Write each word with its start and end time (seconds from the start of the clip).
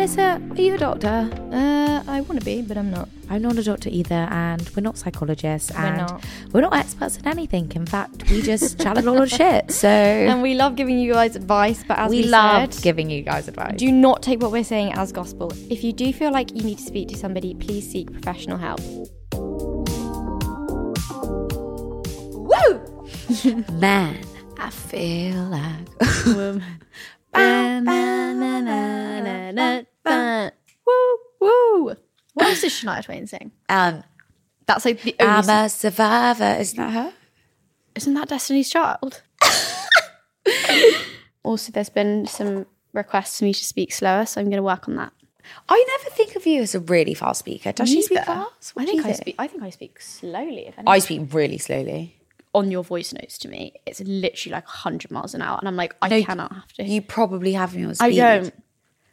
Melissa, 0.00 0.40
are 0.52 0.62
you 0.62 0.76
a 0.76 0.78
doctor? 0.78 1.28
Uh, 1.52 2.02
I 2.08 2.22
want 2.22 2.38
to 2.38 2.44
be, 2.46 2.62
but 2.62 2.78
I'm 2.78 2.90
not. 2.90 3.06
I'm 3.28 3.42
not 3.42 3.58
a 3.58 3.62
doctor 3.62 3.90
either, 3.92 4.26
and 4.30 4.66
we're 4.74 4.80
not 4.80 4.96
psychologists, 4.96 5.70
We're 5.72 5.78
and 5.78 5.96
not. 5.98 6.24
we're 6.52 6.62
not 6.62 6.72
experts 6.74 7.18
in 7.18 7.28
anything. 7.28 7.70
In 7.74 7.84
fact, 7.84 8.30
we 8.30 8.40
just 8.40 8.80
chat 8.82 8.96
a 8.96 9.02
lot 9.02 9.22
of 9.22 9.28
shit. 9.28 9.70
So 9.70 9.88
And 9.88 10.40
we 10.40 10.54
love 10.54 10.74
giving 10.74 10.98
you 10.98 11.12
guys 11.12 11.36
advice, 11.36 11.84
but 11.86 11.98
as 11.98 12.10
we, 12.10 12.22
we 12.22 12.28
love 12.28 12.72
said, 12.72 12.82
giving 12.82 13.10
you 13.10 13.20
guys 13.20 13.46
advice. 13.46 13.76
do 13.76 13.92
not 13.92 14.22
take 14.22 14.40
what 14.40 14.52
we're 14.52 14.64
saying 14.64 14.94
as 14.94 15.12
gospel. 15.12 15.52
If 15.68 15.84
you 15.84 15.92
do 15.92 16.10
feel 16.14 16.32
like 16.32 16.56
you 16.56 16.62
need 16.62 16.78
to 16.78 16.84
speak 16.84 17.08
to 17.08 17.16
somebody, 17.18 17.52
please 17.52 17.86
seek 17.86 18.10
professional 18.10 18.56
help. 18.56 18.80
Woo! 22.48 23.64
Man, 23.78 24.16
I 24.56 24.70
feel 24.70 25.44
like 25.44 26.64
Woo, 30.04 30.50
woo. 31.40 31.96
What 32.34 32.46
else 32.46 32.60
does 32.62 32.72
Shania 32.72 33.04
Twain 33.04 33.26
sing? 33.26 33.52
um, 33.68 34.02
That's 34.66 34.84
like 34.84 35.02
the 35.02 35.14
only. 35.20 35.32
I'm 35.34 35.42
song- 35.44 35.64
a 35.64 35.68
survivor. 35.68 36.56
Isn't 36.60 36.76
that 36.78 36.90
her? 36.92 37.12
Isn't 37.94 38.14
that 38.14 38.28
Destiny's 38.28 38.70
Child? 38.70 39.22
also, 41.42 41.72
there's 41.72 41.88
been 41.90 42.26
some 42.26 42.66
requests 42.92 43.38
for 43.38 43.44
me 43.44 43.54
to 43.54 43.64
speak 43.64 43.92
slower, 43.92 44.26
so 44.26 44.40
I'm 44.40 44.46
going 44.46 44.56
to 44.58 44.62
work 44.62 44.88
on 44.88 44.96
that. 44.96 45.12
I 45.68 45.84
never 45.98 46.14
think 46.14 46.36
of 46.36 46.46
you 46.46 46.62
as 46.62 46.74
a 46.74 46.80
really 46.80 47.14
fast 47.14 47.40
speaker. 47.40 47.72
Does 47.72 47.88
she 47.88 48.02
speak 48.02 48.18
Neither. 48.18 48.26
fast? 48.26 48.76
What 48.76 48.82
I 48.82 48.84
do 48.86 48.92
think 48.92 49.04
you 49.04 49.10
I 49.10 49.12
speak. 49.14 49.34
I 49.38 49.46
think 49.48 49.62
I 49.62 49.70
speak 49.70 50.00
slowly. 50.00 50.60
If 50.68 50.74
anything. 50.78 50.84
I 50.86 50.98
speak 51.00 51.32
really 51.34 51.58
slowly. 51.58 52.16
on 52.54 52.70
your 52.70 52.84
voice 52.84 53.12
notes 53.12 53.38
to 53.38 53.48
me, 53.48 53.72
it's 53.86 54.00
literally 54.00 54.52
like 54.52 54.66
100 54.66 55.10
miles 55.10 55.34
an 55.34 55.42
hour, 55.42 55.58
and 55.58 55.66
I'm 55.66 55.76
like, 55.76 55.96
I 56.02 56.08
No, 56.08 56.22
cannot 56.22 56.52
have 56.52 56.72
to. 56.74 56.84
You 56.84 57.02
probably 57.02 57.54
have 57.54 57.74
me 57.74 57.84
on 57.84 57.94
I 58.00 58.12
don't. 58.14 58.54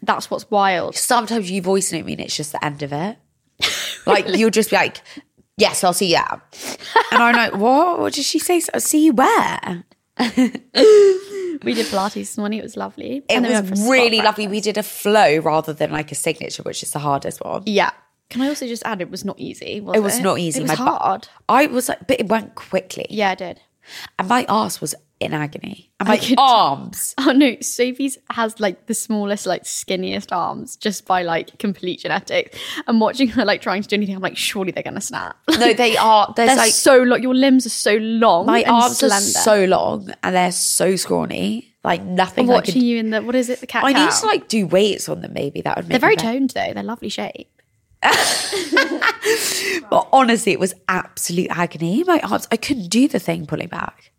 That's 0.01 0.29
what's 0.29 0.49
wild. 0.51 0.95
Sometimes 0.95 1.49
you 1.49 1.61
voice 1.61 1.91
note 1.91 2.05
me 2.05 2.13
and 2.13 2.21
it's 2.21 2.35
just 2.35 2.51
the 2.51 2.63
end 2.63 2.83
of 2.83 2.93
it. 2.93 3.17
Like 4.05 4.25
you'll 4.37 4.51
just 4.51 4.69
be 4.69 4.77
like, 4.77 5.01
"Yes, 5.57 5.83
I'll 5.83 5.91
see 5.91 6.11
you." 6.11 6.17
out." 6.17 6.39
And 7.11 7.21
I'm 7.21 7.35
like, 7.35 7.53
"What? 7.55 7.99
What 7.99 8.13
did 8.13 8.23
she 8.23 8.39
say? 8.39 8.61
I'll 8.73 8.79
see 8.79 9.03
you 9.05 9.11
where?" 9.13 9.83
We 11.63 11.73
did 11.73 11.87
Pilates 11.87 12.13
this 12.13 12.37
morning. 12.37 12.59
It 12.59 12.63
was 12.63 12.77
lovely. 12.77 13.17
It 13.17 13.25
And 13.29 13.43
then 13.43 13.51
we 13.51 13.53
went 13.55 13.67
for 13.67 13.73
a 13.73 13.79
was 13.81 13.89
really 13.89 14.21
lovely. 14.21 14.47
We 14.47 14.61
did 14.61 14.77
a 14.77 14.83
flow 14.83 15.39
rather 15.39 15.73
than 15.73 15.91
like 15.91 16.11
a 16.11 16.15
signature, 16.15 16.63
which 16.63 16.83
is 16.83 16.91
the 16.91 16.99
hardest 16.99 17.43
one. 17.43 17.63
Yeah. 17.65 17.89
Can 18.29 18.41
I 18.41 18.49
also 18.49 18.67
just 18.67 18.83
add, 18.85 19.01
it 19.01 19.09
was 19.09 19.25
not 19.25 19.39
easy. 19.39 19.81
Was 19.81 19.95
It 19.95 20.01
was 20.01 20.19
not 20.19 20.37
easy. 20.39 20.59
It 20.59 20.63
was 20.63 20.77
My 20.77 20.85
bu- 20.85 20.91
hard. 20.91 21.27
I 21.49 21.65
was 21.67 21.89
like, 21.89 22.05
but 22.07 22.19
it 22.19 22.27
went 22.29 22.55
quickly. 22.55 23.07
Yeah, 23.09 23.31
I 23.31 23.35
did. 23.35 23.61
And 24.19 24.27
my 24.27 24.45
ass 24.49 24.81
was 24.81 24.93
in 25.19 25.33
agony. 25.33 25.89
And 25.99 26.07
my 26.09 26.17
could- 26.17 26.35
arms. 26.37 27.15
Oh 27.27 27.31
no, 27.31 27.55
Sophie's 27.61 28.17
has 28.29 28.59
like 28.59 28.85
the 28.85 28.93
smallest, 28.93 29.45
like 29.47 29.63
skinniest 29.63 30.31
arms 30.31 30.75
just 30.75 31.05
by 31.07 31.23
like 31.23 31.57
complete 31.57 32.01
genetics. 32.01 32.57
And 32.85 33.01
watching 33.01 33.27
her 33.29 33.43
like 33.43 33.61
trying 33.61 33.81
to 33.81 33.87
do 33.87 33.95
anything, 33.95 34.15
I'm 34.15 34.21
like, 34.21 34.37
surely 34.37 34.71
they're 34.71 34.83
gonna 34.83 35.01
snap. 35.01 35.35
No, 35.49 35.73
they 35.73 35.97
are. 35.97 36.31
There's 36.35 36.49
They're 36.49 36.55
like 36.57 36.71
so 36.71 36.97
long. 37.01 37.21
Your 37.23 37.33
limbs 37.35 37.65
are 37.65 37.69
so 37.69 37.95
long. 37.95 38.45
my 38.45 38.63
arms 38.63 38.99
slender. 38.99 39.15
are 39.15 39.19
so 39.21 39.65
long 39.65 40.13
and 40.23 40.35
they're 40.35 40.51
so 40.51 40.95
scrawny. 40.95 41.73
Like 41.83 42.03
nothing. 42.03 42.43
I'm 42.49 42.53
watching 42.55 42.73
could, 42.73 42.83
you 42.83 42.97
in 42.97 43.09
the 43.11 43.21
what 43.21 43.33
is 43.35 43.49
it? 43.49 43.59
The 43.61 43.67
cat. 43.67 43.83
I 43.85 43.93
need 43.93 44.11
to 44.11 44.25
like 44.25 44.47
do 44.49 44.67
weights 44.67 45.07
on 45.09 45.21
them. 45.21 45.33
Maybe 45.33 45.61
that 45.61 45.77
would 45.77 45.85
make. 45.85 45.91
They're 45.91 45.99
very 45.99 46.15
better. 46.15 46.33
toned 46.33 46.49
though. 46.51 46.73
They're 46.73 46.83
lovely 46.83 47.09
shape. 47.09 47.49
But 49.89 50.07
honestly, 50.11 50.51
it 50.51 50.59
was 50.59 50.73
absolute 50.87 51.47
agony. 51.49 52.03
My 52.03 52.19
arms, 52.19 52.47
I 52.51 52.57
couldn't 52.57 52.87
do 52.89 53.07
the 53.07 53.19
thing 53.19 53.45
pulling 53.45 53.67
back. 53.69 54.11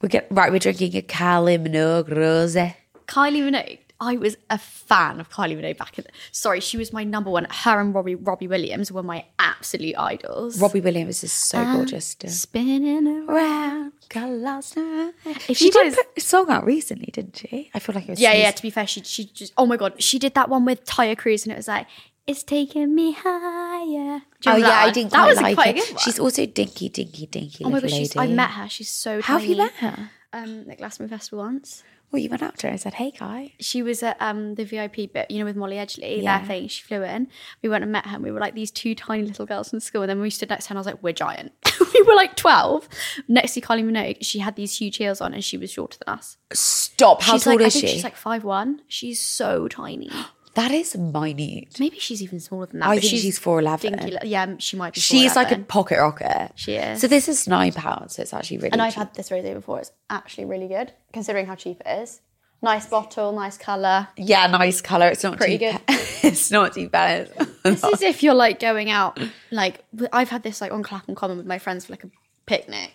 We 0.00 0.08
get 0.08 0.26
right. 0.30 0.50
We're 0.52 0.58
drinking 0.58 0.96
a 0.96 1.02
Kylie 1.02 1.58
Minogue 1.64 2.14
rose. 2.14 2.54
Kylie 2.54 3.42
Minogue. 3.42 3.78
I 4.00 4.16
was 4.16 4.36
a 4.50 4.58
fan 4.58 5.20
of 5.20 5.30
Kylie 5.30 5.56
Minogue 5.56 5.78
back 5.78 5.96
in. 5.98 6.04
The, 6.04 6.10
sorry, 6.32 6.60
she 6.60 6.76
was 6.76 6.92
my 6.92 7.04
number 7.04 7.30
one. 7.30 7.46
Her 7.48 7.80
and 7.80 7.94
Robbie 7.94 8.16
Robbie 8.16 8.48
Williams 8.48 8.90
were 8.90 9.02
my 9.02 9.24
absolute 9.38 9.94
idols. 9.96 10.60
Robbie 10.60 10.80
Williams 10.80 11.22
is 11.22 11.32
so 11.32 11.58
Um, 11.58 11.76
gorgeous. 11.76 12.06
Still. 12.08 12.30
spinning 12.30 13.06
around. 13.28 13.92
Got 14.08 14.28
lost. 14.30 14.74
If 14.76 15.56
she 15.56 15.70
did 15.70 15.94
put 15.94 16.06
a 16.16 16.20
song 16.20 16.50
out 16.50 16.66
recently, 16.66 17.10
didn't 17.12 17.36
she? 17.36 17.70
I 17.74 17.78
feel 17.78 17.94
like 17.94 18.04
it 18.08 18.10
was. 18.10 18.20
Yeah, 18.20 18.32
yeah. 18.34 18.50
To 18.50 18.62
be 18.62 18.70
fair, 18.70 18.86
she 18.86 19.02
she 19.04 19.26
just 19.26 19.52
oh 19.56 19.66
my 19.66 19.76
god, 19.76 20.02
she 20.02 20.18
did 20.18 20.34
that 20.34 20.48
one 20.50 20.64
with 20.64 20.84
Taio 20.84 21.16
Cruz, 21.16 21.44
and 21.44 21.52
it 21.52 21.56
was 21.56 21.68
like 21.68 21.86
it's 22.26 22.42
taking 22.42 22.94
me 22.94 23.12
higher. 23.18 24.22
Oh 24.46 24.56
yeah, 24.56 24.66
that 24.66 24.86
I 24.86 24.90
didn't 24.90 25.10
That 25.12 25.18
quite 25.18 25.28
was 25.28 25.40
like 25.40 25.54
quite 25.56 25.66
her. 25.66 25.70
a 25.72 25.74
good 25.86 25.94
one. 25.94 25.98
She's 26.04 26.18
also 26.18 26.46
dinky, 26.46 26.88
dinky, 26.88 27.26
dinky 27.26 27.64
oh 27.64 27.68
my 27.68 27.74
little 27.74 27.88
god, 27.90 27.96
she's, 27.96 28.16
lady. 28.16 28.32
I 28.32 28.34
met 28.34 28.50
her. 28.50 28.68
She's 28.68 28.90
so. 28.90 29.20
How 29.20 29.38
have 29.38 29.48
you 29.48 29.56
tiny. 29.56 29.70
met 29.70 29.74
her? 29.74 30.10
Um, 30.32 30.66
at 30.70 30.78
Glastonbury 30.78 31.16
Festival 31.16 31.40
once. 31.40 31.82
Well, 32.10 32.20
you 32.20 32.28
went 32.28 32.42
up 32.42 32.58
to 32.58 32.66
her 32.66 32.70
and 32.70 32.80
said, 32.80 32.94
"Hey, 32.94 33.10
guy." 33.10 33.54
She 33.58 33.82
was 33.82 34.02
at 34.02 34.16
um 34.20 34.54
the 34.54 34.64
VIP 34.64 35.12
bit, 35.12 35.30
you 35.30 35.38
know, 35.38 35.46
with 35.46 35.56
Molly 35.56 35.76
Edgley. 35.76 36.22
Yeah. 36.22 36.38
Their 36.38 36.46
thing. 36.46 36.68
She 36.68 36.82
flew 36.82 37.02
in. 37.02 37.28
We 37.62 37.70
went 37.70 37.82
and 37.84 37.90
met 37.92 38.06
her. 38.06 38.16
and 38.16 38.24
We 38.24 38.30
were 38.30 38.40
like 38.40 38.54
these 38.54 38.70
two 38.70 38.94
tiny 38.94 39.24
little 39.24 39.46
girls 39.46 39.70
from 39.70 39.80
school. 39.80 40.02
And 40.02 40.10
then 40.10 40.18
when 40.18 40.24
we 40.24 40.30
stood 40.30 40.50
next 40.50 40.64
to 40.66 40.68
her, 40.68 40.72
and 40.74 40.78
I 40.78 40.80
was 40.80 40.86
like, 40.86 41.02
"We're 41.02 41.12
giant." 41.14 41.52
we 41.94 42.02
were 42.02 42.14
like 42.14 42.36
twelve. 42.36 42.86
Next 43.28 43.54
to 43.54 43.60
Kylie 43.62 43.82
Minogue, 43.84 44.18
she 44.20 44.40
had 44.40 44.56
these 44.56 44.76
huge 44.76 44.98
heels 44.98 45.20
on, 45.22 45.32
and 45.32 45.42
she 45.42 45.56
was 45.56 45.70
shorter 45.72 45.98
than 46.04 46.14
us. 46.14 46.36
Stop. 46.52 47.22
How 47.22 47.32
she's 47.32 47.44
tall 47.44 47.54
like, 47.56 47.66
is 47.66 47.76
I 47.76 47.80
think 47.80 47.88
she? 47.88 47.94
She's 47.94 48.04
like 48.04 48.16
five 48.16 48.44
one. 48.44 48.82
She's 48.88 49.20
so 49.20 49.66
tiny. 49.68 50.10
that 50.54 50.70
is 50.70 50.96
minute. 50.96 51.78
Maybe 51.80 51.98
she's 51.98 52.22
even 52.22 52.40
smaller 52.40 52.66
than 52.66 52.80
that. 52.80 52.88
I 52.88 52.98
think 52.98 53.10
she's 53.10 53.38
4'11". 53.38 53.80
dinky 53.80 54.16
Yeah, 54.28 54.54
she 54.58 54.76
might 54.76 54.94
be. 54.94 55.00
She's 55.00 55.34
like 55.34 55.50
a 55.50 55.58
pocket 55.58 55.98
rocket. 55.98 56.52
She 56.56 56.74
is. 56.74 57.00
So 57.00 57.06
this 57.08 57.28
is 57.28 57.48
nine 57.48 57.72
pounds. 57.72 58.16
So 58.16 58.22
it's 58.22 58.34
actually 58.34 58.58
really. 58.58 58.72
And 58.72 58.82
I've 58.82 58.94
had 58.94 59.14
this 59.14 59.30
rosé 59.30 59.54
before. 59.54 59.80
It's 59.80 59.92
actually 60.10 60.44
really 60.44 60.68
good, 60.68 60.92
considering 61.12 61.46
how 61.46 61.54
cheap 61.54 61.80
it 61.84 62.02
is. 62.02 62.20
Nice 62.64 62.86
bottle, 62.86 63.32
nice 63.32 63.58
colour. 63.58 64.06
yeah, 64.16 64.46
nice 64.46 64.80
color. 64.80 65.08
It's 65.08 65.24
not 65.24 65.36
Pretty 65.36 65.58
too 65.58 65.72
good. 65.72 65.80
it's 65.88 66.50
not 66.52 66.74
too 66.74 66.88
bad. 66.88 67.28
This 67.64 67.82
is 67.82 68.02
if 68.02 68.22
you're 68.22 68.34
like 68.34 68.60
going 68.60 68.88
out, 68.88 69.18
like 69.50 69.84
I've 70.12 70.28
had 70.28 70.44
this 70.44 70.60
like 70.60 70.70
on 70.70 70.84
Clapham 70.84 71.16
Common 71.16 71.38
with 71.38 71.46
my 71.46 71.58
friends 71.58 71.86
for 71.86 71.92
like 71.92 72.04
a 72.04 72.10
picnic. 72.46 72.92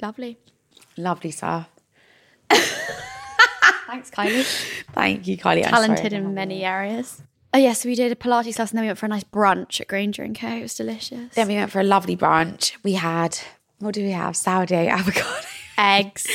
Lovely. 0.00 0.38
Lovely 0.96 1.32
stuff. 1.32 1.68
Thanks, 3.86 4.10
Kylie. 4.10 4.44
Thank 4.92 5.26
you, 5.26 5.36
Kylie. 5.36 5.62
Talented 5.64 6.12
in 6.12 6.34
many 6.34 6.64
areas. 6.64 7.22
Oh 7.52 7.58
yeah, 7.58 7.72
so 7.72 7.88
we 7.88 7.94
did 7.94 8.10
a 8.10 8.16
Pilates 8.16 8.56
class 8.56 8.70
and 8.70 8.78
then 8.78 8.82
we 8.82 8.88
went 8.88 8.98
for 8.98 9.06
a 9.06 9.08
nice 9.08 9.22
brunch 9.24 9.80
at 9.80 9.86
Granger 9.86 10.22
and 10.24 10.36
Co. 10.36 10.48
It 10.48 10.62
was 10.62 10.74
delicious. 10.74 11.34
Then 11.34 11.46
we 11.46 11.54
went 11.54 11.70
for 11.70 11.80
a 11.80 11.84
lovely 11.84 12.16
brunch. 12.16 12.72
We 12.82 12.94
had 12.94 13.38
what 13.78 13.94
do 13.94 14.02
we 14.02 14.10
have? 14.10 14.36
Sourdough, 14.36 14.88
avocado, 14.88 15.46
Eggs. 15.78 16.26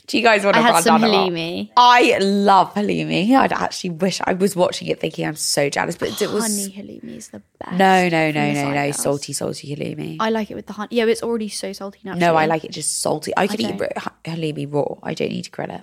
Do 0.06 0.16
you 0.18 0.22
guys 0.24 0.44
want 0.44 0.56
I 0.56 0.60
a 0.60 0.62
had 0.62 0.84
some 0.84 1.00
bandana? 1.00 1.30
halloumi. 1.30 1.70
I 1.76 2.18
love 2.18 2.74
halloumi. 2.74 3.36
I'd 3.36 3.52
actually 3.52 3.90
wish 3.90 4.20
I 4.24 4.32
was 4.32 4.56
watching 4.56 4.88
it 4.88 5.00
thinking 5.00 5.26
I'm 5.26 5.36
so 5.36 5.68
jealous, 5.68 5.96
but 5.96 6.20
it 6.20 6.30
was 6.30 6.44
Honey 6.44 6.72
halloumi 6.74 7.16
is 7.16 7.28
the 7.28 7.42
best. 7.58 7.72
no, 7.72 8.08
no, 8.08 8.30
no, 8.30 8.52
no, 8.52 8.68
no, 8.70 8.84
girls. 8.84 9.02
salty, 9.02 9.32
salty 9.32 9.74
halloumi. 9.74 10.16
I 10.20 10.30
like 10.30 10.50
it 10.50 10.54
with 10.54 10.66
the 10.66 10.72
honey. 10.74 10.88
Yeah, 10.96 11.04
but 11.04 11.10
it's 11.10 11.22
already 11.22 11.48
so 11.48 11.72
salty 11.72 12.00
now. 12.04 12.14
no, 12.14 12.36
I 12.36 12.46
like 12.46 12.64
it 12.64 12.70
just 12.70 13.00
salty. 13.00 13.32
I 13.36 13.46
could 13.46 13.60
eat 13.60 13.78
halloumi 14.24 14.72
raw. 14.72 14.96
I 15.02 15.14
don't 15.14 15.30
need 15.30 15.42
to 15.44 15.50
grill 15.50 15.70
it. 15.70 15.82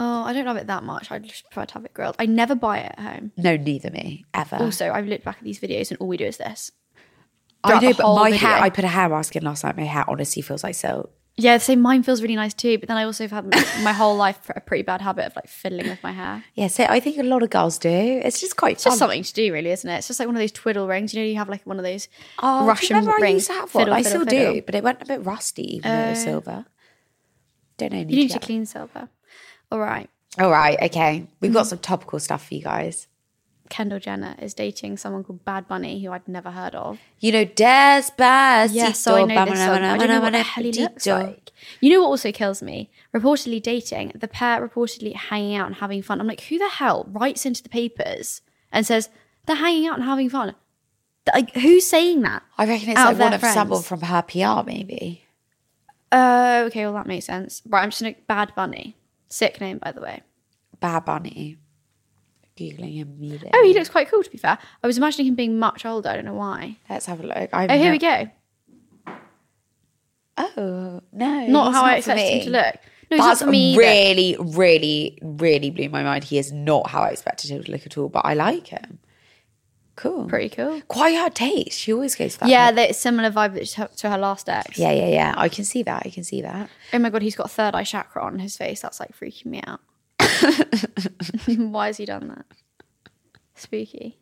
Oh, 0.00 0.22
I 0.22 0.32
don't 0.32 0.46
love 0.46 0.56
it 0.56 0.68
that 0.68 0.84
much. 0.84 1.10
I 1.10 1.18
just 1.18 1.44
prefer 1.50 1.66
to 1.66 1.74
have 1.74 1.84
it 1.84 1.92
grilled. 1.92 2.14
I 2.18 2.26
never 2.26 2.54
buy 2.54 2.78
it 2.78 2.94
at 2.96 3.00
home. 3.00 3.32
No, 3.36 3.56
neither 3.56 3.90
me 3.90 4.24
ever. 4.32 4.56
Also, 4.56 4.90
I've 4.92 5.06
looked 5.06 5.24
back 5.24 5.38
at 5.38 5.44
these 5.44 5.58
videos 5.58 5.90
and 5.90 5.98
all 6.00 6.06
we 6.08 6.16
do 6.16 6.24
is 6.24 6.36
this. 6.36 6.70
I 7.64 7.80
the 7.80 7.94
but 7.94 8.14
my 8.14 8.30
video. 8.30 8.46
hair. 8.48 8.62
I 8.62 8.70
put 8.70 8.84
a 8.84 8.88
hair 8.88 9.08
mask 9.08 9.34
in 9.34 9.42
last 9.42 9.64
night. 9.64 9.76
My 9.76 9.82
hair 9.84 10.04
honestly 10.08 10.40
feels 10.42 10.62
like 10.62 10.76
silk. 10.76 11.12
Yeah, 11.40 11.58
so 11.58 11.74
mine 11.76 12.02
feels 12.04 12.20
really 12.22 12.36
nice 12.36 12.54
too. 12.54 12.78
But 12.78 12.88
then 12.88 12.96
I 12.96 13.02
also 13.04 13.26
have 13.26 13.30
had 13.32 13.82
my 13.82 13.92
whole 13.92 14.16
life 14.16 14.38
a 14.54 14.60
pretty 14.60 14.82
bad 14.84 15.00
habit 15.00 15.26
of 15.26 15.34
like 15.36 15.48
fiddling 15.48 15.88
with 15.88 16.02
my 16.02 16.12
hair. 16.12 16.44
Yeah, 16.54 16.68
so 16.68 16.84
I 16.84 17.00
think 17.00 17.18
a 17.18 17.22
lot 17.24 17.42
of 17.42 17.50
girls 17.50 17.78
do. 17.78 17.88
It's 17.90 18.40
just 18.40 18.56
quite 18.56 18.74
It's 18.74 18.84
fun. 18.84 18.92
just 18.92 18.98
something 19.00 19.22
to 19.24 19.32
do, 19.32 19.52
really, 19.52 19.70
isn't 19.72 19.88
it? 19.90 19.98
It's 19.98 20.06
just 20.06 20.20
like 20.20 20.26
one 20.28 20.36
of 20.36 20.40
those 20.40 20.52
twiddle 20.52 20.86
rings. 20.86 21.12
You 21.14 21.20
know, 21.22 21.26
you 21.28 21.36
have 21.36 21.48
like 21.48 21.64
one 21.66 21.78
of 21.78 21.84
those 21.84 22.08
Oh, 22.40 22.62
do 22.62 22.68
Russian 22.68 22.96
I 23.08 23.16
rings. 23.20 23.48
to 23.48 23.54
one. 23.54 23.66
Fiddle, 23.68 23.94
I 23.94 24.02
still 24.02 24.24
fiddle. 24.24 24.54
do, 24.54 24.62
but 24.62 24.74
it 24.76 24.84
went 24.84 25.02
a 25.02 25.06
bit 25.06 25.24
rusty 25.24 25.76
even 25.76 25.90
though 25.90 26.06
it 26.06 26.10
was 26.10 26.18
uh, 26.20 26.22
silver. 26.24 26.66
Don't 27.76 27.92
know. 27.92 27.98
You 27.98 28.04
need 28.06 28.28
to 28.28 28.34
get- 28.34 28.42
clean 28.42 28.66
silver. 28.66 29.08
All 29.70 29.78
right. 29.78 30.08
All 30.38 30.50
right, 30.50 30.78
okay. 30.82 31.26
We've 31.40 31.50
Mm-hmm. 31.50 31.56
got 31.56 31.66
some 31.66 31.78
topical 31.78 32.18
stuff 32.20 32.46
for 32.48 32.54
you 32.54 32.62
guys. 32.62 33.06
Kendall 33.70 33.98
Jenner 33.98 34.34
is 34.40 34.54
dating 34.54 34.96
someone 34.96 35.24
called 35.24 35.44
Bad 35.44 35.68
Bunny, 35.68 36.02
who 36.02 36.10
I'd 36.10 36.26
never 36.26 36.50
heard 36.50 36.74
of. 36.74 36.98
You 37.20 37.32
know, 37.32 37.44
Despacito. 37.44 38.68
Yeah, 38.72 38.92
so 38.92 39.16
I 39.16 39.24
know 39.24 39.44
this 39.44 39.58
song. 39.58 39.82
I 39.82 39.98
don't 39.98 40.08
know 40.08 40.20
what 40.22 40.32
the 40.32 40.42
hell 40.42 40.64
he 40.64 40.72
looks 40.72 41.06
like. 41.06 41.52
You 41.80 41.90
know 41.90 42.00
what 42.00 42.06
also 42.08 42.32
kills 42.32 42.62
me? 42.62 42.88
Reportedly 43.14 43.62
dating, 43.62 44.12
the 44.14 44.28
pair 44.28 44.66
reportedly 44.66 45.14
hanging 45.14 45.54
out 45.56 45.66
and 45.66 45.76
having 45.76 46.00
fun. 46.02 46.18
I'm 46.20 46.26
like, 46.26 46.42
who 46.42 46.56
the 46.56 46.68
hell 46.68 47.06
writes 47.10 47.44
into 47.44 47.62
the 47.62 47.68
papers 47.68 48.40
and 48.72 48.86
says 48.86 49.10
they're 49.46 49.56
hanging 49.56 49.86
out 49.86 49.96
and 49.98 50.04
having 50.04 50.30
fun? 50.30 50.54
Like, 51.34 51.52
who's 51.54 51.86
saying 51.86 52.22
that? 52.22 52.42
I 52.56 52.64
reckon 52.66 52.88
it's 52.90 52.98
Out 52.98 53.06
like 53.06 53.12
of 53.14 53.18
one 53.20 53.32
of 53.34 53.40
friends. 53.40 53.54
someone 53.54 53.82
from 53.82 54.00
her 54.00 54.22
PR, 54.22 54.64
maybe. 54.64 55.24
Uh, 56.10 56.62
okay, 56.68 56.84
well 56.86 56.94
that 56.94 57.06
makes 57.06 57.26
sense. 57.26 57.60
Right, 57.68 57.82
I'm 57.82 57.90
just 57.90 58.00
gonna 58.00 58.14
Bad 58.26 58.54
Bunny. 58.54 58.96
Sick 59.28 59.60
name, 59.60 59.78
by 59.78 59.92
the 59.92 60.00
way. 60.00 60.22
Bad 60.80 61.04
Bunny. 61.04 61.56
Googling 62.56 62.94
him 62.94 63.14
immediately. 63.16 63.50
Oh, 63.54 63.62
he 63.64 63.74
looks 63.74 63.88
quite 63.88 64.08
cool. 64.10 64.22
To 64.22 64.30
be 64.30 64.38
fair, 64.38 64.58
I 64.82 64.86
was 64.86 64.98
imagining 64.98 65.28
him 65.28 65.34
being 65.34 65.58
much 65.58 65.84
older. 65.86 66.08
I 66.08 66.16
don't 66.16 66.24
know 66.24 66.34
why. 66.34 66.76
Let's 66.90 67.06
have 67.06 67.20
a 67.20 67.22
look. 67.22 67.50
I 67.52 67.66
Oh, 67.68 67.78
here 67.78 67.92
we 67.92 67.98
go. 67.98 68.28
Oh, 70.36 71.00
no. 71.12 71.46
Not 71.46 71.72
how 71.72 71.84
I 71.84 71.92
for 72.00 72.12
expected 72.12 72.22
him 72.22 72.40
to 72.44 72.50
look. 72.50 72.74
No, 73.10 73.16
he's 73.16 73.26
That's 73.26 73.40
not 73.40 73.50
me 73.50 73.72
either. 73.72 73.80
really, 73.80 74.36
really, 74.38 75.18
really 75.22 75.70
blew 75.70 75.88
my 75.88 76.02
mind. 76.02 76.24
He 76.24 76.38
is 76.38 76.52
not 76.52 76.90
how 76.90 77.02
I 77.02 77.08
expected 77.08 77.50
him 77.50 77.62
to 77.64 77.70
look 77.72 77.86
at 77.86 77.96
all, 77.96 78.08
but 78.08 78.24
I 78.24 78.34
like 78.34 78.66
him. 78.68 78.98
Cool. 79.98 80.26
Pretty 80.28 80.48
cool. 80.48 80.80
Quite 80.86 81.16
her 81.16 81.28
taste. 81.28 81.76
She 81.76 81.92
always 81.92 82.14
goes 82.14 82.34
for 82.36 82.44
that. 82.44 82.48
Yeah, 82.50 82.70
the 82.70 82.92
similar 82.94 83.32
vibe 83.32 83.96
to 83.96 84.08
her, 84.08 84.16
last 84.16 84.48
ex. 84.48 84.78
Yeah, 84.78 84.92
yeah, 84.92 85.08
yeah. 85.08 85.34
I 85.36 85.48
can 85.48 85.64
see 85.64 85.82
that. 85.82 86.04
I 86.06 86.10
can 86.10 86.22
see 86.22 86.40
that. 86.40 86.70
Oh 86.92 86.98
my 87.00 87.10
god, 87.10 87.22
he's 87.22 87.34
got 87.34 87.50
third 87.50 87.74
eye 87.74 87.82
chakra 87.82 88.22
on 88.22 88.38
his 88.38 88.56
face. 88.56 88.80
That's 88.80 89.00
like 89.00 89.10
freaking 89.18 89.46
me 89.46 89.60
out. 89.66 89.80
Why 91.56 91.86
has 91.88 91.96
he 91.96 92.04
done 92.04 92.28
that? 92.28 92.44
Spooky. 93.56 94.16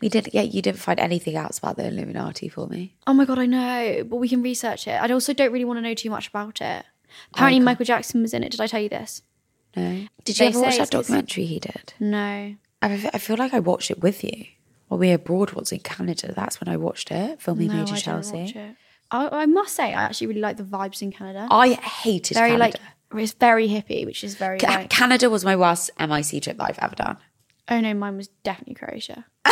We 0.00 0.08
didn't 0.08 0.32
get 0.32 0.54
you 0.54 0.62
didn't 0.62 0.78
find 0.78 1.00
anything 1.00 1.34
else 1.34 1.58
about 1.58 1.76
the 1.76 1.88
Illuminati 1.88 2.48
for 2.48 2.68
me. 2.68 2.94
Oh 3.08 3.12
my 3.12 3.24
god, 3.24 3.40
I 3.40 3.46
know, 3.46 4.04
but 4.08 4.16
we 4.16 4.28
can 4.28 4.40
research 4.42 4.86
it. 4.86 4.92
I 5.02 5.10
also 5.10 5.32
don't 5.34 5.50
really 5.52 5.64
want 5.64 5.78
to 5.78 5.82
know 5.82 5.94
too 5.94 6.10
much 6.10 6.28
about 6.28 6.60
it. 6.60 6.84
Apparently, 7.34 7.58
Michael 7.58 7.86
Jackson 7.86 8.22
was 8.22 8.32
in 8.34 8.44
it. 8.44 8.52
Did 8.52 8.60
I 8.60 8.68
tell 8.68 8.80
you 8.80 8.88
this? 8.88 9.22
No. 9.76 10.06
Did 10.24 10.36
They 10.36 10.44
you 10.44 10.50
ever 10.50 10.60
watch 10.60 10.76
that 10.76 10.88
it's- 10.88 10.90
documentary 10.90 11.46
he 11.46 11.58
did? 11.58 11.94
No. 11.98 12.54
I 12.80 12.96
feel 13.18 13.36
like 13.36 13.52
I 13.52 13.58
watched 13.58 13.90
it 13.90 14.00
with 14.00 14.22
you. 14.22 14.44
While 14.88 14.98
we 14.98 15.08
were 15.08 15.14
abroad 15.14 15.52
once 15.52 15.70
in 15.72 15.80
Canada. 15.80 16.32
That's 16.34 16.60
when 16.60 16.68
I 16.68 16.76
watched 16.76 17.10
it. 17.10 17.40
Filming 17.40 17.68
No, 17.68 17.74
Major 17.74 17.94
I 17.94 17.98
Chelsea. 17.98 18.54
I, 19.10 19.28
I 19.42 19.46
must 19.46 19.74
say, 19.74 19.94
I 19.94 20.02
actually 20.04 20.26
really 20.28 20.40
like 20.40 20.56
the 20.56 20.64
vibes 20.64 21.00
in 21.00 21.12
Canada. 21.12 21.46
I 21.50 21.72
hated 21.74 22.34
very 22.34 22.50
Canada. 22.52 22.78
like 23.12 23.22
it's 23.22 23.32
very 23.32 23.68
hippie, 23.68 24.04
which 24.04 24.22
is 24.22 24.34
very 24.34 24.58
Ca- 24.58 24.66
like. 24.68 24.90
Canada 24.90 25.30
was 25.30 25.44
my 25.44 25.56
worst 25.56 25.90
MIC 25.98 26.42
trip 26.42 26.58
that 26.58 26.62
I've 26.64 26.78
ever 26.78 26.94
done. 26.94 27.16
Oh 27.70 27.80
no, 27.80 27.94
mine 27.94 28.16
was 28.16 28.28
definitely 28.44 28.74
Croatia. 28.74 29.24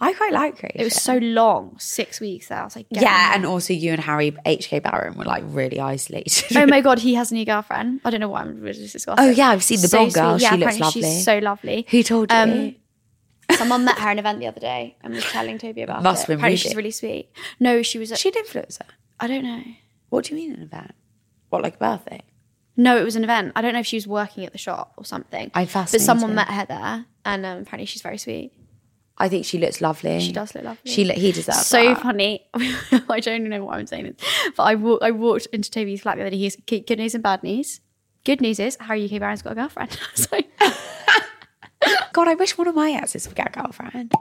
I 0.00 0.12
quite 0.14 0.32
like 0.32 0.58
Croatia. 0.58 0.80
It 0.80 0.84
was 0.84 1.00
so 1.00 1.18
long, 1.18 1.76
six 1.78 2.20
weeks 2.20 2.48
there. 2.48 2.60
I 2.60 2.64
was 2.64 2.74
like, 2.74 2.86
yeah, 2.90 3.32
and 3.34 3.46
also 3.46 3.72
you 3.72 3.92
and 3.92 4.00
Harry 4.00 4.32
HK 4.32 4.82
Barron 4.82 5.16
were 5.16 5.24
like 5.24 5.44
really 5.46 5.78
isolated. 5.78 6.56
Oh 6.56 6.66
my 6.66 6.80
god, 6.88 6.98
he 6.98 7.14
has 7.14 7.30
a 7.30 7.34
new 7.34 7.44
girlfriend. 7.44 8.00
I 8.04 8.10
don't 8.10 8.18
know 8.18 8.28
why 8.28 8.40
I'm 8.40 8.60
just 8.64 8.92
discussing. 8.92 9.24
Oh, 9.24 9.30
yeah, 9.30 9.50
I've 9.50 9.62
seen 9.62 9.80
the 9.80 9.88
blonde 9.88 10.14
girl. 10.14 10.38
She 10.38 10.56
looks 10.56 10.80
lovely. 10.80 11.02
She's 11.02 11.24
so 11.24 11.38
lovely. 11.38 11.86
Who 11.90 12.02
told 12.02 12.32
you? 12.32 12.36
Um, 12.36 12.74
Someone 13.56 13.84
met 13.84 13.98
her 13.98 14.08
at 14.08 14.12
an 14.12 14.18
event 14.18 14.40
the 14.40 14.46
other 14.46 14.60
day 14.60 14.96
and 15.02 15.14
was 15.14 15.24
telling 15.24 15.58
Toby 15.58 15.82
about 15.82 16.02
Must 16.02 16.24
it. 16.24 16.26
been 16.28 16.36
Apparently 16.38 16.56
she's 16.56 16.74
really 16.74 16.90
sweet. 16.90 17.30
No, 17.60 17.82
she 17.82 17.98
was. 17.98 18.12
At, 18.12 18.18
she 18.18 18.28
an 18.28 18.34
influencer. 18.34 18.86
I 19.20 19.26
don't 19.26 19.44
know. 19.44 19.62
What 20.10 20.24
do 20.24 20.34
you 20.34 20.40
mean 20.40 20.54
an 20.54 20.62
event? 20.62 20.94
What 21.48 21.62
like 21.62 21.76
a 21.76 21.78
birthday? 21.78 22.22
No, 22.76 22.96
it 22.96 23.04
was 23.04 23.16
an 23.16 23.24
event. 23.24 23.52
I 23.54 23.62
don't 23.62 23.74
know 23.74 23.80
if 23.80 23.86
she 23.86 23.96
was 23.96 24.06
working 24.06 24.44
at 24.46 24.52
the 24.52 24.58
shop 24.58 24.94
or 24.96 25.04
something. 25.04 25.50
I'm 25.54 25.68
But 25.72 26.00
someone 26.00 26.34
met 26.34 26.48
her 26.48 26.64
there, 26.66 27.06
and 27.24 27.44
um, 27.46 27.58
apparently 27.58 27.86
she's 27.86 28.02
very 28.02 28.18
sweet. 28.18 28.52
I 29.18 29.28
think 29.28 29.44
she 29.44 29.58
looks 29.58 29.80
lovely. 29.80 30.20
She 30.20 30.32
does 30.32 30.54
look 30.54 30.64
lovely. 30.64 30.90
She 30.90 31.04
he 31.12 31.32
deserves 31.32 31.66
so 31.66 31.82
that. 31.82 32.00
funny. 32.02 32.46
I 32.54 33.20
don't 33.20 33.40
even 33.40 33.50
know 33.50 33.64
what 33.64 33.76
I'm 33.76 33.86
saying, 33.86 34.16
but 34.56 34.62
I 34.62 34.74
walked. 34.74 35.02
I 35.04 35.10
walked 35.10 35.46
into 35.52 35.70
Toby's 35.70 36.00
flat 36.00 36.16
the 36.16 36.22
other 36.22 36.30
day. 36.30 36.38
He's 36.38 36.56
good 36.56 36.98
news 36.98 37.14
and 37.14 37.22
bad 37.22 37.42
news. 37.42 37.80
Good 38.24 38.40
news 38.40 38.58
is 38.58 38.76
Harry 38.80 39.04
UK 39.04 39.20
Barron's 39.20 39.42
got 39.42 39.52
a 39.52 39.56
girlfriend. 39.56 39.98
so 40.14 40.38
God, 42.12 42.28
I 42.28 42.34
wish 42.34 42.58
one 42.58 42.68
of 42.68 42.74
my 42.74 42.90
exes 42.92 43.26
would 43.26 43.36
get 43.36 43.56
a 43.56 43.60
girlfriend. 43.60 44.12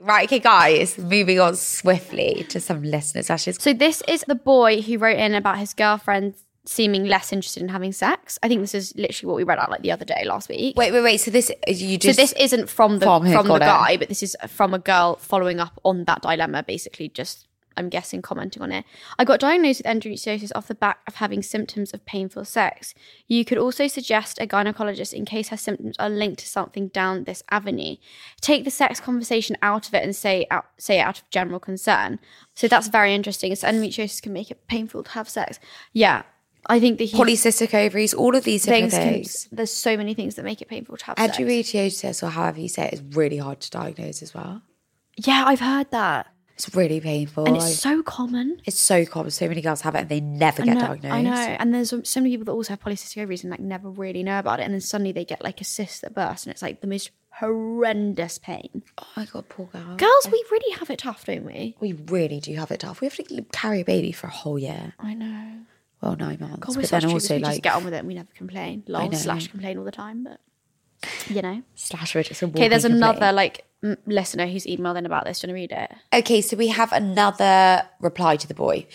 Right, 0.00 0.26
okay, 0.26 0.38
guys, 0.38 0.96
moving 0.98 1.38
on 1.40 1.56
swiftly 1.56 2.46
to 2.48 2.58
some 2.58 2.82
listener 2.82 3.22
sessions. 3.22 3.62
So 3.62 3.74
this 3.74 4.02
is 4.08 4.24
the 4.26 4.34
boy 4.34 4.80
who 4.80 4.98
wrote 4.98 5.18
in 5.18 5.34
about 5.34 5.58
his 5.58 5.74
girlfriend 5.74 6.34
seeming 6.64 7.04
less 7.04 7.32
interested 7.32 7.62
in 7.62 7.68
having 7.68 7.92
sex. 7.92 8.38
I 8.42 8.48
think 8.48 8.60
this 8.60 8.74
is 8.74 8.94
literally 8.96 9.28
what 9.28 9.36
we 9.36 9.44
read 9.44 9.58
out 9.58 9.70
like 9.70 9.82
the 9.82 9.92
other 9.92 10.04
day 10.04 10.24
last 10.24 10.48
week. 10.48 10.76
Wait, 10.76 10.92
wait, 10.92 11.02
wait. 11.02 11.18
So 11.18 11.30
this 11.30 11.50
you 11.66 11.98
just 11.98 12.16
so 12.16 12.22
this 12.22 12.32
isn't 12.32 12.68
from 12.68 12.98
the 12.98 13.06
From 13.06 13.30
from, 13.30 13.46
the 13.46 13.58
guy, 13.58 13.96
but 13.96 14.08
this 14.08 14.22
is 14.22 14.36
from 14.48 14.74
a 14.74 14.78
girl 14.78 15.16
following 15.16 15.60
up 15.60 15.78
on 15.84 16.04
that 16.04 16.22
dilemma, 16.22 16.62
basically 16.62 17.08
just 17.08 17.46
I'm 17.76 17.88
guessing 17.88 18.22
commenting 18.22 18.62
on 18.62 18.72
it. 18.72 18.84
I 19.18 19.24
got 19.24 19.40
diagnosed 19.40 19.80
with 19.80 19.86
endometriosis 19.86 20.52
off 20.54 20.68
the 20.68 20.74
back 20.74 21.00
of 21.06 21.16
having 21.16 21.42
symptoms 21.42 21.92
of 21.92 22.04
painful 22.04 22.44
sex. 22.44 22.94
You 23.26 23.44
could 23.44 23.58
also 23.58 23.86
suggest 23.86 24.40
a 24.40 24.46
gynecologist 24.46 25.12
in 25.12 25.24
case 25.24 25.48
her 25.48 25.56
symptoms 25.56 25.96
are 25.98 26.10
linked 26.10 26.40
to 26.40 26.46
something 26.46 26.88
down 26.88 27.24
this 27.24 27.42
avenue. 27.50 27.96
Take 28.40 28.64
the 28.64 28.70
sex 28.70 29.00
conversation 29.00 29.56
out 29.62 29.88
of 29.88 29.94
it 29.94 30.02
and 30.02 30.14
say 30.14 30.46
out, 30.50 30.66
say 30.78 30.98
it 30.98 31.02
out 31.02 31.18
of 31.20 31.30
general 31.30 31.60
concern. 31.60 32.18
So 32.54 32.68
that's 32.68 32.88
very 32.88 33.14
interesting. 33.14 33.54
So 33.54 33.68
endometriosis 33.68 34.22
can 34.22 34.32
make 34.32 34.50
it 34.50 34.66
painful 34.66 35.04
to 35.04 35.10
have 35.10 35.28
sex. 35.28 35.58
Yeah, 35.92 36.22
I 36.66 36.78
think 36.78 36.98
the 36.98 37.08
polycystic 37.08 37.72
ovaries, 37.74 38.12
all 38.12 38.36
of 38.36 38.44
these 38.44 38.64
different 38.64 38.92
things. 38.92 39.46
Can, 39.48 39.56
there's 39.56 39.72
so 39.72 39.96
many 39.96 40.14
things 40.14 40.34
that 40.34 40.44
make 40.44 40.60
it 40.60 40.68
painful 40.68 40.96
to 40.98 41.04
have 41.06 41.18
sex. 41.18 41.38
Endometriosis, 41.38 42.22
or 42.22 42.28
however 42.28 42.60
you 42.60 42.68
say 42.68 42.86
it, 42.88 42.94
is 42.94 43.02
really 43.16 43.38
hard 43.38 43.60
to 43.60 43.70
diagnose 43.70 44.22
as 44.22 44.34
well. 44.34 44.62
Yeah, 45.16 45.44
I've 45.46 45.60
heard 45.60 45.90
that. 45.90 46.26
It's 46.66 46.76
really 46.76 47.00
painful. 47.00 47.46
And 47.46 47.56
I- 47.56 47.66
it's 47.68 47.78
so 47.78 48.02
common. 48.02 48.60
it's 48.66 48.78
so 48.78 49.06
common. 49.06 49.30
So 49.30 49.48
many 49.48 49.62
girls 49.62 49.80
have 49.80 49.94
it 49.94 50.00
and 50.00 50.08
they 50.08 50.20
never 50.20 50.62
I 50.62 50.66
get 50.66 50.74
know, 50.74 50.80
diagnosed. 50.80 51.12
I 51.14 51.22
know. 51.22 51.56
And 51.58 51.74
there's 51.74 51.88
so 51.88 52.20
many 52.20 52.30
people 52.30 52.44
that 52.44 52.52
also 52.52 52.70
have 52.74 52.80
polycystic 52.80 53.22
ovaries 53.22 53.42
and 53.44 53.50
like 53.50 53.60
never 53.60 53.88
really 53.88 54.22
know 54.22 54.38
about 54.38 54.60
it. 54.60 54.64
And 54.64 54.74
then 54.74 54.80
suddenly 54.80 55.12
they 55.12 55.24
get 55.24 55.42
like 55.42 55.60
a 55.60 55.64
cyst 55.64 56.02
that 56.02 56.14
bursts 56.14 56.44
and 56.44 56.52
it's 56.52 56.60
like 56.62 56.80
the 56.82 56.86
most 56.86 57.10
horrendous 57.32 58.38
pain. 58.38 58.82
Oh 58.98 59.06
my 59.16 59.24
god, 59.24 59.48
poor 59.48 59.66
girl. 59.66 59.96
Girls, 59.96 60.28
we 60.30 60.44
really 60.50 60.74
have 60.78 60.90
it 60.90 60.98
tough, 60.98 61.24
don't 61.24 61.44
we? 61.44 61.76
We 61.80 61.92
really 61.92 62.40
do 62.40 62.54
have 62.56 62.70
it 62.70 62.80
tough. 62.80 63.00
We 63.00 63.06
have 63.06 63.14
to 63.16 63.42
carry 63.52 63.80
a 63.80 63.84
baby 63.84 64.12
for 64.12 64.26
a 64.26 64.30
whole 64.30 64.58
year. 64.58 64.92
I 64.98 65.14
know. 65.14 65.52
Well, 66.02 66.16
nine 66.16 66.38
months. 66.40 66.66
God, 66.66 66.76
but 66.76 66.90
then 66.90 67.06
also 67.06 67.36
we 67.36 67.42
like 67.42 67.52
just 67.52 67.62
get 67.62 67.74
on 67.74 67.84
with 67.84 67.94
it 67.94 67.98
and 67.98 68.08
we 68.08 68.14
never 68.14 68.28
complain. 68.34 68.84
Lol, 68.86 69.12
slash 69.12 69.48
complain 69.48 69.78
all 69.78 69.84
the 69.84 69.90
time, 69.92 70.24
but 70.24 70.40
you 71.28 71.42
know. 71.42 71.62
slash 71.74 72.12
just 72.12 72.42
Okay, 72.42 72.68
there's 72.68 72.84
another 72.84 73.32
like 73.32 73.64
listener 74.06 74.46
who's 74.46 74.66
emailed 74.66 74.96
in 74.96 75.06
about 75.06 75.24
this. 75.24 75.40
Do 75.40 75.46
you 75.46 75.54
want 75.54 75.70
to 75.70 75.74
read 75.74 75.82
it? 75.84 75.92
Okay, 76.12 76.40
so 76.40 76.56
we 76.56 76.68
have 76.68 76.92
another 76.92 77.82
reply 78.00 78.36
to 78.36 78.46
the 78.46 78.54
boy. 78.54 78.86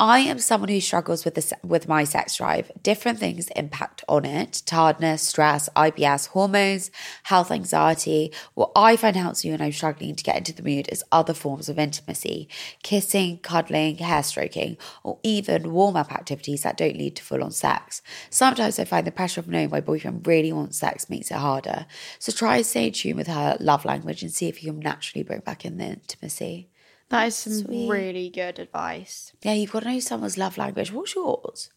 I 0.00 0.18
am 0.18 0.40
someone 0.40 0.68
who 0.68 0.80
struggles 0.80 1.24
with 1.24 1.36
this 1.36 1.52
with 1.62 1.86
my 1.86 2.02
sex 2.02 2.36
drive. 2.36 2.72
Different 2.82 3.20
things 3.20 3.48
impact 3.54 4.02
on 4.08 4.24
it: 4.24 4.62
tiredness, 4.66 5.22
stress, 5.22 5.68
IBS, 5.76 6.26
hormones, 6.28 6.90
health, 7.24 7.52
anxiety. 7.52 8.32
What 8.54 8.72
I 8.74 8.96
find 8.96 9.14
helps 9.14 9.44
me 9.44 9.52
when 9.52 9.62
I'm 9.62 9.70
struggling 9.70 10.16
to 10.16 10.24
get 10.24 10.38
into 10.38 10.52
the 10.52 10.64
mood 10.64 10.88
is 10.90 11.04
other 11.12 11.34
forms 11.34 11.68
of 11.68 11.78
intimacy: 11.78 12.48
kissing, 12.82 13.38
cuddling, 13.38 13.98
hair 13.98 14.24
stroking, 14.24 14.76
or 15.04 15.20
even 15.22 15.72
warm 15.72 15.94
up 15.94 16.10
activities 16.10 16.64
that 16.64 16.76
don't 16.76 16.96
lead 16.96 17.14
to 17.16 17.22
full 17.22 17.44
on 17.44 17.52
sex. 17.52 18.02
Sometimes 18.28 18.80
I 18.80 18.84
find 18.84 19.06
the 19.06 19.12
pressure 19.12 19.38
of 19.38 19.46
knowing 19.46 19.70
my 19.70 19.80
boyfriend 19.80 20.26
really 20.26 20.52
wants 20.52 20.78
sex 20.78 21.08
makes 21.08 21.30
it 21.30 21.36
harder. 21.36 21.86
So 22.18 22.32
try 22.32 22.56
and 22.56 22.66
stay 22.66 22.88
in 22.88 22.92
tune 22.92 23.16
with 23.16 23.28
her 23.28 23.56
love 23.60 23.84
language 23.84 24.22
and 24.22 24.32
see 24.32 24.48
if 24.48 24.64
you 24.64 24.72
can 24.72 24.80
naturally 24.80 25.22
bring 25.22 25.40
back 25.40 25.64
in 25.64 25.76
the 25.76 25.84
intimacy. 25.84 26.70
That 27.12 27.26
is 27.28 27.36
some 27.36 27.52
Sweet. 27.64 27.88
really 27.88 28.28
good 28.30 28.58
advice. 28.58 29.32
Yeah, 29.42 29.52
you've 29.52 29.70
got 29.70 29.84
to 29.84 29.90
know 29.92 30.00
someone's 30.00 30.36
love 30.38 30.56
language. 30.58 30.90
What's 30.92 31.14
yours? 31.14 31.70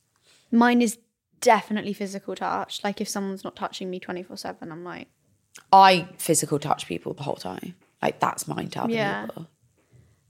Mine 0.51 0.82
is 0.82 0.98
definitely 1.42 1.94
physical 1.94 2.36
touch. 2.36 2.82
Like 2.84 3.01
if 3.01 3.10
someone's 3.10 3.44
not 3.44 3.56
touching 3.56 3.89
me 3.89 4.00
24 4.00 4.38
7, 4.38 4.72
I'm 4.72 4.84
like, 4.84 5.08
I 5.72 6.08
physical 6.18 6.58
touch 6.58 6.88
people 6.88 7.13
the 7.13 7.24
whole 7.24 7.36
time. 7.36 7.75
Like 8.01 8.20
that's 8.20 8.48
mine 8.48 8.70
to 8.70 8.84
other 8.84 8.94
Yeah. 8.94 9.25
people. 9.25 9.48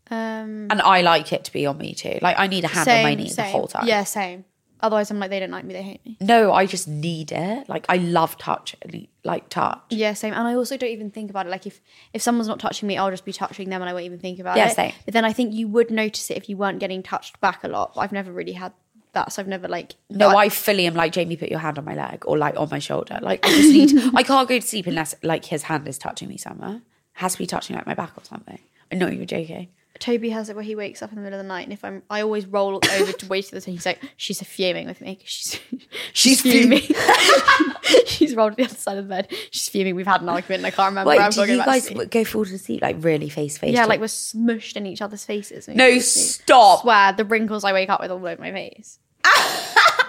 um, 0.09 0.67
And 0.71 0.81
I 0.81 1.01
like 1.01 1.31
it 1.31 1.43
to 1.45 1.53
be 1.53 1.65
on 1.65 1.77
me 1.77 1.93
too. 1.93 2.19
Like 2.21 2.38
I 2.39 2.47
need 2.47 2.63
a 2.63 2.67
hand 2.67 2.89
on 2.89 3.01
my 3.03 3.15
knee 3.15 3.31
the 3.31 3.43
whole 3.43 3.67
time. 3.67 3.88
Yeah, 3.88 4.03
same. 4.05 4.45
Otherwise, 4.82 5.10
I'm 5.10 5.20
like, 5.20 5.29
they 5.29 5.39
don't 5.39 5.51
like 5.51 5.63
me, 5.63 5.74
they 5.74 5.82
hate 5.82 6.05
me. 6.05 6.17
No, 6.20 6.51
I 6.51 6.65
just 6.65 6.88
need 6.88 7.32
it. 7.32 7.70
Like 7.70 7.86
I 7.89 7.98
love 7.98 8.38
touch, 8.38 8.75
like 9.24 9.50
touch. 9.50 9.82
Yeah, 9.89 10.13
same. 10.13 10.34
And 10.34 10.48
I 10.48 10.55
also 10.55 10.77
don't 10.77 10.89
even 10.89 11.12
think 11.12 11.29
about 11.29 11.46
it. 11.46 11.50
Like 11.50 11.65
if 11.65 11.82
if 12.13 12.22
someone's 12.22 12.48
not 12.48 12.60
touching 12.60 12.88
me, 12.88 12.98
I'll 12.98 13.12
just 13.12 13.25
be 13.25 13.34
touching 13.34 13.70
them, 13.70 13.82
and 13.82 13.89
I 13.89 13.94
won't 13.94 14.05
even 14.05 14.20
think 14.20 14.39
about 14.39 14.58
it. 14.58 14.60
Yeah, 14.60 14.70
it. 14.70 14.75
same. 14.75 14.94
But 15.05 15.13
then 15.13 15.25
I 15.25 15.34
think 15.34 15.53
you 15.53 15.67
would 15.70 15.91
notice 15.91 16.29
it 16.29 16.38
if 16.38 16.50
you 16.50 16.58
weren't 16.58 16.79
getting 16.79 17.01
touched 17.03 17.39
back 17.39 17.63
a 17.63 17.67
lot. 17.67 17.94
I've 17.96 18.12
never 18.12 18.32
really 18.32 18.51
had 18.53 18.74
that, 19.13 19.32
so 19.32 19.41
I've 19.41 19.48
never 19.48 19.67
like. 19.67 19.96
No, 20.10 20.36
I 20.36 20.50
fully 20.50 20.86
am 20.86 20.94
like 20.94 21.13
Jamie. 21.13 21.38
Put 21.38 21.50
your 21.50 21.60
hand 21.60 21.77
on 21.77 21.86
my 21.86 21.96
leg 21.96 22.24
or 22.25 22.38
like 22.38 22.58
on 22.58 22.70
my 22.70 22.79
shoulder. 22.79 23.20
Like 23.22 23.46
I 23.46 23.50
just 23.50 23.70
need. 23.70 24.13
I 24.15 24.24
can't 24.24 24.48
go 24.48 24.60
to 24.60 24.67
sleep 24.67 24.88
unless 24.88 25.15
like 25.24 25.46
his 25.46 25.63
hand 25.63 25.88
is 25.88 25.98
touching 25.98 26.29
me 26.29 26.38
somewhere. 26.38 26.82
has 27.13 27.34
to 27.34 27.38
be 27.39 27.48
touching 27.48 27.75
like 27.75 27.88
my 27.88 27.96
back 27.96 28.12
or 28.17 28.24
something. 28.24 28.60
I 28.91 28.96
know 28.96 29.08
you're 29.08 29.25
joking. 29.25 29.70
Toby 29.99 30.29
has 30.29 30.49
it 30.49 30.55
where 30.55 30.63
he 30.63 30.75
wakes 30.75 31.01
up 31.01 31.11
in 31.11 31.15
the 31.15 31.21
middle 31.21 31.39
of 31.39 31.45
the 31.45 31.47
night, 31.47 31.63
and 31.63 31.73
if 31.73 31.83
I'm, 31.83 32.03
I 32.09 32.21
always 32.21 32.45
roll 32.45 32.75
over 32.75 33.11
to 33.11 33.25
wait 33.29 33.45
till 33.45 33.59
the 33.59 33.71
He's 33.71 33.85
like, 33.85 33.99
she's 34.17 34.41
fuming 34.41 34.87
with 34.87 35.01
me. 35.01 35.19
she's 35.25 35.59
She's 36.13 36.41
fuming. 36.41 36.81
she's 38.05 38.35
rolled 38.35 38.53
to 38.53 38.55
the 38.57 38.65
other 38.65 38.75
side 38.75 38.97
of 38.97 39.07
the 39.07 39.09
bed. 39.09 39.27
She's 39.51 39.69
fuming. 39.69 39.95
We've 39.95 40.07
had 40.07 40.21
an 40.21 40.29
argument, 40.29 40.59
and 40.59 40.67
I 40.67 40.71
can't 40.71 40.89
remember. 40.89 41.09
Wait, 41.09 41.19
I'm 41.19 41.31
do 41.31 41.35
talking 41.37 41.55
you 41.55 41.61
about 41.61 41.67
guys 41.67 41.85
sleep. 41.85 42.09
go 42.09 42.23
fall 42.23 42.45
to 42.45 42.57
sleep 42.57 42.81
like 42.81 42.97
really 42.99 43.29
face 43.29 43.57
face? 43.57 43.73
Yeah, 43.73 43.85
like 43.85 43.99
we're 43.99 44.05
smushed 44.07 44.75
in 44.75 44.85
each 44.85 45.01
other's 45.01 45.25
faces. 45.25 45.67
no, 45.67 45.91
to 45.91 46.01
stop. 46.01 46.81
Swear 46.81 47.13
the 47.13 47.25
wrinkles 47.25 47.63
I 47.63 47.73
wake 47.73 47.89
up 47.89 48.01
with 48.01 48.11
all 48.11 48.17
over 48.25 48.41
my 48.41 48.51
face. 48.51 48.99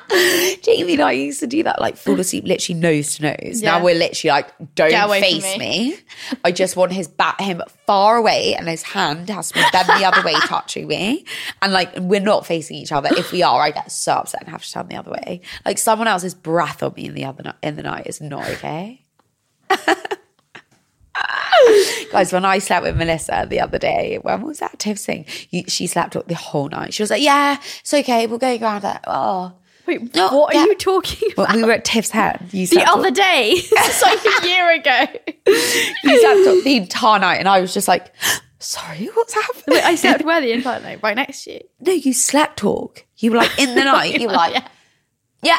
Jamie 0.63 0.95
and 0.95 1.03
I 1.03 1.13
used 1.13 1.41
to 1.41 1.47
do 1.47 1.63
that, 1.65 1.81
like 1.81 1.97
fall 1.97 2.19
asleep 2.21 2.45
literally 2.45 2.81
nose 2.81 3.17
to 3.17 3.23
nose. 3.23 3.61
Yeah. 3.63 3.79
Now 3.79 3.85
we're 3.85 3.95
literally 3.95 4.31
like, 4.31 4.53
don't 4.75 4.91
Get 4.91 5.07
away 5.07 5.21
from 5.21 5.29
face 5.43 5.59
me. 5.59 5.91
me. 5.91 5.99
I 6.45 6.53
just 6.53 6.77
want 6.77 6.93
his 6.93 7.09
bat 7.09 7.41
him 7.41 7.63
far 7.87 8.17
away, 8.17 8.55
and 8.55 8.69
his 8.69 8.83
hand 8.83 9.29
has 9.31 9.49
to 9.49 9.55
be 9.55 9.65
bent 9.73 9.87
the 9.89 10.05
other 10.05 10.23
way, 10.23 10.35
touching 10.41 10.87
me. 10.89 11.25
And 11.63 11.73
like, 11.73 11.93
we're 11.99 12.21
not 12.21 12.47
facing 12.47 12.77
each 12.77 12.93
other. 12.93 13.09
If 13.13 13.33
we 13.33 13.43
are, 13.43 13.61
I 13.61 13.71
get 13.71 13.91
so 13.91 14.13
upset 14.13 14.43
and 14.43 14.51
have 14.51 14.63
to 14.63 14.73
turn 14.73 14.89
the 14.89 14.97
other 14.97 15.11
way. 15.11 15.41
Like 15.65 15.79
someone 15.79 16.09
else's 16.09 16.35
breath 16.35 16.83
on 16.83 16.95
me 16.97 17.07
in 17.07 17.15
the 17.15 17.25
other 17.25 17.43
ni- 17.45 17.69
in 17.69 17.77
the 17.77 17.83
night 17.83 18.07
is 18.07 18.21
not 18.21 18.49
okay. 18.51 19.03
Guys, 22.13 22.33
when 22.33 22.45
I 22.45 22.59
slept 22.59 22.85
with 22.85 22.97
Melissa 22.97 23.47
the 23.49 23.61
other 23.61 23.79
day, 23.79 24.19
when 24.23 24.43
was 24.43 24.59
that 24.59 24.79
Tiff 24.79 24.99
thing? 24.99 25.25
You, 25.51 25.65
she 25.67 25.87
slept 25.87 26.15
up 26.15 26.29
the 26.29 26.35
whole 26.35 26.69
night. 26.69 26.93
She 26.95 27.03
was 27.03 27.11
like, 27.11 27.23
"Yeah, 27.23 27.57
it's 27.81 27.93
okay. 27.93 28.27
We'll 28.27 28.39
go 28.39 28.55
around." 28.57 28.83
that." 28.83 29.03
Oh, 29.07 29.53
Wait, 29.87 30.15
what 30.15 30.55
are 30.55 30.67
you 30.67 30.75
talking 30.77 31.31
about? 31.33 31.55
we 31.55 31.63
were 31.63 31.73
at 31.73 31.85
Tiff's 31.85 32.11
house. 32.11 32.41
You 32.53 32.67
the 32.67 32.83
other 32.85 33.11
day, 33.11 33.53
it's 33.55 34.03
like 34.03 34.19
a 34.43 34.49
year 34.49 34.73
ago. 34.73 35.05
you 35.47 36.21
slept 36.21 36.47
all 36.49 36.63
the 36.63 36.77
entire 36.77 37.19
night, 37.21 37.37
and 37.39 37.49
I 37.49 37.61
was 37.61 37.73
just 37.73 37.87
like, 37.89 38.13
"Sorry, 38.59 39.07
what's 39.15 39.35
happening?" 39.35 39.77
Wait, 39.77 39.85
I 39.85 39.95
slept 39.95 40.25
where 40.25 40.41
the 40.41 40.53
entire 40.53 40.81
night, 40.81 41.01
right 41.03 41.17
next 41.17 41.45
to 41.45 41.55
you. 41.55 41.61
no, 41.81 41.93
you 41.93 42.13
slept 42.13 42.59
talk. 42.59 43.05
You 43.19 43.31
were 43.31 43.37
like 43.39 43.59
in 43.59 43.75
the 43.75 43.85
night. 43.85 44.21
You 44.21 44.27
were 44.29 44.35
like, 44.35 44.55
Yeah. 44.55 44.69
"Yeah." 45.43 45.59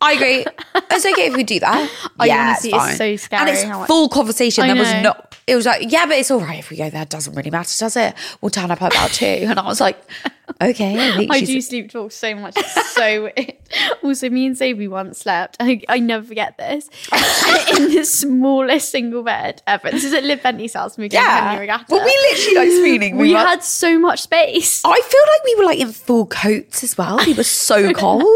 I 0.00 0.12
agree. 0.12 0.44
It's 0.90 1.04
okay 1.06 1.26
if 1.26 1.34
we 1.36 1.42
do 1.44 1.60
that. 1.60 1.90
I 2.18 2.26
yeah, 2.26 2.46
honestly- 2.48 2.70
it's, 2.70 2.76
it's 2.78 2.86
fine. 2.86 2.96
so 2.96 3.16
scary 3.16 3.40
And 3.40 3.50
it's 3.50 3.64
much- 3.66 3.86
full 3.88 4.08
conversation. 4.08 4.66
There 4.66 4.76
was 4.76 4.92
know. 5.02 5.14
It 5.46 5.56
was 5.56 5.66
like, 5.66 5.90
yeah, 5.90 6.06
but 6.06 6.16
it's 6.16 6.30
all 6.30 6.40
right 6.40 6.58
if 6.58 6.70
we 6.70 6.76
go 6.76 6.88
there. 6.88 7.02
It 7.02 7.08
doesn't 7.10 7.34
really 7.34 7.50
matter, 7.50 7.76
does 7.76 7.96
it? 7.96 8.14
We'll 8.40 8.50
turn 8.50 8.70
up 8.70 8.80
at 8.80 8.92
about 8.92 9.10
two. 9.10 9.24
And 9.26 9.58
I 9.58 9.64
was 9.66 9.80
like, 9.80 10.00
okay. 10.62 10.98
I, 10.98 11.26
I 11.30 11.40
do 11.40 11.60
sleep 11.60 11.90
talk 11.90 12.12
so 12.12 12.34
much. 12.36 12.54
It's 12.56 12.90
so 12.94 13.22
weird. 13.22 13.54
Also, 14.02 14.28
me 14.28 14.44
and 14.44 14.58
Sadie 14.58 14.86
once 14.86 15.20
slept. 15.20 15.56
I, 15.58 15.80
I 15.88 15.98
never 15.98 16.26
forget 16.26 16.58
this. 16.58 16.90
in 17.78 17.94
the 17.94 18.04
smallest 18.04 18.90
single 18.90 19.22
bed 19.22 19.62
ever. 19.66 19.90
This 19.90 20.04
is 20.04 20.12
at 20.12 20.24
Liv 20.24 20.42
Bentley's 20.42 20.74
house. 20.74 20.98
We 20.98 21.08
Yeah. 21.08 21.56
Regatta. 21.58 21.86
Well, 21.88 22.04
we 22.04 22.10
literally 22.10 22.54
like 22.58 22.68
spooning. 22.70 23.16
we 23.16 23.32
were- 23.32 23.38
had 23.38 23.62
so 23.62 23.98
much 23.98 24.20
space. 24.20 24.82
I 24.84 25.00
feel 25.00 25.20
like 25.32 25.44
we 25.44 25.54
were 25.54 25.64
like 25.64 25.78
in 25.78 25.90
full 25.92 26.26
coats 26.26 26.84
as 26.84 26.98
well. 26.98 27.16
We 27.24 27.32
were 27.32 27.44
so 27.44 27.94
cold. 27.94 28.26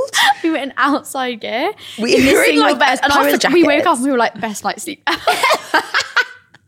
We 0.42 0.50
were 0.50 0.56
in 0.56 0.72
outside 0.78 1.40
gear. 1.42 1.72
We 1.98 2.16
in 2.16 2.24
were 2.34 2.40
in, 2.42 2.46
single 2.46 2.62
like, 2.70 2.78
bed, 2.78 3.00
and 3.02 3.12
I 3.12 3.30
was, 3.30 3.44
we 3.52 3.62
woke 3.64 3.84
up 3.84 3.96
and 3.96 4.04
we 4.04 4.10
were 4.10 4.16
like, 4.16 4.40
best 4.40 4.64
night 4.64 4.80
sleep. 4.80 5.06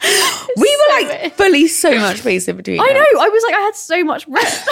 Ever." 0.01 0.47
we 0.57 0.63
were 0.63 0.67
so 0.89 0.95
like 1.09 1.21
weird. 1.21 1.33
fully 1.35 1.67
so 1.69 1.99
much 1.99 2.19
space 2.19 2.49
in 2.49 2.57
between. 2.57 2.81
I 2.81 2.85
us. 2.85 2.93
know. 2.93 3.21
I 3.21 3.29
was 3.29 3.43
like, 3.45 3.55
I 3.55 3.61
had 3.61 3.77
so 3.77 4.05
much 4.05 4.27
rest. 4.29 4.69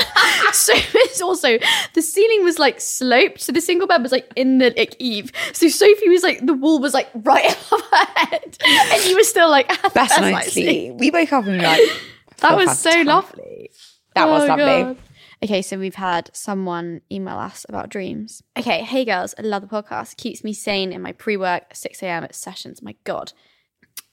so 0.52 0.72
it's 0.76 1.20
also 1.20 1.58
the 1.94 2.02
ceiling 2.02 2.44
was 2.44 2.58
like 2.58 2.80
sloped, 2.80 3.40
so 3.40 3.52
the 3.52 3.60
single 3.60 3.86
bed 3.86 4.02
was 4.02 4.12
like 4.12 4.30
in 4.36 4.58
the 4.58 4.72
like, 4.76 4.96
eave. 4.98 5.32
So 5.52 5.68
Sophie 5.68 6.08
was 6.08 6.22
like, 6.22 6.44
the 6.44 6.54
wall 6.54 6.80
was 6.80 6.94
like 6.94 7.08
right 7.14 7.44
above 7.66 7.82
her 7.90 8.06
head, 8.16 8.58
and 8.64 9.04
you 9.04 9.16
were 9.16 9.22
still 9.24 9.50
like, 9.50 9.66
"Ah, 9.70 9.90
Best 9.94 10.20
night's 10.20 10.52
sleep. 10.52 10.94
We 10.94 11.10
woke 11.10 11.32
up 11.32 11.44
and 11.46 11.52
we 11.54 11.58
were 11.58 11.64
like, 11.64 11.80
That 12.38 12.52
"Oh, 12.52 12.56
was 12.56 12.78
so 12.78 12.90
fantastic." 12.90 13.06
lovely. 13.38 13.70
That 14.14 14.28
was 14.28 14.42
Oh, 14.44 14.46
lovely. 14.46 14.64
God. 14.64 14.96
Okay, 15.44 15.60
so 15.60 15.78
we've 15.78 15.94
had 15.94 16.30
someone 16.32 17.02
email 17.12 17.36
us 17.36 17.66
about 17.68 17.90
dreams. 17.90 18.42
Okay, 18.58 18.80
hey 18.82 19.04
girls, 19.04 19.34
I 19.38 19.42
love 19.42 19.62
the 19.62 19.68
podcast. 19.68 20.16
Keeps 20.16 20.42
me 20.42 20.54
sane 20.54 20.92
in 20.92 21.02
my 21.02 21.12
pre-work 21.12 21.74
6 21.74 22.02
a.m. 22.02 22.26
sessions. 22.30 22.80
My 22.80 22.94
God. 23.04 23.32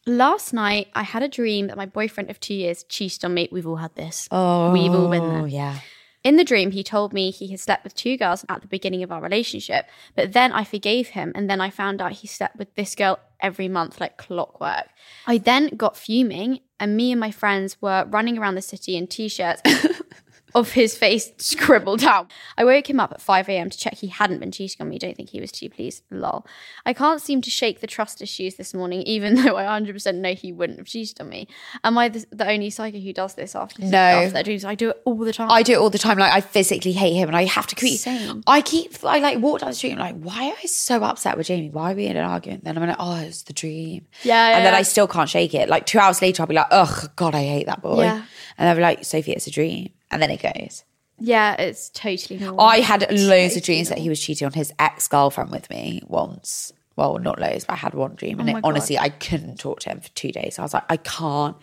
Last 0.06 0.54
night 0.54 0.88
I 0.94 1.04
had 1.04 1.24
a 1.24 1.30
dream 1.30 1.68
that 1.68 1.78
my 1.78 1.86
boyfriend 1.86 2.30
of 2.30 2.40
two 2.40 2.54
years 2.54 2.84
cheated 2.84 3.24
on 3.24 3.34
me. 3.34 3.48
We've 3.52 3.68
all 3.68 3.78
had 3.78 3.96
this. 3.96 4.28
Oh, 4.32 4.72
We've 4.72 4.92
all 4.92 5.10
been 5.10 5.28
there. 5.30 5.40
Oh 5.40 5.46
yeah. 5.46 5.80
In 6.24 6.38
the 6.38 6.46
dream, 6.46 6.72
he 6.72 6.84
told 6.84 7.12
me 7.12 7.32
he 7.32 7.48
had 7.50 7.60
slept 7.60 7.84
with 7.84 7.96
two 7.96 8.16
girls 8.16 8.46
at 8.48 8.62
the 8.62 8.68
beginning 8.68 9.04
of 9.04 9.12
our 9.12 9.22
relationship, 9.22 9.88
but 10.16 10.32
then 10.32 10.54
I 10.54 10.64
forgave 10.64 11.10
him, 11.10 11.34
and 11.36 11.50
then 11.50 11.60
I 11.60 11.70
found 11.70 12.02
out 12.02 12.14
he 12.14 12.28
slept 12.28 12.56
with 12.56 12.74
this 12.76 12.96
girl 12.96 13.20
every 13.42 13.68
month 13.68 14.00
like 14.00 14.18
clockwork. 14.18 14.88
I 15.28 15.38
then 15.38 15.76
got 15.76 15.98
fuming, 15.98 16.60
and 16.80 16.96
me 16.96 17.12
and 17.12 17.20
my 17.20 17.32
friends 17.32 17.82
were 17.82 18.08
running 18.10 18.38
around 18.38 18.56
the 18.56 18.62
city 18.62 18.96
in 18.96 19.08
t 19.08 19.28
shirts. 19.28 19.62
Of 20.56 20.74
his 20.74 20.96
face 20.96 21.32
scribbled 21.38 22.04
out. 22.04 22.32
I 22.58 22.64
woke 22.66 22.90
him 22.90 23.00
up 23.00 23.12
at 23.12 23.22
5 23.22 23.50
a.m. 23.50 23.70
to 23.70 23.78
check 23.78 23.96
he 23.96 24.08
hadn't 24.08 24.40
been 24.40 24.52
cheating 24.52 24.78
on 24.82 24.90
me. 24.90 25.00
Don't 25.00 25.16
think 25.18 25.30
he 25.30 25.42
was 25.42 25.52
too 25.52 25.70
pleased. 25.70 26.04
Lol. 26.12 26.46
I 26.86 26.94
can't 26.94 27.22
seem 27.22 27.42
to 27.42 27.50
shake 27.50 27.80
the 27.82 27.88
trust 27.88 28.22
issues 28.22 28.56
this 28.56 28.74
morning, 28.74 29.02
even 29.08 29.36
though 29.36 29.58
I 29.58 29.64
100% 29.64 30.16
know 30.16 30.34
he 30.34 30.52
wouldn't 30.52 30.78
have 30.80 30.88
cheated 30.88 31.20
on 31.22 31.30
me. 31.30 31.48
Am 31.84 31.98
I 31.98 32.10
the, 32.10 32.26
the 32.32 32.48
only 32.50 32.70
psycho 32.70 33.00
who 33.00 33.14
does 33.14 33.34
this 33.34 33.56
after, 33.56 33.82
No. 33.84 33.98
after 33.98 34.30
their 34.32 34.44
dreams? 34.44 34.64
I 34.66 34.76
do 34.76 34.90
it 34.92 35.02
all 35.06 35.16
the 35.18 35.34
time. 35.34 35.50
I 35.50 35.64
do 35.64 35.74
it 35.74 35.78
all 35.80 35.90
the 35.90 35.98
time. 35.98 36.18
Like 36.18 36.34
I 36.34 36.42
physically 36.42 36.92
hate 36.92 37.14
him, 37.16 37.30
and 37.30 37.36
I 37.38 37.46
have 37.46 37.68
to 37.68 37.76
keep. 37.76 38.00
Same. 38.00 38.44
I 38.46 38.62
keep. 38.62 39.04
I 39.04 39.20
like 39.20 39.40
walk 39.40 39.62
down 39.62 39.70
the 39.70 39.76
street. 39.76 39.92
and 39.94 40.02
I'm 40.02 40.22
like, 40.22 40.24
why 40.36 40.44
am 40.44 40.56
I 40.64 40.68
so 40.68 41.04
upset 41.04 41.38
with 41.38 41.48
Jamie? 41.48 41.70
Why 41.70 41.92
are 41.94 41.96
we 41.96 42.06
in 42.06 42.16
an 42.18 42.26
argument? 42.26 42.64
Then 42.64 42.78
I'm 42.78 42.88
like, 42.88 42.96
oh, 43.00 43.18
it's 43.22 43.44
the 43.44 43.54
dream. 43.54 44.06
Yeah, 44.24 44.56
And 44.58 44.66
then 44.66 44.74
yeah. 44.74 44.80
I 44.80 44.84
still 44.84 45.08
can't 45.08 45.30
shake 45.30 45.54
it. 45.54 45.68
Like 45.70 45.86
two 45.86 46.00
hours 46.00 46.22
later, 46.22 46.44
I'll 46.44 46.48
be 46.48 46.54
like, 46.56 46.68
oh 46.72 47.06
God, 47.16 47.34
I 47.34 47.44
hate 47.44 47.66
that 47.66 47.82
boy. 47.82 48.04
Yeah. 48.04 48.24
And 48.58 48.68
they'll 48.68 48.76
be 48.76 48.82
like, 48.82 49.04
Sophie, 49.04 49.32
it's 49.34 49.48
a 49.48 49.52
dream. 49.52 49.92
And 50.14 50.22
then 50.22 50.30
it 50.32 50.42
goes. 50.42 50.84
Yeah, 51.20 51.54
it's 51.60 51.90
totally 51.90 52.40
normal. 52.40 52.62
I 52.62 52.80
had 52.80 53.06
loads 53.12 53.56
of 53.56 53.64
dreams 53.64 53.90
that 53.90 53.98
he 53.98 54.10
was 54.10 54.20
cheating 54.20 54.46
on 54.46 54.54
his 54.54 54.74
ex 54.80 55.08
girlfriend 55.08 55.52
with 55.52 55.70
me 55.70 56.02
once. 56.08 56.74
Well, 56.96 57.18
not 57.18 57.40
loads, 57.40 57.66
but 57.66 57.74
I 57.74 57.78
had 57.78 57.94
one 57.94 58.16
dream, 58.16 58.40
and 58.40 58.50
Oh 58.50 58.58
it, 58.58 58.62
honestly, 58.64 59.00
I 59.00 59.10
couldn't 59.10 59.60
talk 59.60 59.80
to 59.82 59.90
him 59.90 60.00
for 60.00 60.10
two 60.10 60.32
days. 60.32 60.60
I 60.60 60.62
was 60.64 60.74
like, 60.74 60.84
I 60.90 60.98
can't, 60.98 61.56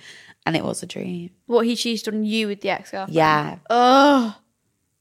and 0.44 0.56
it 0.56 0.64
was 0.64 0.82
a 0.82 0.86
dream. 0.86 1.30
What 1.46 1.66
he 1.66 1.76
cheated 1.76 2.12
on 2.14 2.24
you 2.24 2.48
with 2.48 2.62
the 2.62 2.70
ex 2.70 2.90
girlfriend? 2.90 3.14
Yeah, 3.14 3.58
Oh, 3.68 4.36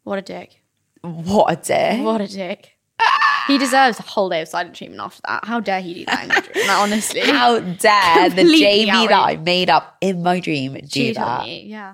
what 0.03 0.19
a 0.19 0.21
dick! 0.21 0.61
what 1.01 1.51
a 1.51 1.55
day. 1.55 2.01
What 2.01 2.21
a 2.21 2.27
dick! 2.27 2.75
He 3.47 3.57
deserves 3.57 3.97
a 3.99 4.03
whole 4.03 4.29
day 4.29 4.41
of 4.41 4.47
silent 4.47 4.75
treatment 4.75 5.01
after 5.01 5.21
that. 5.27 5.43
How 5.45 5.59
dare 5.59 5.81
he 5.81 5.93
do 5.95 6.05
that 6.05 6.25
in 6.25 6.31
a 6.31 6.41
dream? 6.41 6.67
Like, 6.67 6.77
honestly, 6.77 7.21
How 7.21 7.59
dare 7.59 8.29
the 8.29 8.43
Jamie 8.59 9.07
that 9.07 9.11
I 9.11 9.37
made 9.37 9.71
up 9.71 9.97
in 10.01 10.21
my 10.21 10.39
dream 10.39 10.73
do 10.73 10.81
cheat 10.87 11.15
that? 11.15 11.47
Yeah. 11.47 11.93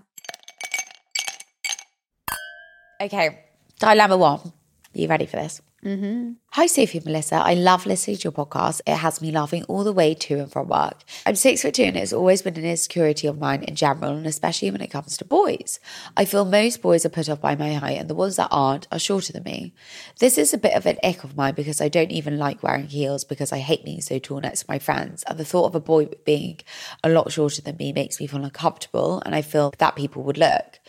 Okay, 3.01 3.39
dilemma 3.79 4.15
one. 4.15 4.39
Are 4.39 4.51
you 4.93 5.07
ready 5.09 5.25
for 5.25 5.35
this? 5.35 5.61
Mm-hmm. 5.83 6.31
Hi, 6.53 6.65
Sophie 6.65 6.97
and 6.97 7.05
Melissa. 7.05 7.35
I 7.35 7.53
love 7.53 7.85
listening 7.85 8.17
to 8.17 8.23
your 8.23 8.31
podcast. 8.31 8.81
It 8.87 8.95
has 8.95 9.21
me 9.21 9.31
laughing 9.31 9.65
all 9.65 9.83
the 9.83 9.93
way 9.93 10.15
to 10.15 10.39
and 10.39 10.51
from 10.51 10.69
work. 10.69 11.03
I'm 11.27 11.35
six 11.35 11.61
foot 11.61 11.75
two, 11.75 11.83
and 11.83 11.97
it's 11.97 12.13
always 12.13 12.41
been 12.41 12.57
an 12.57 12.65
insecurity 12.65 13.27
of 13.27 13.37
mine 13.37 13.61
in 13.63 13.75
general, 13.75 14.13
and 14.13 14.25
especially 14.25 14.71
when 14.71 14.81
it 14.81 14.89
comes 14.89 15.15
to 15.17 15.25
boys. 15.25 15.79
I 16.17 16.25
feel 16.25 16.43
most 16.43 16.81
boys 16.81 17.05
are 17.05 17.09
put 17.09 17.29
off 17.29 17.41
by 17.41 17.55
my 17.55 17.73
height, 17.73 17.99
and 17.99 18.09
the 18.09 18.15
ones 18.15 18.37
that 18.37 18.47
aren't 18.49 18.87
are 18.91 18.97
shorter 18.97 19.31
than 19.31 19.43
me. 19.43 19.75
This 20.19 20.39
is 20.39 20.55
a 20.55 20.57
bit 20.57 20.73
of 20.75 20.87
an 20.87 20.97
ick 21.03 21.23
of 21.23 21.35
mine 21.35 21.53
because 21.53 21.81
I 21.81 21.89
don't 21.89 22.11
even 22.11 22.39
like 22.39 22.63
wearing 22.63 22.87
heels 22.87 23.23
because 23.23 23.51
I 23.51 23.59
hate 23.59 23.85
being 23.85 24.01
so 24.01 24.17
tall 24.17 24.39
next 24.39 24.61
to 24.61 24.65
my 24.69 24.79
friends, 24.79 25.23
and 25.27 25.37
the 25.37 25.45
thought 25.45 25.67
of 25.67 25.75
a 25.75 25.79
boy 25.81 26.07
being 26.25 26.61
a 27.03 27.09
lot 27.09 27.31
shorter 27.31 27.61
than 27.61 27.77
me 27.77 27.93
makes 27.93 28.19
me 28.19 28.25
feel 28.25 28.43
uncomfortable, 28.43 29.21
and 29.23 29.35
I 29.35 29.43
feel 29.43 29.71
that 29.77 29.95
people 29.95 30.23
would 30.23 30.37
look 30.37 30.79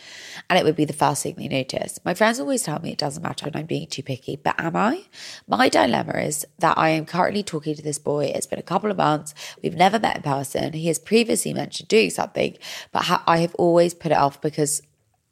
and 0.48 0.58
it 0.58 0.64
would 0.64 0.76
be 0.76 0.84
the 0.84 0.92
first 0.92 1.22
thing 1.22 1.34
they 1.36 1.48
notice. 1.48 1.98
My 2.04 2.14
friends 2.14 2.38
always 2.38 2.62
tell 2.62 2.80
me 2.80 2.92
it 2.92 2.98
doesn't 2.98 3.22
matter 3.22 3.46
when 3.46 3.56
I'm 3.56 3.66
being 3.66 3.86
too 3.88 4.02
picky, 4.02 4.36
but 4.36 4.58
am 4.58 4.76
I? 4.76 5.04
My 5.48 5.68
dilemma 5.68 6.18
is 6.18 6.46
that 6.58 6.78
I 6.78 6.90
am 6.90 7.04
currently 7.04 7.42
talking 7.42 7.74
to 7.74 7.82
this 7.82 7.98
boy. 7.98 8.26
It's 8.34 8.46
been 8.46 8.58
a 8.58 8.62
couple 8.62 8.90
of 8.90 8.96
months. 8.96 9.34
We've 9.62 9.74
never 9.74 9.98
met 9.98 10.16
in 10.16 10.22
person. 10.22 10.72
He 10.72 10.86
has 10.86 10.98
previously 10.98 11.52
mentioned 11.52 11.88
doing 11.88 12.10
something, 12.10 12.56
but 12.92 13.22
I 13.26 13.38
have 13.38 13.54
always 13.56 13.94
put 13.94 14.12
it 14.12 14.18
off 14.18 14.40
because 14.40 14.82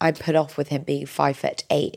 I'm 0.05 0.15
put 0.15 0.37
off 0.37 0.59
with 0.59 0.69
him 0.69 0.83
being 0.83 1.07
five 1.07 1.39
foot 1.39 1.65
eight. 1.71 1.97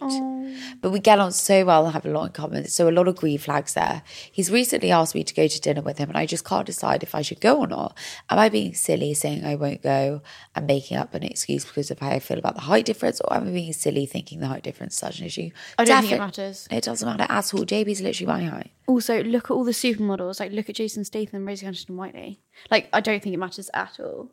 But 0.82 0.92
we 0.92 1.00
get 1.00 1.20
on 1.20 1.34
so 1.34 1.66
well 1.66 1.84
and 1.84 1.94
have 1.94 2.06
a 2.06 2.10
lot 2.10 2.28
in 2.28 2.32
common. 2.32 2.66
So 2.70 2.88
a 2.88 2.92
lot 2.92 3.10
of 3.10 3.18
green 3.18 3.38
flags 3.38 3.74
there. 3.74 4.02
He's 4.32 4.50
recently 4.50 4.92
asked 4.92 5.14
me 5.14 5.26
to 5.26 5.34
go 5.34 5.46
to 5.46 5.62
dinner 5.62 5.82
with 5.82 5.98
him 5.98 6.08
and 6.08 6.18
I 6.18 6.26
just 6.26 6.46
can't 6.46 6.66
decide 6.66 7.04
if 7.04 7.14
I 7.14 7.22
should 7.22 7.42
go 7.42 7.60
or 7.60 7.68
not. 7.68 7.98
Am 8.30 8.40
I 8.40 8.48
being 8.48 8.74
silly 8.74 9.14
saying 9.14 9.44
I 9.44 9.56
won't 9.56 9.84
go 9.84 10.22
and 10.56 10.66
making 10.66 10.96
up 10.96 11.14
an 11.16 11.24
excuse 11.24 11.66
because 11.66 11.92
of 11.92 12.00
how 12.00 12.10
I 12.12 12.20
feel 12.20 12.40
about 12.40 12.56
the 12.56 12.62
height 12.62 12.86
difference? 12.86 13.20
Or 13.20 13.36
am 13.36 13.50
I 13.50 13.52
being 13.52 13.74
silly 13.74 14.06
thinking 14.06 14.40
the 14.40 14.48
height 14.48 14.64
difference 14.64 14.94
is 14.94 15.00
such 15.00 15.20
an 15.20 15.26
issue? 15.26 15.50
I 15.78 15.84
don't 15.84 16.02
think 16.02 16.14
it 16.14 16.20
matters. 16.20 16.68
It 16.72 16.86
doesn't 16.86 17.06
matter 17.06 17.30
at 17.30 17.54
all. 17.54 17.66
JB's 17.66 18.02
literally 18.02 18.32
my 18.32 18.44
height. 18.46 18.72
Also, 18.88 19.22
look 19.22 19.46
at 19.46 19.52
all 19.52 19.66
the 19.66 19.72
supermodels. 19.72 20.40
Like, 20.40 20.54
look 20.54 20.70
at 20.70 20.76
Jason 20.76 21.04
Statham, 21.04 21.46
Rosie 21.46 21.66
Huntington 21.66 21.98
Whiteley. 21.98 22.40
Like, 22.72 22.88
I 22.94 23.02
don't 23.02 23.22
think 23.22 23.34
it 23.34 23.38
matters 23.38 23.70
at 23.74 24.00
all. 24.00 24.32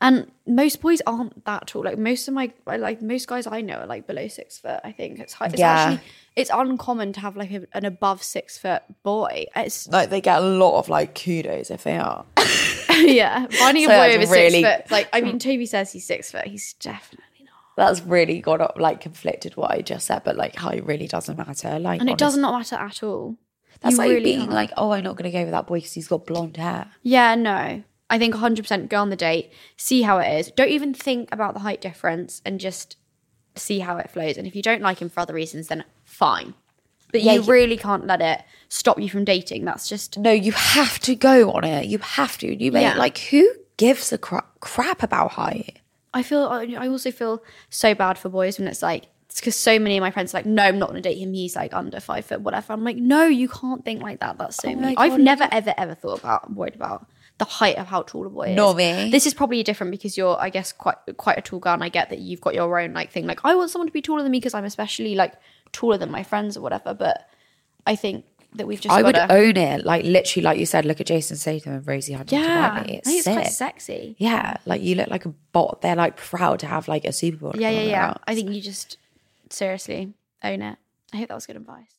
And 0.00 0.30
most 0.46 0.80
boys 0.80 1.00
aren't 1.06 1.44
that 1.44 1.66
tall. 1.68 1.84
Like 1.84 1.98
most 1.98 2.28
of 2.28 2.34
my, 2.34 2.52
like 2.66 3.00
most 3.02 3.26
guys 3.28 3.46
I 3.46 3.60
know 3.60 3.76
are 3.78 3.86
like 3.86 4.06
below 4.06 4.28
six 4.28 4.58
foot. 4.58 4.80
I 4.84 4.92
think 4.92 5.18
it's 5.18 5.32
high. 5.34 5.46
It's 5.46 5.58
Yeah. 5.58 5.70
actually 5.72 6.00
it's 6.34 6.50
uncommon 6.52 7.14
to 7.14 7.20
have 7.20 7.34
like 7.36 7.50
a, 7.50 7.66
an 7.72 7.84
above 7.86 8.22
six 8.22 8.58
foot 8.58 8.82
boy. 9.02 9.46
It's 9.56 9.88
Like 9.88 10.10
they 10.10 10.20
get 10.20 10.38
a 10.42 10.44
lot 10.46 10.78
of 10.78 10.88
like 10.88 11.14
kudos 11.14 11.70
if 11.70 11.84
they 11.84 11.96
are. 11.96 12.24
yeah, 12.90 13.46
finding 13.50 13.84
a 13.84 13.88
boy 13.88 14.14
over 14.16 14.32
really- 14.32 14.62
six 14.62 14.82
foot. 14.82 14.90
Like 14.90 15.08
I 15.12 15.20
mean, 15.20 15.38
Toby 15.40 15.66
says 15.66 15.92
he's 15.92 16.06
six 16.06 16.30
foot. 16.30 16.46
He's 16.46 16.74
definitely 16.74 17.24
not. 17.44 17.52
That's 17.76 18.00
really 18.02 18.40
got 18.40 18.60
up, 18.60 18.76
like 18.78 19.00
conflicted 19.00 19.56
what 19.56 19.70
I 19.70 19.80
just 19.82 20.06
said, 20.06 20.22
but 20.24 20.36
like 20.36 20.56
height 20.56 20.84
really 20.84 21.06
doesn't 21.06 21.36
matter. 21.38 21.78
Like 21.78 22.00
And 22.00 22.10
it 22.10 22.18
does 22.18 22.36
not 22.36 22.56
matter 22.56 22.76
at 22.76 23.02
all. 23.02 23.36
That's 23.80 23.94
You 23.94 23.98
like 23.98 24.08
really 24.10 24.24
being 24.24 24.38
can't. 24.40 24.52
like, 24.52 24.72
oh, 24.78 24.92
I'm 24.92 25.04
not 25.04 25.16
going 25.16 25.30
to 25.30 25.36
go 25.38 25.42
with 25.42 25.50
that 25.50 25.66
boy 25.66 25.76
because 25.76 25.92
he's 25.92 26.08
got 26.08 26.24
blonde 26.24 26.56
hair. 26.56 26.90
Yeah, 27.02 27.34
no. 27.34 27.82
I 28.08 28.18
think 28.18 28.34
100% 28.34 28.88
go 28.88 29.00
on 29.00 29.10
the 29.10 29.16
date, 29.16 29.50
see 29.76 30.02
how 30.02 30.18
it 30.18 30.38
is. 30.38 30.50
Don't 30.52 30.68
even 30.68 30.94
think 30.94 31.28
about 31.32 31.54
the 31.54 31.60
height 31.60 31.80
difference 31.80 32.40
and 32.44 32.60
just 32.60 32.96
see 33.56 33.80
how 33.80 33.96
it 33.96 34.10
flows. 34.10 34.36
And 34.36 34.46
if 34.46 34.54
you 34.54 34.62
don't 34.62 34.82
like 34.82 35.00
him 35.00 35.08
for 35.08 35.20
other 35.20 35.34
reasons, 35.34 35.68
then 35.68 35.84
fine. 36.04 36.54
But 37.12 37.22
Yeah, 37.22 37.34
you 37.34 37.42
really 37.42 37.76
can't 37.76 38.06
let 38.06 38.20
it 38.20 38.42
stop 38.68 39.00
you 39.00 39.08
from 39.08 39.24
dating. 39.24 39.64
That's 39.64 39.88
just 39.88 40.18
No, 40.18 40.30
you 40.32 40.52
have 40.52 40.98
to 41.00 41.14
go 41.14 41.50
on 41.52 41.64
it. 41.64 41.86
You 41.86 41.98
have 41.98 42.38
to. 42.38 42.62
You 42.62 42.70
may 42.72 42.82
Yeah. 42.82 42.94
like 42.96 43.18
who 43.18 43.48
gives 43.76 44.12
a 44.12 44.18
cra- 44.18 44.44
crap 44.60 45.02
about 45.02 45.32
height? 45.32 45.78
I 46.14 46.22
feel 46.22 46.44
I 46.46 46.88
also 46.88 47.10
feel 47.10 47.42
so 47.70 47.94
bad 47.94 48.18
for 48.18 48.28
boys 48.28 48.58
when 48.58 48.68
it's 48.68 48.82
like 48.82 49.06
because 49.34 49.54
so 49.54 49.78
many 49.78 49.98
of 49.98 50.00
my 50.00 50.10
friends 50.10 50.32
are 50.34 50.38
like, 50.38 50.46
no, 50.46 50.62
I'm 50.62 50.78
not 50.78 50.88
going 50.88 51.02
to 51.02 51.06
date 51.06 51.18
him. 51.18 51.34
He's 51.34 51.54
like 51.56 51.74
under 51.74 52.00
five 52.00 52.24
foot, 52.24 52.40
whatever. 52.40 52.72
I'm 52.72 52.84
like, 52.84 52.96
no, 52.96 53.26
you 53.26 53.48
can't 53.48 53.84
think 53.84 54.00
like 54.00 54.20
that. 54.20 54.38
That's 54.38 54.56
so 54.56 54.70
Oh 54.70 54.74
mean. 54.74 54.94
I've 54.96 55.18
never, 55.18 55.46
ever, 55.52 55.74
ever 55.76 55.94
thought 55.94 56.20
about 56.20 56.52
worried 56.54 56.74
about 56.74 57.06
the 57.38 57.44
height 57.44 57.76
of 57.76 57.86
how 57.86 58.02
tall 58.02 58.26
a 58.26 58.30
boy 58.30 58.48
is. 58.48 58.56
Nor 58.56 58.74
me. 58.74 59.10
This 59.10 59.26
is 59.26 59.34
probably 59.34 59.62
different 59.62 59.90
because 59.90 60.16
you're, 60.16 60.40
I 60.40 60.50
guess, 60.50 60.72
quite 60.72 60.96
quite 61.16 61.38
a 61.38 61.42
tall 61.42 61.60
guy, 61.60 61.74
and 61.74 61.84
I 61.84 61.88
get 61.88 62.10
that 62.10 62.18
you've 62.18 62.40
got 62.40 62.54
your 62.54 62.78
own 62.78 62.92
like 62.92 63.10
thing. 63.10 63.26
Like, 63.26 63.40
I 63.44 63.54
want 63.54 63.70
someone 63.70 63.88
to 63.88 63.92
be 63.92 64.02
taller 64.02 64.22
than 64.22 64.32
me 64.32 64.38
because 64.38 64.54
I'm 64.54 64.64
especially 64.64 65.14
like 65.14 65.34
taller 65.72 65.98
than 65.98 66.10
my 66.10 66.22
friends 66.22 66.56
or 66.56 66.62
whatever. 66.62 66.94
But 66.94 67.28
I 67.86 67.96
think 67.96 68.24
that 68.54 68.66
we've 68.66 68.80
just 68.80 68.94
I 68.94 69.02
would 69.02 69.14
gotta, 69.14 69.32
own 69.32 69.56
it. 69.56 69.84
Like 69.84 70.04
literally, 70.04 70.44
like 70.44 70.58
you 70.58 70.66
said, 70.66 70.84
look 70.84 71.00
at 71.00 71.06
Jason 71.06 71.36
Statham 71.36 71.74
and 71.74 71.86
Rosie 71.86 72.14
Huntington. 72.14 72.48
yeah, 72.48 72.82
It's 72.84 73.06
think 73.06 73.18
it's 73.18 73.28
quite 73.28 73.46
sexy. 73.48 74.16
Yeah, 74.18 74.56
like 74.64 74.82
you 74.82 74.94
look 74.94 75.08
like 75.08 75.26
a 75.26 75.34
bot. 75.52 75.82
They're 75.82 75.96
like 75.96 76.16
proud 76.16 76.60
to 76.60 76.66
have 76.66 76.88
like 76.88 77.04
a 77.04 77.08
supermodel. 77.08 77.60
Yeah, 77.60 77.70
yeah, 77.70 77.82
yeah. 77.82 78.06
arms. 78.06 78.20
I 78.26 78.34
think 78.34 78.50
you 78.50 78.60
just 78.60 78.96
seriously 79.50 80.14
own 80.42 80.62
it. 80.62 80.78
I 81.12 81.16
hope 81.18 81.28
that 81.28 81.34
was 81.34 81.46
good 81.46 81.56
advice. 81.56 81.98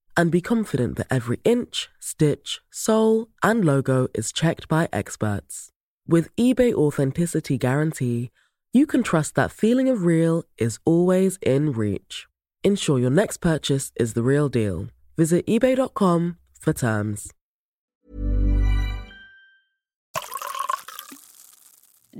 and 0.15 0.31
be 0.31 0.41
confident 0.41 0.97
that 0.97 1.07
every 1.09 1.39
inch, 1.43 1.89
stitch, 1.99 2.59
sole, 2.69 3.27
and 3.43 3.65
logo 3.65 4.07
is 4.13 4.31
checked 4.31 4.67
by 4.67 4.87
experts. 4.91 5.69
With 6.07 6.35
eBay 6.35 6.73
Authenticity 6.73 7.57
Guarantee, 7.57 8.31
you 8.73 8.85
can 8.85 9.03
trust 9.03 9.35
that 9.35 9.51
feeling 9.51 9.89
of 9.89 10.03
real 10.03 10.43
is 10.57 10.79
always 10.85 11.37
in 11.41 11.71
reach. 11.71 12.27
Ensure 12.63 12.99
your 12.99 13.09
next 13.09 13.37
purchase 13.37 13.91
is 13.95 14.13
the 14.13 14.23
real 14.23 14.49
deal. 14.49 14.87
Visit 15.17 15.45
eBay.com 15.47 16.37
for 16.59 16.73
terms. 16.73 17.31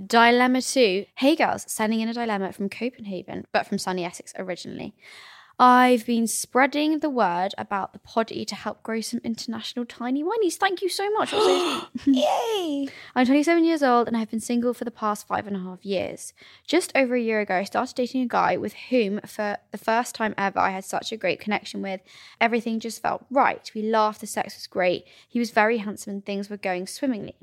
Dilemma 0.07 0.61
two. 0.61 1.05
Hey 1.17 1.35
girls, 1.35 1.65
sending 1.67 1.99
in 1.99 2.07
a 2.07 2.13
dilemma 2.13 2.53
from 2.53 2.69
Copenhagen, 2.69 3.45
but 3.51 3.67
from 3.67 3.77
sunny 3.77 4.05
Essex 4.05 4.33
originally. 4.37 4.95
I've 5.59 6.05
been 6.05 6.27
spreading 6.27 6.99
the 6.99 7.09
word 7.09 7.49
about 7.57 7.93
the 7.93 7.99
poddy 7.99 8.45
to 8.45 8.55
help 8.55 8.81
grow 8.81 9.01
some 9.01 9.21
international 9.23 9.85
tiny 9.85 10.23
whinies. 10.23 10.55
Thank 10.55 10.81
you 10.81 10.89
so 10.89 11.09
much. 11.11 11.33
Yay! 12.05 12.87
I'm 13.15 13.25
27 13.25 13.63
years 13.63 13.83
old 13.83 14.07
and 14.07 14.17
I've 14.17 14.31
been 14.31 14.39
single 14.39 14.73
for 14.73 14.85
the 14.85 14.91
past 14.91 15.27
five 15.27 15.47
and 15.47 15.55
a 15.55 15.59
half 15.59 15.85
years. 15.85 16.33
Just 16.65 16.91
over 16.95 17.15
a 17.15 17.21
year 17.21 17.41
ago, 17.41 17.55
I 17.55 17.63
started 17.63 17.95
dating 17.95 18.23
a 18.23 18.27
guy 18.27 18.57
with 18.57 18.73
whom, 18.89 19.19
for 19.25 19.57
the 19.71 19.77
first 19.77 20.15
time 20.15 20.33
ever, 20.37 20.59
I 20.59 20.71
had 20.71 20.85
such 20.85 21.11
a 21.11 21.17
great 21.17 21.39
connection 21.39 21.81
with. 21.81 22.01
Everything 22.39 22.79
just 22.79 23.01
felt 23.01 23.25
right. 23.29 23.69
We 23.75 23.83
laughed, 23.83 24.21
the 24.21 24.27
sex 24.27 24.55
was 24.55 24.67
great. 24.67 25.05
He 25.27 25.39
was 25.39 25.51
very 25.51 25.77
handsome 25.77 26.13
and 26.13 26.25
things 26.25 26.49
were 26.49 26.57
going 26.57 26.87
swimmingly. 26.87 27.35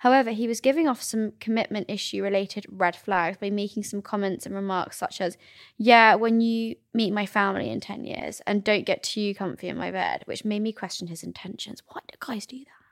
However, 0.00 0.32
he 0.32 0.48
was 0.48 0.60
giving 0.60 0.88
off 0.88 1.00
some 1.00 1.32
commitment 1.38 1.86
issue 1.88 2.22
related 2.22 2.66
red 2.68 2.96
flags 2.96 3.38
by 3.38 3.50
making 3.50 3.84
some 3.84 4.02
comments 4.02 4.44
and 4.44 4.54
remarks 4.54 4.98
such 4.98 5.20
as, 5.20 5.38
Yeah, 5.78 6.16
when 6.16 6.40
you 6.40 6.76
meet 6.92 7.12
my 7.12 7.24
family 7.24 7.51
in 7.60 7.80
10 7.80 8.04
years 8.04 8.40
and 8.46 8.64
don't 8.64 8.86
get 8.86 9.02
too 9.02 9.34
comfy 9.34 9.68
in 9.68 9.76
my 9.76 9.90
bed, 9.90 10.22
which 10.26 10.44
made 10.44 10.60
me 10.60 10.72
question 10.72 11.08
his 11.08 11.22
intentions. 11.22 11.82
Why 11.88 12.00
do 12.06 12.16
guys 12.20 12.46
do 12.46 12.58
that? 12.58 12.82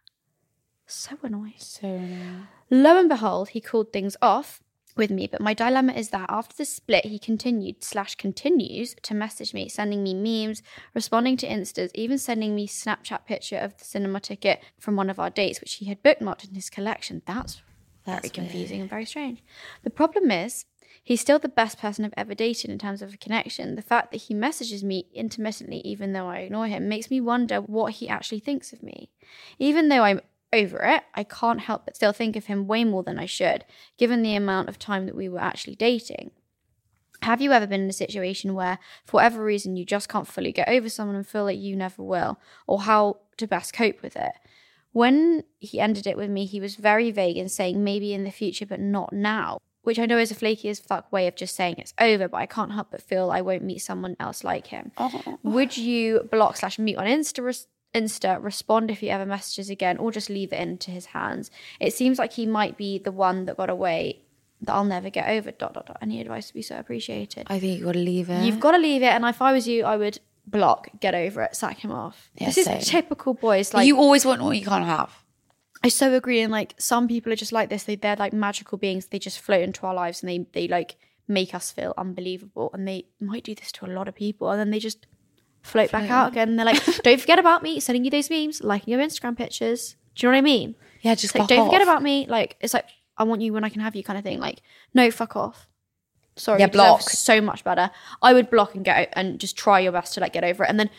So 0.86 1.16
annoying. 1.22 1.54
So 1.58 1.86
annoying. 1.86 2.48
Lo 2.70 2.98
and 2.98 3.08
behold, 3.08 3.50
he 3.50 3.60
called 3.60 3.92
things 3.92 4.16
off 4.20 4.62
with 4.96 5.10
me, 5.10 5.26
but 5.26 5.40
my 5.40 5.54
dilemma 5.54 5.92
is 5.92 6.10
that 6.10 6.26
after 6.28 6.56
the 6.56 6.64
split, 6.64 7.04
he 7.04 7.18
continued 7.18 7.82
slash 7.84 8.16
continues 8.16 8.96
to 9.02 9.14
message 9.14 9.54
me, 9.54 9.68
sending 9.68 10.02
me 10.02 10.14
memes, 10.14 10.62
responding 10.94 11.36
to 11.38 11.46
instas, 11.46 11.90
even 11.94 12.18
sending 12.18 12.54
me 12.54 12.66
Snapchat 12.66 13.24
picture 13.24 13.58
of 13.58 13.76
the 13.78 13.84
cinema 13.84 14.20
ticket 14.20 14.60
from 14.78 14.96
one 14.96 15.08
of 15.08 15.20
our 15.20 15.30
dates, 15.30 15.60
which 15.60 15.74
he 15.74 15.86
had 15.86 16.02
bookmarked 16.02 16.48
in 16.48 16.54
his 16.54 16.70
collection. 16.70 17.22
That's 17.24 17.62
very 18.04 18.20
That's 18.22 18.30
confusing 18.30 18.80
and 18.80 18.90
very 18.90 19.04
strange. 19.04 19.42
The 19.84 19.90
problem 19.90 20.30
is, 20.30 20.64
he's 21.02 21.20
still 21.20 21.38
the 21.38 21.48
best 21.48 21.78
person 21.78 22.04
I've 22.04 22.14
ever 22.16 22.34
dated 22.34 22.70
in 22.70 22.78
terms 22.78 23.02
of 23.02 23.14
a 23.14 23.18
connection. 23.18 23.74
The 23.74 23.82
fact 23.82 24.10
that 24.12 24.22
he 24.22 24.34
messages 24.34 24.82
me 24.82 25.06
intermittently, 25.14 25.78
even 25.84 26.12
though 26.12 26.28
I 26.28 26.38
ignore 26.38 26.66
him, 26.66 26.88
makes 26.88 27.10
me 27.10 27.20
wonder 27.20 27.60
what 27.60 27.94
he 27.94 28.08
actually 28.08 28.40
thinks 28.40 28.72
of 28.72 28.82
me. 28.82 29.10
Even 29.58 29.88
though 29.88 30.02
I'm 30.02 30.20
over 30.52 30.78
it, 30.82 31.02
I 31.14 31.24
can't 31.24 31.60
help 31.60 31.84
but 31.84 31.96
still 31.96 32.12
think 32.12 32.36
of 32.36 32.46
him 32.46 32.66
way 32.66 32.84
more 32.84 33.02
than 33.02 33.18
I 33.18 33.26
should, 33.26 33.64
given 33.98 34.22
the 34.22 34.34
amount 34.34 34.68
of 34.68 34.78
time 34.78 35.06
that 35.06 35.16
we 35.16 35.28
were 35.28 35.40
actually 35.40 35.76
dating. 35.76 36.32
Have 37.22 37.40
you 37.42 37.52
ever 37.52 37.66
been 37.66 37.82
in 37.82 37.90
a 37.90 37.92
situation 37.92 38.54
where, 38.54 38.78
for 39.04 39.18
whatever 39.18 39.44
reason, 39.44 39.76
you 39.76 39.84
just 39.84 40.08
can't 40.08 40.26
fully 40.26 40.52
get 40.52 40.68
over 40.68 40.88
someone 40.88 41.16
and 41.16 41.26
feel 41.26 41.44
like 41.44 41.58
you 41.58 41.76
never 41.76 42.02
will, 42.02 42.38
or 42.66 42.80
how 42.82 43.18
to 43.36 43.46
best 43.46 43.74
cope 43.74 44.02
with 44.02 44.16
it? 44.16 44.32
When 44.92 45.44
he 45.58 45.78
ended 45.78 46.06
it 46.06 46.16
with 46.16 46.30
me, 46.30 46.46
he 46.46 46.60
was 46.60 46.76
very 46.76 47.10
vague 47.10 47.36
in 47.36 47.48
saying 47.48 47.84
maybe 47.84 48.14
in 48.14 48.24
the 48.24 48.30
future, 48.30 48.66
but 48.66 48.80
not 48.80 49.12
now, 49.12 49.58
which 49.82 49.98
I 49.98 50.06
know 50.06 50.18
is 50.18 50.30
a 50.30 50.34
flaky 50.34 50.68
as 50.68 50.80
fuck 50.80 51.10
way 51.12 51.26
of 51.26 51.36
just 51.36 51.54
saying 51.56 51.76
it's 51.78 51.94
over, 51.98 52.28
but 52.28 52.36
I 52.38 52.46
can't 52.46 52.72
help 52.72 52.88
but 52.90 53.02
feel 53.02 53.30
I 53.30 53.40
won't 53.40 53.62
meet 53.62 53.78
someone 53.80 54.16
else 54.20 54.44
like 54.44 54.68
him. 54.68 54.92
Oh. 54.98 55.38
Would 55.42 55.76
you 55.76 56.28
block 56.30 56.56
slash 56.56 56.78
mute 56.78 56.98
on 56.98 57.06
Insta? 57.06 57.44
Res- 57.44 57.66
Insta 57.94 58.42
respond 58.42 58.90
if 58.90 59.00
he 59.00 59.10
ever 59.10 59.26
messages 59.26 59.68
again, 59.70 59.96
or 59.98 60.12
just 60.12 60.30
leave 60.30 60.52
it 60.52 60.60
into 60.60 60.90
his 60.90 61.06
hands. 61.06 61.50
It 61.80 61.92
seems 61.94 62.18
like 62.18 62.34
he 62.34 62.46
might 62.46 62.76
be 62.76 62.98
the 62.98 63.10
one 63.12 63.46
that 63.46 63.56
got 63.56 63.70
away 63.70 64.20
that 64.62 64.72
I'll 64.72 64.84
never 64.84 65.10
get 65.10 65.28
over. 65.28 65.50
Dot 65.50 65.74
dot 65.74 65.86
dot. 65.86 65.98
Any 66.00 66.20
advice 66.20 66.48
would 66.48 66.58
be 66.58 66.62
so 66.62 66.78
appreciated. 66.78 67.46
I 67.48 67.58
think 67.58 67.78
you 67.78 67.84
got 67.84 67.92
to 67.92 67.98
leave 67.98 68.30
it. 68.30 68.44
You've 68.44 68.60
got 68.60 68.72
to 68.72 68.78
leave 68.78 69.02
it, 69.02 69.06
and 69.08 69.24
if 69.24 69.42
I 69.42 69.52
was 69.52 69.66
you, 69.66 69.84
I 69.84 69.96
would 69.96 70.20
block, 70.46 70.88
get 71.00 71.14
over 71.14 71.42
it, 71.42 71.56
sack 71.56 71.78
him 71.78 71.90
off. 71.92 72.30
Yeah, 72.36 72.50
this 72.50 72.58
is 72.58 72.88
typical 72.88 73.34
boys. 73.34 73.72
Like 73.74 73.86
you 73.86 73.96
always 73.96 74.24
want 74.24 74.42
what 74.42 74.56
you 74.56 74.64
can't 74.64 74.84
have. 74.84 75.10
I 75.82 75.88
so 75.88 76.12
agree. 76.14 76.40
And 76.40 76.52
like 76.52 76.74
some 76.78 77.08
people 77.08 77.32
are 77.32 77.36
just 77.36 77.52
like 77.52 77.70
this. 77.70 77.84
They 77.84 77.96
they're 77.96 78.16
like 78.16 78.32
magical 78.32 78.78
beings. 78.78 79.06
They 79.06 79.18
just 79.18 79.40
float 79.40 79.62
into 79.62 79.86
our 79.86 79.94
lives 79.94 80.22
and 80.22 80.28
they 80.28 80.46
they 80.52 80.68
like 80.68 80.96
make 81.26 81.54
us 81.54 81.70
feel 81.70 81.94
unbelievable. 81.96 82.70
And 82.74 82.86
they 82.86 83.06
might 83.20 83.44
do 83.44 83.54
this 83.54 83.72
to 83.72 83.86
a 83.86 83.88
lot 83.92 84.08
of 84.08 84.14
people. 84.14 84.50
And 84.50 84.60
then 84.60 84.70
they 84.70 84.78
just 84.78 85.06
float 85.62 85.90
back 85.90 86.10
out 86.10 86.32
again. 86.32 86.50
And 86.50 86.58
they're 86.58 86.66
like, 86.66 86.84
don't 87.02 87.20
forget 87.20 87.38
about 87.38 87.62
me. 87.62 87.80
Sending 87.80 88.04
you 88.04 88.10
those 88.10 88.28
memes, 88.30 88.62
liking 88.62 88.92
your 88.92 89.00
Instagram 89.02 89.36
pictures. 89.36 89.96
Do 90.14 90.26
you 90.26 90.30
know 90.30 90.36
what 90.36 90.38
I 90.38 90.42
mean? 90.42 90.74
Yeah, 91.02 91.14
just 91.14 91.34
like, 91.34 91.48
don't 91.48 91.66
forget 91.66 91.82
about 91.82 92.02
me. 92.02 92.26
Like 92.28 92.56
it's 92.60 92.74
like 92.74 92.86
I 93.16 93.24
want 93.24 93.40
you 93.40 93.52
when 93.52 93.64
I 93.64 93.68
can 93.70 93.80
have 93.80 93.96
you 93.96 94.02
kind 94.04 94.18
of 94.18 94.24
thing. 94.24 94.38
Like 94.40 94.60
no, 94.92 95.10
fuck 95.10 95.34
off. 95.36 95.66
Sorry, 96.36 96.60
Yeah, 96.60 96.68
block. 96.68 97.02
so 97.02 97.40
much 97.40 97.64
better. 97.64 97.90
I 98.22 98.32
would 98.34 98.50
block 98.50 98.74
and 98.74 98.84
get 98.84 99.12
and 99.14 99.38
just 99.38 99.56
try 99.56 99.80
your 99.80 99.92
best 99.92 100.14
to 100.14 100.20
like 100.20 100.32
get 100.32 100.44
over 100.44 100.64
it, 100.64 100.68
and 100.70 100.78
then 100.78 100.90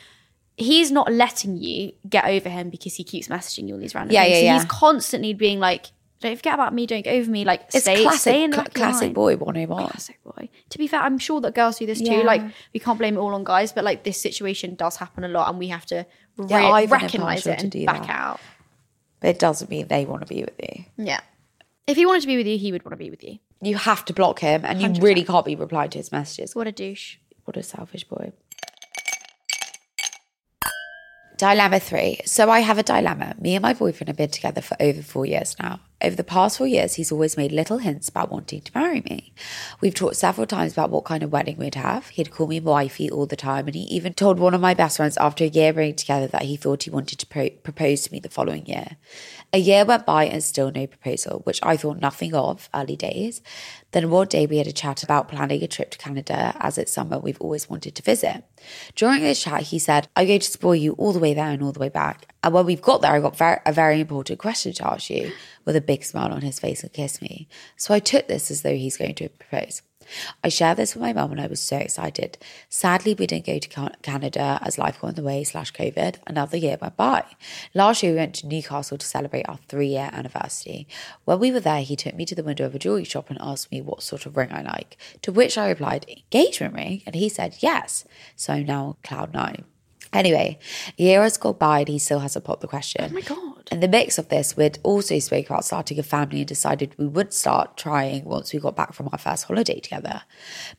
he's 0.58 0.92
not 0.92 1.12
letting 1.12 1.58
you 1.58 1.94
get 2.10 2.26
over 2.26 2.50
him 2.50 2.70
because 2.70 2.96
he 2.96 3.04
keeps 3.04 3.28
messaging 3.28 3.68
you 3.68 3.74
all 3.76 3.80
these 3.80 3.96
random 3.96 4.14
Yeah, 4.14 4.24
things. 4.24 4.34
yeah, 4.34 4.40
So 4.40 4.46
yeah. 4.46 4.54
He's 4.60 4.66
constantly 4.66 5.34
being 5.34 5.60
like, 5.60 5.88
"Don't 6.20 6.36
forget 6.36 6.54
about 6.54 6.74
me. 6.74 6.86
Don't 6.86 7.02
get 7.04 7.16
over 7.16 7.30
me." 7.32 7.44
Like, 7.46 7.62
It's 7.74 7.82
stay, 7.82 8.04
classic, 8.04 8.20
stay 8.22 8.44
in 8.44 8.52
the 8.52 8.58
cla- 8.58 8.66
of 8.66 8.78
your 8.78 8.86
classic 8.88 9.14
boy 9.14 9.36
101. 9.38 9.88
Classic 9.90 10.20
boy. 10.24 10.50
To 10.70 10.78
be 10.78 10.88
fair, 10.88 11.02
I'm 11.02 11.18
sure 11.18 11.42
that 11.42 11.56
girls 11.56 11.80
do 11.80 11.86
this 11.86 12.00
too. 12.02 12.24
Like, 12.24 12.42
we 12.74 12.80
can't 12.80 13.00
blame 13.00 13.16
it 13.16 13.20
all 13.20 13.34
on 13.34 13.44
guys, 13.44 13.72
but 13.74 13.84
like 13.84 14.04
this 14.04 14.22
situation 14.22 14.76
does 14.76 14.98
happen 14.98 15.24
a 15.24 15.28
lot, 15.30 15.50
and 15.50 15.58
we 15.58 15.70
have 15.70 15.86
to 15.88 16.06
re- 16.38 16.48
Yeah, 16.50 16.86
recognize 16.90 17.48
it 17.48 17.64
and 17.64 17.86
back 17.86 18.04
that. 18.08 18.10
out. 18.10 18.40
But 19.20 19.30
it 19.32 19.40
doesn't 19.40 19.70
mean 19.70 19.88
they 19.88 20.06
want 20.06 20.22
to 20.28 20.34
be 20.34 20.42
with 20.44 20.60
you. 20.62 20.86
Yeah. 20.98 21.22
If 21.88 21.96
he 21.98 22.06
wanted 22.06 22.22
to 22.22 22.28
be 22.28 22.38
with 22.38 22.48
you, 22.48 22.58
he 22.58 22.72
would 22.72 22.84
want 22.86 22.94
to 22.94 22.98
be 23.04 23.10
with 23.10 23.24
you. 23.24 23.40
You 23.62 23.76
have 23.76 24.06
to 24.06 24.14
block 24.14 24.40
him 24.40 24.64
and 24.66 24.82
you 24.82 24.88
100%. 24.90 25.02
really 25.04 25.24
can't 25.24 25.46
be 25.46 25.56
replying 25.56 25.90
to 25.92 25.98
his 26.00 26.12
messages. 26.12 26.56
What 26.56 26.66
a 26.68 26.72
douche. 26.72 27.18
What 27.46 27.58
a 27.58 27.64
selfish 27.64 28.04
boy. 28.06 28.32
Dilemma 31.42 31.80
three. 31.80 32.20
So 32.24 32.52
I 32.52 32.60
have 32.60 32.78
a 32.78 32.84
dilemma. 32.84 33.34
Me 33.40 33.56
and 33.56 33.64
my 33.64 33.74
boyfriend 33.74 34.10
have 34.10 34.18
been 34.18 34.30
together 34.30 34.62
for 34.62 34.78
over 34.80 35.02
four 35.02 35.26
years 35.26 35.56
now. 35.60 35.80
Over 36.04 36.16
the 36.16 36.24
past 36.24 36.58
four 36.58 36.66
years, 36.66 36.96
he's 36.96 37.12
always 37.12 37.38
made 37.38 37.52
little 37.52 37.78
hints 37.78 38.10
about 38.10 38.32
wanting 38.32 38.62
to 38.62 38.72
marry 38.74 39.02
me. 39.02 39.34
We've 39.82 39.94
talked 39.94 40.16
several 40.16 40.48
times 40.48 40.74
about 40.74 40.90
what 40.90 41.06
kind 41.06 41.22
of 41.22 41.32
wedding 41.32 41.58
we'd 41.58 41.76
have. 41.76 42.08
He'd 42.10 42.32
call 42.32 42.48
me 42.48 42.60
wifey 42.60 43.10
all 43.12 43.28
the 43.28 43.36
time, 43.36 43.68
and 43.68 43.76
he 43.76 43.82
even 43.84 44.16
told 44.16 44.40
one 44.40 44.56
of 44.56 44.62
my 44.62 44.74
best 44.74 44.98
friends 44.98 45.16
after 45.18 45.44
a 45.44 45.48
year 45.48 45.74
being 45.74 45.96
together 45.96 46.26
that 46.28 46.44
he 46.44 46.56
thought 46.56 46.84
he 46.84 46.90
wanted 46.90 47.20
to 47.20 47.28
pro- 47.28 47.52
propose 47.52 48.02
to 48.02 48.12
me 48.12 48.20
the 48.20 48.30
following 48.30 48.66
year. 48.66 48.98
A 49.54 49.60
year 49.60 49.86
went 49.86 50.06
by 50.06 50.26
and 50.26 50.44
still 50.44 50.72
no 50.72 50.88
proposal, 50.88 51.42
which 51.44 51.60
I 51.62 51.78
thought 51.78 52.00
nothing 52.00 52.34
of 52.34 52.68
early 52.74 52.96
days. 52.96 53.42
Then 53.92 54.10
one 54.10 54.28
day 54.28 54.46
we 54.46 54.58
had 54.58 54.68
a 54.68 54.72
chat 54.72 55.04
about 55.04 55.28
planning 55.28 55.62
a 55.62 55.68
trip 55.68 55.92
to 55.92 55.98
Canada 55.98 56.56
as 56.60 56.78
it's 56.78 56.94
summer 56.94 57.20
we've 57.20 57.42
always 57.42 57.70
wanted 57.70 57.94
to 57.96 58.02
visit. 58.02 58.44
During 58.96 59.22
this 59.22 59.44
chat, 59.44 59.64
he 59.64 59.78
said, 59.78 60.08
I'm 60.16 60.28
going 60.28 60.40
to 60.40 60.50
spoil 60.50 60.76
you 60.76 60.94
all 60.94 61.12
the 61.12 61.20
way 61.20 61.34
there 61.34 61.50
and 61.50 61.62
all 61.62 61.74
the 61.74 61.80
way 61.80 61.90
back. 61.90 62.34
And 62.44 62.54
when 62.54 62.66
we've 62.66 62.82
got 62.82 63.02
there, 63.02 63.12
I 63.12 63.20
got 63.20 63.38
very, 63.38 63.60
a 63.66 63.74
very 63.74 64.00
important 64.00 64.40
question 64.40 64.74
to 64.74 64.88
ask 64.88 65.10
you 65.10 65.32
with 65.66 65.76
a 65.76 65.82
big 65.82 66.04
smile 66.04 66.32
on 66.32 66.42
his 66.42 66.60
face 66.60 66.84
and 66.84 66.94
kissed 66.94 67.22
me. 67.22 67.48
So 67.78 67.94
I 67.94 68.00
took 68.00 68.28
this 68.28 68.52
as 68.52 68.62
though 68.62 68.76
he's 68.76 68.98
going 68.98 69.16
to 69.16 69.30
propose. 69.30 69.82
I 70.44 70.50
shared 70.50 70.78
this 70.78 70.96
with 70.96 71.02
my 71.02 71.14
mum 71.14 71.32
and 71.32 71.42
I 71.42 71.48
was 71.48 71.62
so 71.62 71.78
excited. 71.78 72.38
Sadly, 72.70 73.14
we 73.14 73.28
didn't 73.28 73.46
go 73.46 73.60
to 73.60 73.92
Canada 74.02 74.60
as 74.62 74.78
life 74.78 75.00
got 75.00 75.10
in 75.10 75.16
the 75.16 75.24
way 75.24 75.44
slash 75.44 75.72
COVID. 75.74 76.18
Another 76.28 76.58
year 76.58 76.78
went 76.82 76.98
by. 76.98 77.24
Last 77.74 78.04
year, 78.04 78.14
we 78.14 78.18
went 78.18 78.36
to 78.36 78.48
Newcastle 78.48 78.98
to 78.98 79.06
celebrate 79.06 79.48
our 79.48 79.60
three 79.68 79.88
year 79.88 80.10
anniversary. 80.12 80.88
When 81.26 81.40
we 81.40 81.52
were 81.52 81.60
there, 81.60 81.82
he 81.82 81.96
took 81.96 82.16
me 82.16 82.26
to 82.26 82.36
the 82.36 82.44
window 82.44 82.66
of 82.66 82.76
a 82.76 82.80
jewelry 82.80 83.04
shop 83.04 83.30
and 83.30 83.38
asked 83.42 83.72
me 83.72 83.82
what 83.82 84.04
sort 84.04 84.26
of 84.26 84.38
ring 84.38 84.52
I 84.52 84.62
like. 84.62 84.98
To 85.24 85.32
which 85.32 85.58
I 85.58 85.70
replied, 85.70 86.06
engagement 86.10 86.74
ring. 86.74 87.04
And 87.06 87.16
he 87.16 87.30
said, 87.30 87.58
yes. 87.60 88.06
So 88.36 88.54
I'm 88.54 88.66
now 88.66 88.98
cloud 89.04 89.34
nine. 89.34 89.66
Anyway, 90.14 90.60
a 91.00 91.02
year 91.02 91.22
has 91.22 91.38
gone 91.38 91.56
by 91.58 91.80
and 91.80 91.88
he 91.88 91.98
still 91.98 92.20
hasn't 92.20 92.44
popped 92.44 92.62
the 92.62 92.68
question. 92.68 93.06
Oh 93.10 93.14
my 93.14 93.22
God. 93.22 93.70
In 93.72 93.80
the 93.80 93.88
mix 93.88 94.18
of 94.18 94.28
this, 94.28 94.58
we'd 94.58 94.80
also 94.84 95.18
spoke 95.20 95.46
about 95.50 95.64
starting 95.64 95.98
a 95.98 96.04
family 96.04 96.40
and 96.40 96.48
decided 96.48 96.94
we 96.98 97.08
would 97.08 97.34
start 97.34 97.78
trying 97.78 98.26
once 98.26 98.52
we 98.52 98.60
got 98.60 98.76
back 98.76 98.94
from 98.94 99.08
our 99.12 99.18
first 99.18 99.46
holiday 99.46 99.80
together. 99.80 100.24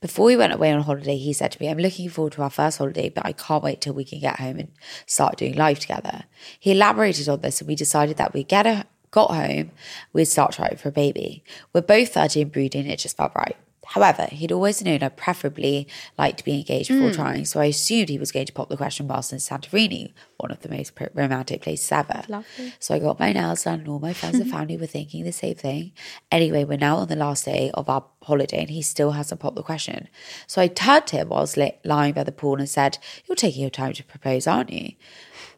Before 0.02 0.26
we 0.26 0.36
went 0.36 0.52
away 0.52 0.70
on 0.70 0.82
holiday, 0.82 1.16
he 1.16 1.32
said 1.32 1.52
to 1.52 1.62
me, 1.62 1.70
I'm 1.70 1.78
looking 1.78 2.10
forward 2.10 2.34
to 2.34 2.42
our 2.42 2.50
first 2.50 2.76
holiday, 2.76 3.08
but 3.08 3.24
I 3.24 3.32
can't 3.32 3.64
wait 3.64 3.80
till 3.80 3.94
we 3.94 4.04
can 4.04 4.20
get 4.20 4.38
home 4.38 4.58
and 4.58 4.68
start 5.06 5.38
doing 5.38 5.54
life 5.54 5.78
together. 5.80 6.24
He 6.60 6.72
elaborated 6.72 7.28
on 7.28 7.40
this 7.40 7.60
and 7.60 7.68
we 7.68 7.74
decided 7.74 8.18
that 8.18 8.34
we'd 8.34 8.48
get 8.48 8.66
a 8.66 8.86
got 9.12 9.30
home, 9.30 9.70
we'd 10.12 10.24
start 10.24 10.52
trying 10.52 10.76
for 10.76 10.88
a 10.88 10.92
baby. 10.92 11.44
We're 11.72 11.82
both 11.82 12.14
30 12.14 12.42
and 12.42 12.52
brooding, 12.52 12.86
it 12.86 12.98
just 12.98 13.16
felt 13.16 13.32
right. 13.36 13.56
However, 13.92 14.26
he'd 14.32 14.52
always 14.52 14.82
known 14.82 15.02
I 15.02 15.10
preferably 15.10 15.86
like 16.16 16.38
to 16.38 16.44
be 16.44 16.54
engaged 16.54 16.88
before 16.88 17.08
Hmm. 17.08 17.14
trying, 17.14 17.44
so 17.44 17.60
I 17.60 17.66
assumed 17.66 18.08
he 18.08 18.18
was 18.18 18.32
going 18.32 18.46
to 18.46 18.52
pop 18.52 18.70
the 18.70 18.76
question 18.78 19.06
whilst 19.06 19.32
in 19.34 19.38
Santorini, 19.38 20.12
one 20.38 20.50
of 20.50 20.60
the 20.60 20.70
most 20.70 20.94
pr- 20.94 21.04
romantic 21.12 21.60
places 21.60 21.92
ever. 21.92 22.22
Lovely. 22.26 22.72
So 22.78 22.94
I 22.94 22.98
got 22.98 23.20
my 23.20 23.34
nails 23.34 23.64
done, 23.64 23.80
and 23.80 23.88
all 23.88 23.98
my 23.98 24.14
friends 24.14 24.38
and 24.40 24.50
family 24.56 24.78
were 24.78 24.86
thinking 24.86 25.24
the 25.24 25.32
same 25.32 25.56
thing. 25.56 25.92
Anyway, 26.30 26.64
we're 26.64 26.78
now 26.78 26.96
on 26.96 27.08
the 27.08 27.16
last 27.16 27.44
day 27.44 27.70
of 27.74 27.90
our 27.90 28.04
holiday, 28.22 28.60
and 28.60 28.70
he 28.70 28.80
still 28.80 29.10
hasn't 29.10 29.40
popped 29.42 29.56
the 29.56 29.62
question. 29.62 30.08
So 30.46 30.62
I 30.62 30.68
turned 30.68 31.06
to 31.08 31.16
him 31.16 31.28
whilst 31.28 31.58
lying 31.84 32.14
by 32.14 32.24
the 32.24 32.32
pool 32.32 32.56
and 32.58 32.68
said, 32.68 32.96
"You're 33.26 33.36
taking 33.36 33.60
your 33.60 33.70
time 33.70 33.92
to 33.92 34.04
propose, 34.04 34.46
aren't 34.46 34.72
you?" 34.72 34.92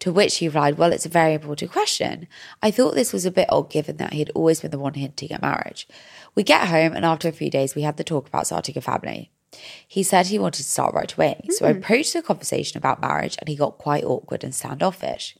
To 0.04 0.12
which 0.12 0.36
he 0.36 0.48
replied, 0.48 0.76
Well, 0.76 0.92
it's 0.92 1.06
a 1.06 1.08
very 1.08 1.32
important 1.32 1.72
question. 1.72 2.28
I 2.62 2.70
thought 2.70 2.94
this 2.94 3.14
was 3.14 3.24
a 3.24 3.30
bit 3.30 3.48
odd 3.50 3.70
given 3.70 3.96
that 3.96 4.12
he'd 4.12 4.30
always 4.34 4.60
been 4.60 4.70
the 4.70 4.78
one 4.78 4.92
hinting 4.92 5.32
at 5.32 5.40
marriage. 5.40 5.88
We 6.34 6.42
get 6.42 6.68
home, 6.68 6.92
and 6.92 7.06
after 7.06 7.26
a 7.26 7.32
few 7.32 7.48
days, 7.48 7.74
we 7.74 7.80
had 7.80 7.96
the 7.96 8.04
talk 8.04 8.28
about 8.28 8.46
starting 8.46 8.76
a 8.76 8.82
family. 8.82 9.30
He 9.88 10.02
said 10.02 10.26
he 10.26 10.38
wanted 10.38 10.58
to 10.64 10.70
start 10.70 10.94
right 10.94 11.10
away. 11.10 11.40
So 11.48 11.64
I 11.64 11.72
hmm. 11.72 11.78
approached 11.78 12.12
the 12.12 12.20
conversation 12.20 12.76
about 12.76 13.00
marriage, 13.00 13.36
and 13.38 13.48
he 13.48 13.56
got 13.56 13.78
quite 13.78 14.04
awkward 14.04 14.44
and 14.44 14.54
standoffish. 14.54 15.38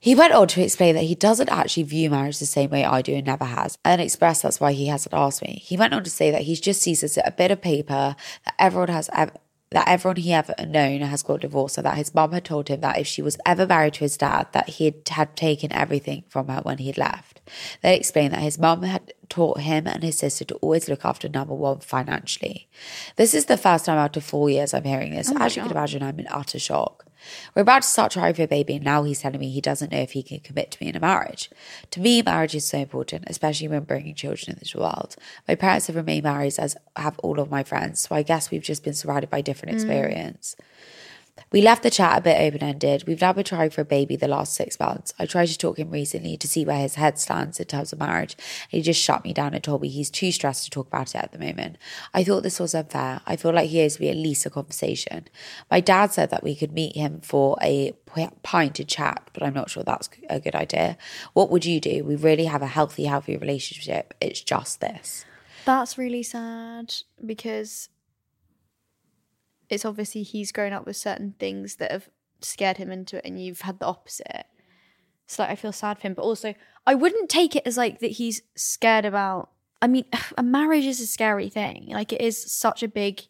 He 0.00 0.14
went 0.14 0.32
on 0.32 0.48
to 0.48 0.62
explain 0.62 0.94
that 0.94 1.04
he 1.04 1.14
doesn't 1.14 1.50
actually 1.50 1.82
view 1.82 2.08
marriage 2.08 2.38
the 2.38 2.46
same 2.46 2.70
way 2.70 2.86
I 2.86 3.02
do 3.02 3.16
and 3.16 3.26
never 3.26 3.44
has, 3.44 3.76
and 3.84 4.00
expressed 4.00 4.44
that's 4.44 4.60
why 4.60 4.72
he 4.72 4.86
hasn't 4.86 5.12
asked 5.12 5.42
me. 5.42 5.60
He 5.62 5.76
went 5.76 5.92
on 5.92 6.04
to 6.04 6.10
say 6.10 6.30
that 6.30 6.42
he 6.42 6.56
just 6.56 6.80
sees 6.80 7.02
it 7.02 7.18
as 7.18 7.18
a 7.18 7.32
bit 7.32 7.50
of 7.50 7.60
paper 7.60 8.16
that 8.46 8.54
everyone 8.58 8.88
has 8.88 9.10
ever. 9.12 9.32
That 9.76 9.88
everyone 9.88 10.16
he 10.16 10.32
ever 10.32 10.54
known 10.66 11.02
has 11.02 11.22
got 11.22 11.42
divorced, 11.42 11.74
so 11.74 11.82
that 11.82 11.98
his 11.98 12.14
mum 12.14 12.32
had 12.32 12.46
told 12.46 12.68
him 12.68 12.80
that 12.80 12.98
if 12.98 13.06
she 13.06 13.20
was 13.20 13.36
ever 13.44 13.66
married 13.66 13.92
to 13.92 14.00
his 14.00 14.16
dad, 14.16 14.46
that 14.52 14.70
he 14.70 14.86
had, 14.86 15.06
had 15.06 15.36
taken 15.36 15.70
everything 15.70 16.24
from 16.30 16.48
her 16.48 16.62
when 16.62 16.78
he 16.78 16.86
had 16.86 16.96
left. 16.96 17.42
They 17.82 17.94
explained 17.94 18.32
that 18.32 18.40
his 18.40 18.58
mum 18.58 18.84
had 18.84 19.12
taught 19.28 19.60
him 19.60 19.86
and 19.86 20.02
his 20.02 20.16
sister 20.16 20.46
to 20.46 20.54
always 20.56 20.88
look 20.88 21.04
after 21.04 21.28
number 21.28 21.52
one 21.52 21.80
financially. 21.80 22.68
This 23.16 23.34
is 23.34 23.44
the 23.44 23.58
first 23.58 23.84
time 23.84 23.98
after 23.98 24.18
four 24.18 24.48
years 24.48 24.72
I'm 24.72 24.84
hearing 24.84 25.14
this. 25.14 25.30
Oh 25.30 25.36
As 25.38 25.56
you 25.56 25.60
can 25.60 25.72
imagine, 25.72 26.02
I'm 26.02 26.18
in 26.20 26.26
utter 26.30 26.58
shock. 26.58 27.05
We're 27.54 27.62
about 27.62 27.82
to 27.82 27.88
start 27.88 28.12
trying 28.12 28.34
for 28.34 28.42
a 28.42 28.48
baby, 28.48 28.76
and 28.76 28.84
now 28.84 29.02
he's 29.02 29.20
telling 29.20 29.40
me 29.40 29.50
he 29.50 29.60
doesn't 29.60 29.92
know 29.92 29.98
if 29.98 30.12
he 30.12 30.22
can 30.22 30.40
commit 30.40 30.70
to 30.72 30.82
me 30.82 30.88
in 30.88 30.96
a 30.96 31.00
marriage. 31.00 31.50
To 31.90 32.00
me, 32.00 32.22
marriage 32.22 32.54
is 32.54 32.66
so 32.66 32.78
important, 32.78 33.24
especially 33.26 33.68
when 33.68 33.84
bringing 33.84 34.14
children 34.14 34.56
into 34.58 34.76
the 34.76 34.82
world. 34.82 35.16
My 35.48 35.54
parents 35.54 35.86
have 35.86 35.96
remained 35.96 36.24
married, 36.24 36.54
as 36.58 36.76
have 36.96 37.18
all 37.20 37.40
of 37.40 37.50
my 37.50 37.62
friends, 37.62 38.00
so 38.00 38.14
I 38.14 38.22
guess 38.22 38.50
we've 38.50 38.62
just 38.62 38.84
been 38.84 38.94
surrounded 38.94 39.30
by 39.30 39.40
different 39.40 39.72
mm. 39.72 39.76
experience. 39.76 40.56
We 41.52 41.62
left 41.62 41.82
the 41.82 41.90
chat 41.90 42.18
a 42.18 42.20
bit 42.22 42.40
open 42.40 42.62
ended. 42.62 43.04
We've 43.06 43.20
now 43.20 43.32
been 43.32 43.44
trying 43.44 43.70
for 43.70 43.82
a 43.82 43.84
baby 43.84 44.16
the 44.16 44.26
last 44.26 44.54
six 44.54 44.80
months. 44.80 45.14
I 45.18 45.26
tried 45.26 45.46
to 45.46 45.58
talk 45.58 45.78
him 45.78 45.90
recently 45.90 46.36
to 46.38 46.48
see 46.48 46.64
where 46.64 46.80
his 46.80 46.96
head 46.96 47.18
stands 47.18 47.60
in 47.60 47.66
terms 47.66 47.92
of 47.92 47.98
marriage. 47.98 48.36
And 48.72 48.78
he 48.78 48.82
just 48.82 49.00
shut 49.00 49.24
me 49.24 49.32
down 49.32 49.54
and 49.54 49.62
told 49.62 49.82
me 49.82 49.88
he's 49.88 50.10
too 50.10 50.32
stressed 50.32 50.64
to 50.64 50.70
talk 50.70 50.88
about 50.88 51.14
it 51.14 51.18
at 51.22 51.32
the 51.32 51.38
moment. 51.38 51.76
I 52.12 52.24
thought 52.24 52.42
this 52.42 52.58
was 52.58 52.74
unfair. 52.74 53.20
I 53.26 53.36
feel 53.36 53.52
like 53.52 53.70
he 53.70 53.82
owes 53.82 54.00
me 54.00 54.08
at 54.08 54.16
least 54.16 54.46
a 54.46 54.50
conversation. 54.50 55.28
My 55.70 55.80
dad 55.80 56.12
said 56.12 56.30
that 56.30 56.42
we 56.42 56.56
could 56.56 56.72
meet 56.72 56.96
him 56.96 57.20
for 57.20 57.56
a 57.62 57.92
pint 58.42 58.74
to 58.76 58.84
chat, 58.84 59.30
but 59.32 59.42
I'm 59.42 59.54
not 59.54 59.70
sure 59.70 59.82
that's 59.82 60.10
a 60.28 60.40
good 60.40 60.54
idea. 60.54 60.96
What 61.32 61.50
would 61.50 61.64
you 61.64 61.80
do? 61.80 62.02
We 62.02 62.16
really 62.16 62.46
have 62.46 62.62
a 62.62 62.66
healthy, 62.66 63.04
healthy 63.04 63.36
relationship. 63.36 64.14
It's 64.20 64.40
just 64.40 64.80
this. 64.80 65.24
That's 65.64 65.98
really 65.98 66.22
sad 66.22 66.94
because 67.24 67.88
it's 69.68 69.84
obviously 69.84 70.22
he's 70.22 70.52
grown 70.52 70.72
up 70.72 70.86
with 70.86 70.96
certain 70.96 71.34
things 71.38 71.76
that 71.76 71.90
have 71.90 72.08
scared 72.40 72.76
him 72.76 72.90
into 72.90 73.18
it, 73.18 73.24
and 73.24 73.42
you've 73.42 73.62
had 73.62 73.78
the 73.78 73.86
opposite. 73.86 74.46
So 75.26 75.42
like, 75.42 75.52
I 75.52 75.56
feel 75.56 75.72
sad 75.72 75.98
for 75.98 76.06
him, 76.06 76.14
but 76.14 76.22
also 76.22 76.54
I 76.86 76.94
wouldn't 76.94 77.28
take 77.28 77.56
it 77.56 77.66
as 77.66 77.76
like 77.76 77.98
that 78.00 78.12
he's 78.12 78.42
scared 78.54 79.04
about. 79.04 79.50
I 79.82 79.88
mean, 79.88 80.04
a 80.38 80.42
marriage 80.42 80.84
is 80.86 81.00
a 81.00 81.06
scary 81.06 81.48
thing. 81.48 81.88
Like 81.90 82.12
it 82.12 82.20
is 82.20 82.50
such 82.50 82.82
a 82.82 82.88
big 82.88 83.22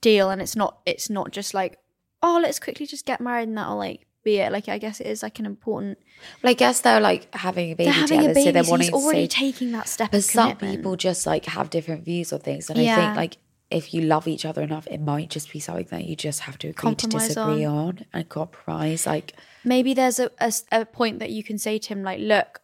deal, 0.00 0.30
and 0.30 0.42
it's 0.42 0.56
not. 0.56 0.78
It's 0.86 1.08
not 1.08 1.30
just 1.30 1.54
like, 1.54 1.78
oh, 2.22 2.40
let's 2.42 2.60
quickly 2.60 2.86
just 2.86 3.06
get 3.06 3.20
married 3.20 3.48
and 3.48 3.56
that'll 3.56 3.76
like 3.76 4.06
be 4.24 4.36
it. 4.36 4.52
Like 4.52 4.68
I 4.68 4.78
guess 4.78 5.00
it 5.00 5.06
is 5.06 5.22
like 5.22 5.38
an 5.38 5.46
important. 5.46 5.98
Well, 6.42 6.50
I 6.50 6.54
guess 6.54 6.80
they're 6.80 7.00
like 7.00 7.34
having 7.34 7.72
a 7.72 7.74
baby 7.74 7.84
They're 7.84 7.92
having 7.94 8.20
together, 8.20 8.30
a 8.30 8.34
baby, 8.34 8.44
so 8.46 8.52
they're 8.52 8.64
so 8.64 8.70
wanting 8.70 8.86
he's 8.86 8.94
already 8.94 9.26
to 9.26 9.36
say, 9.36 9.52
taking 9.52 9.72
that 9.72 9.88
step. 9.88 10.10
But 10.10 10.24
some 10.24 10.56
people 10.56 10.96
just 10.96 11.26
like 11.26 11.46
have 11.46 11.70
different 11.70 12.04
views 12.04 12.32
of 12.32 12.42
things, 12.42 12.68
and 12.70 12.78
I 12.78 12.94
think 12.94 13.16
like 13.16 13.36
if 13.72 13.94
you 13.94 14.02
love 14.02 14.28
each 14.28 14.44
other 14.44 14.62
enough, 14.62 14.86
it 14.88 15.00
might 15.00 15.30
just 15.30 15.52
be 15.52 15.60
something 15.60 15.86
that 15.90 16.04
you 16.04 16.16
just 16.16 16.40
have 16.40 16.58
to 16.58 16.68
agree 16.68 16.94
to 16.94 17.06
disagree 17.06 17.64
on. 17.64 18.04
and 18.12 18.28
compromise. 18.28 19.06
Like, 19.06 19.34
maybe 19.64 19.94
there's 19.94 20.18
a 20.20 20.30
a 20.70 20.84
point 20.84 21.18
that 21.18 21.30
you 21.30 21.42
can 21.42 21.58
say 21.58 21.78
to 21.78 21.88
him 21.88 22.02
like 22.02 22.20
look 22.20 22.60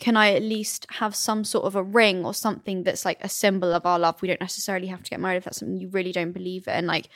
can 0.00 0.16
i 0.16 0.32
at 0.32 0.42
least 0.42 0.86
have 0.90 1.14
some 1.14 1.42
sort 1.42 1.64
of 1.64 1.74
a 1.74 1.82
ring 1.82 2.24
or 2.24 2.32
something 2.32 2.84
that's 2.84 3.04
like 3.04 3.18
a 3.20 3.28
symbol 3.28 3.72
of 3.72 3.84
our 3.84 3.98
love? 3.98 4.22
We 4.22 4.28
don't 4.28 4.40
necessarily 4.40 4.86
have 4.86 5.02
to 5.02 5.10
get 5.10 5.20
married 5.20 5.38
if 5.38 5.44
that's 5.44 5.58
something 5.58 5.76
you 5.76 5.88
really 5.88 6.12
don't 6.12 6.32
believe 6.32 6.68
in. 6.68 6.86
Like 6.86 7.08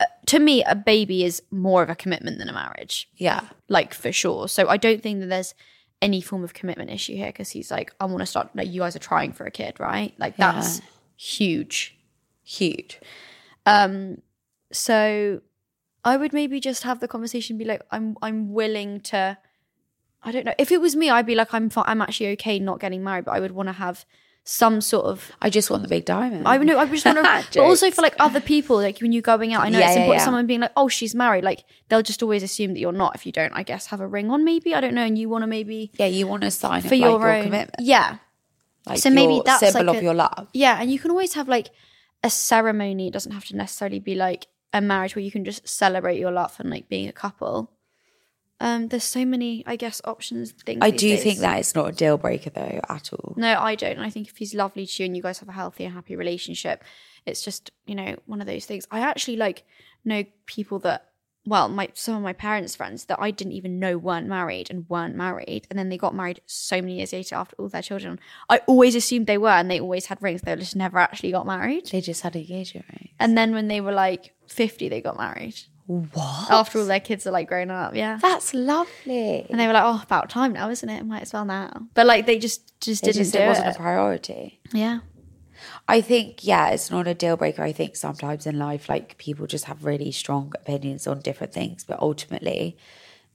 uh, 0.00 0.04
to 0.26 0.38
me 0.38 0.62
a 0.64 0.74
baby 0.74 1.24
is 1.24 1.42
more 1.50 1.82
of 1.82 1.88
a 1.90 1.94
commitment 1.94 2.38
than 2.38 2.48
a 2.48 2.52
marriage. 2.52 3.08
Yeah, 3.16 3.48
like 3.68 3.94
for 3.94 4.12
sure. 4.12 4.48
So 4.48 4.68
i 4.68 4.76
don't 4.76 5.02
think 5.02 5.20
that 5.20 5.26
there's 5.26 5.54
any 6.00 6.20
form 6.20 6.42
of 6.42 6.52
commitment 6.52 6.90
issue 6.90 7.14
here 7.14 7.28
because 7.28 7.50
he's 7.50 7.70
like 7.70 7.94
i 8.00 8.04
want 8.04 8.18
to 8.18 8.26
start 8.26 8.50
like 8.56 8.68
you 8.68 8.80
guys 8.80 8.96
are 8.96 9.06
trying 9.10 9.32
for 9.32 9.46
a 9.46 9.52
kid 9.52 9.78
right? 9.78 10.12
Like 10.18 10.36
that's 10.36 10.80
huge 11.16 11.96
huge. 12.44 13.00
um, 13.66 14.18
so 14.72 15.40
I 16.04 16.16
would 16.16 16.32
maybe 16.32 16.58
just 16.60 16.82
have 16.82 17.00
the 17.00 17.08
conversation, 17.08 17.58
be 17.58 17.64
like, 17.64 17.82
I'm 17.90 18.16
I'm 18.22 18.52
willing 18.52 19.00
to. 19.02 19.38
I 20.24 20.30
don't 20.32 20.44
know. 20.46 20.54
If 20.58 20.70
it 20.72 20.80
was 20.80 20.94
me, 20.96 21.10
I'd 21.10 21.26
be 21.26 21.34
like, 21.34 21.52
I'm 21.52 21.70
I'm 21.76 22.00
actually 22.02 22.28
okay 22.32 22.58
not 22.58 22.80
getting 22.80 23.02
married, 23.04 23.24
but 23.24 23.32
I 23.32 23.40
would 23.40 23.52
want 23.52 23.68
to 23.68 23.72
have 23.74 24.04
some 24.44 24.80
sort 24.80 25.04
of 25.06 25.30
I 25.40 25.50
just 25.50 25.70
want 25.70 25.82
the 25.84 25.88
big 25.88 26.04
diamond. 26.04 26.48
I 26.48 26.56
know 26.58 26.78
I 26.78 26.86
just 26.86 27.04
want 27.04 27.18
to, 27.18 27.22
but 27.54 27.62
also 27.62 27.90
for 27.92 28.02
like 28.02 28.14
other 28.18 28.40
people, 28.40 28.76
like 28.76 28.98
when 29.00 29.12
you're 29.12 29.22
going 29.22 29.52
out, 29.52 29.62
I 29.64 29.68
know 29.68 29.78
Yeah, 29.78 29.88
it's 29.90 29.96
important. 29.96 30.18
yeah. 30.20 30.24
Someone 30.24 30.46
being 30.46 30.60
like, 30.60 30.72
"Oh, 30.76 30.88
she's 30.88 31.14
married," 31.14 31.44
like 31.44 31.64
they'll 31.88 32.02
just 32.02 32.22
always 32.22 32.42
assume 32.42 32.72
that 32.74 32.80
you're 32.80 32.92
not. 32.92 33.14
If 33.14 33.26
you 33.26 33.30
don't, 33.32 33.52
I 33.52 33.62
guess, 33.62 33.86
have 33.86 34.00
a 34.00 34.06
ring 34.06 34.30
on, 34.30 34.44
maybe 34.44 34.74
I 34.74 34.80
don't 34.80 34.94
know, 34.94 35.04
and 35.04 35.16
you 35.18 35.28
want 35.28 35.42
to 35.42 35.46
maybe 35.46 35.92
yeah, 35.98 36.06
you 36.06 36.26
want 36.26 36.42
to 36.42 36.50
sign 36.50 36.82
for 36.82 36.94
your 36.96 37.10
like, 37.10 37.20
your 37.20 37.32
own, 37.36 37.42
commitment, 37.44 37.76
yeah, 37.80 38.16
like 38.86 38.98
so 38.98 39.10
maybe 39.10 39.40
that's 39.44 39.60
symbol 39.60 39.84
like 39.86 39.96
of 39.96 40.02
a- 40.02 40.04
your 40.04 40.14
love. 40.14 40.48
yeah, 40.54 40.78
and 40.80 40.90
you 40.90 40.98
can 40.98 41.10
always 41.12 41.34
have 41.34 41.46
like 41.48 41.68
a 42.22 42.30
ceremony. 42.30 43.08
It 43.08 43.12
doesn't 43.12 43.32
have 43.32 43.44
to 43.46 43.56
necessarily 43.56 43.98
be 43.98 44.14
like 44.14 44.46
a 44.72 44.80
marriage 44.80 45.14
where 45.14 45.24
you 45.24 45.30
can 45.30 45.44
just 45.44 45.68
celebrate 45.68 46.18
your 46.18 46.30
love 46.30 46.56
and 46.58 46.70
like 46.70 46.88
being 46.88 47.08
a 47.08 47.12
couple. 47.12 47.70
Um, 48.60 48.88
there's 48.88 49.04
so 49.04 49.24
many, 49.24 49.64
I 49.66 49.74
guess, 49.74 50.00
options. 50.04 50.52
Things. 50.52 50.78
I 50.82 50.90
do 50.90 51.08
days. 51.08 51.22
think 51.22 51.40
that 51.40 51.58
it's 51.58 51.74
not 51.74 51.88
a 51.88 51.92
deal 51.92 52.16
breaker 52.16 52.50
though 52.50 52.80
at 52.88 53.12
all. 53.12 53.34
No, 53.36 53.58
I 53.58 53.74
don't. 53.74 53.92
And 53.96 54.02
I 54.02 54.10
think 54.10 54.28
if 54.28 54.36
he's 54.36 54.54
lovely 54.54 54.86
to 54.86 55.02
you 55.02 55.06
and 55.06 55.16
you 55.16 55.22
guys 55.22 55.40
have 55.40 55.48
a 55.48 55.52
healthy 55.52 55.84
and 55.84 55.92
happy 55.92 56.14
relationship, 56.14 56.84
it's 57.26 57.42
just, 57.42 57.72
you 57.86 57.96
know, 57.96 58.16
one 58.26 58.40
of 58.40 58.46
those 58.46 58.64
things. 58.64 58.86
I 58.90 59.00
actually 59.00 59.36
like 59.36 59.64
know 60.04 60.24
people 60.46 60.78
that 60.80 61.11
well, 61.44 61.68
my 61.68 61.88
some 61.94 62.14
of 62.16 62.22
my 62.22 62.32
parents' 62.32 62.76
friends 62.76 63.06
that 63.06 63.18
I 63.20 63.30
didn't 63.32 63.54
even 63.54 63.78
know 63.80 63.98
weren't 63.98 64.28
married 64.28 64.70
and 64.70 64.88
weren't 64.88 65.16
married. 65.16 65.66
And 65.70 65.78
then 65.78 65.88
they 65.88 65.98
got 65.98 66.14
married 66.14 66.40
so 66.46 66.80
many 66.80 66.98
years 66.98 67.12
later 67.12 67.34
after 67.34 67.56
all 67.58 67.68
their 67.68 67.82
children. 67.82 68.20
I 68.48 68.58
always 68.66 68.94
assumed 68.94 69.26
they 69.26 69.38
were 69.38 69.48
and 69.48 69.70
they 69.70 69.80
always 69.80 70.06
had 70.06 70.22
rings. 70.22 70.42
They 70.42 70.54
just 70.56 70.76
never 70.76 70.98
actually 70.98 71.32
got 71.32 71.46
married. 71.46 71.86
They 71.86 72.00
just 72.00 72.22
had 72.22 72.36
engagement 72.36 72.86
ring. 72.90 73.08
And 73.18 73.36
then 73.36 73.52
when 73.52 73.68
they 73.68 73.80
were 73.80 73.92
like 73.92 74.34
50, 74.46 74.88
they 74.88 75.00
got 75.00 75.16
married. 75.16 75.56
What? 75.86 76.50
After 76.50 76.78
all 76.78 76.84
their 76.86 77.00
kids 77.00 77.26
are 77.26 77.32
like 77.32 77.48
grown 77.48 77.70
up. 77.70 77.94
Yeah. 77.96 78.16
That's 78.22 78.54
lovely. 78.54 79.44
And 79.50 79.58
they 79.58 79.66
were 79.66 79.72
like, 79.72 79.82
oh, 79.84 80.00
about 80.02 80.30
time 80.30 80.52
now, 80.52 80.70
isn't 80.70 80.88
it? 80.88 81.04
Might 81.04 81.22
as 81.22 81.32
well 81.32 81.44
now. 81.44 81.88
But 81.94 82.06
like 82.06 82.24
they 82.26 82.38
just 82.38 82.80
just 82.80 83.02
It 83.02 83.06
didn't 83.06 83.18
just 83.22 83.32
do 83.32 83.40
it 83.40 83.48
wasn't 83.48 83.66
it. 83.66 83.74
a 83.74 83.78
priority. 83.78 84.60
yeah. 84.72 85.00
I 85.88 86.00
think, 86.00 86.44
yeah, 86.44 86.70
it's 86.70 86.90
not 86.90 87.06
a 87.06 87.14
deal 87.14 87.36
breaker. 87.36 87.62
I 87.62 87.72
think 87.72 87.96
sometimes 87.96 88.46
in 88.46 88.58
life, 88.58 88.88
like 88.88 89.18
people 89.18 89.46
just 89.46 89.64
have 89.66 89.84
really 89.84 90.12
strong 90.12 90.52
opinions 90.60 91.06
on 91.06 91.20
different 91.20 91.52
things, 91.52 91.84
but 91.84 92.00
ultimately, 92.00 92.76